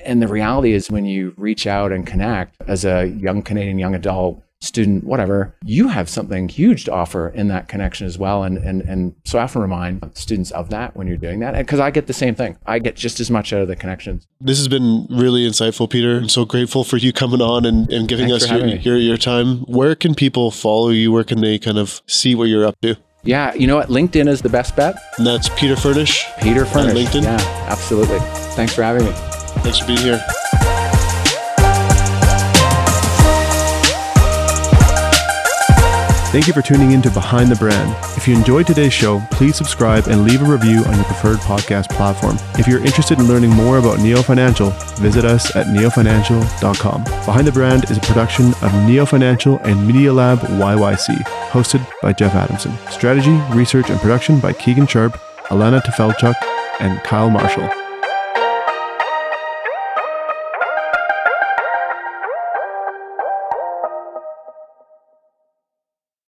And 0.05 0.21
the 0.21 0.27
reality 0.27 0.73
is, 0.73 0.89
when 0.89 1.05
you 1.05 1.33
reach 1.37 1.67
out 1.67 1.91
and 1.91 2.05
connect 2.07 2.55
as 2.67 2.85
a 2.85 3.07
young 3.07 3.41
Canadian, 3.41 3.77
young 3.79 3.95
adult, 3.95 4.41
student, 4.65 5.03
whatever, 5.03 5.55
you 5.63 5.87
have 5.87 6.09
something 6.09 6.49
huge 6.49 6.85
to 6.85 6.91
offer 6.91 7.29
in 7.29 7.47
that 7.49 7.67
connection 7.67 8.07
as 8.07 8.17
well. 8.17 8.43
And 8.43 8.57
and 8.57 8.81
and 8.81 9.15
so 9.25 9.39
I 9.39 9.43
often 9.43 9.61
remind 9.61 10.09
students 10.17 10.51
of 10.51 10.69
that 10.69 10.95
when 10.95 11.07
you're 11.07 11.17
doing 11.17 11.39
that, 11.39 11.55
because 11.55 11.79
I 11.79 11.91
get 11.91 12.07
the 12.07 12.13
same 12.13 12.35
thing. 12.35 12.57
I 12.65 12.79
get 12.79 12.95
just 12.95 13.19
as 13.19 13.29
much 13.31 13.53
out 13.53 13.61
of 13.61 13.67
the 13.67 13.75
connections. 13.75 14.27
this 14.41 14.57
has 14.57 14.67
been 14.67 15.07
really 15.09 15.47
insightful, 15.47 15.89
Peter. 15.89 16.17
I'm 16.17 16.29
so 16.29 16.45
grateful 16.45 16.83
for 16.83 16.97
you 16.97 17.13
coming 17.13 17.41
on 17.41 17.65
and, 17.65 17.91
and 17.91 18.07
giving 18.07 18.29
Thanks 18.29 18.45
us 18.45 18.51
your, 18.51 18.67
your 18.67 18.97
your 18.97 19.17
time. 19.17 19.59
Where 19.61 19.95
can 19.95 20.15
people 20.15 20.51
follow 20.51 20.89
you? 20.89 21.11
Where 21.11 21.23
can 21.23 21.41
they 21.41 21.59
kind 21.59 21.77
of 21.77 22.01
see 22.07 22.35
what 22.35 22.45
you're 22.45 22.65
up 22.65 22.79
to? 22.81 22.95
Yeah, 23.23 23.53
you 23.55 23.65
know 23.65 23.75
what? 23.75 23.89
LinkedIn 23.89 24.27
is 24.27 24.43
the 24.43 24.49
best 24.49 24.75
bet. 24.75 24.95
And 25.17 25.25
that's 25.25 25.49
Peter 25.49 25.75
Furnish. 25.75 26.25
Peter 26.41 26.63
Furnish. 26.63 26.93
LinkedIn? 26.93 27.23
Yeah, 27.23 27.65
absolutely. 27.67 28.19
Thanks 28.55 28.75
for 28.75 28.83
having 28.83 29.03
me. 29.03 29.11
Thanks 29.63 29.79
for 29.79 29.87
being 29.87 29.99
here. 29.99 30.23
Thank 36.35 36.47
you 36.47 36.53
for 36.53 36.61
tuning 36.61 36.91
in 36.91 37.01
to 37.03 37.09
Behind 37.09 37.49
the 37.49 37.55
Brand. 37.55 37.95
If 38.17 38.27
you 38.27 38.35
enjoyed 38.35 38.67
today's 38.67 38.91
show, 38.91 39.21
please 39.31 39.55
subscribe 39.55 40.07
and 40.07 40.25
leave 40.25 40.41
a 40.41 40.45
review 40.45 40.83
on 40.83 40.93
your 40.93 41.05
preferred 41.05 41.37
podcast 41.37 41.87
platform. 41.91 42.37
If 42.59 42.67
you're 42.67 42.83
interested 42.83 43.17
in 43.19 43.29
learning 43.29 43.51
more 43.51 43.77
about 43.77 43.99
Neo 43.99 44.21
Financial, 44.21 44.71
visit 44.97 45.23
us 45.23 45.55
at 45.55 45.67
neofinancial.com. 45.67 47.03
Behind 47.05 47.47
the 47.47 47.53
Brand 47.53 47.89
is 47.89 47.97
a 47.99 48.01
production 48.01 48.47
of 48.61 48.73
Neo 48.85 49.05
Financial 49.05 49.59
and 49.59 49.87
Media 49.87 50.11
Lab 50.11 50.39
YYC, 50.39 51.23
hosted 51.51 51.87
by 52.01 52.11
Jeff 52.11 52.35
Adamson. 52.35 52.77
Strategy, 52.91 53.41
research, 53.57 53.89
and 53.89 53.97
production 54.01 54.41
by 54.41 54.51
Keegan 54.51 54.87
Sharp, 54.87 55.13
Alana 55.45 55.81
Tefelchuk, 55.83 56.35
and 56.81 57.01
Kyle 57.05 57.29
Marshall. 57.29 57.69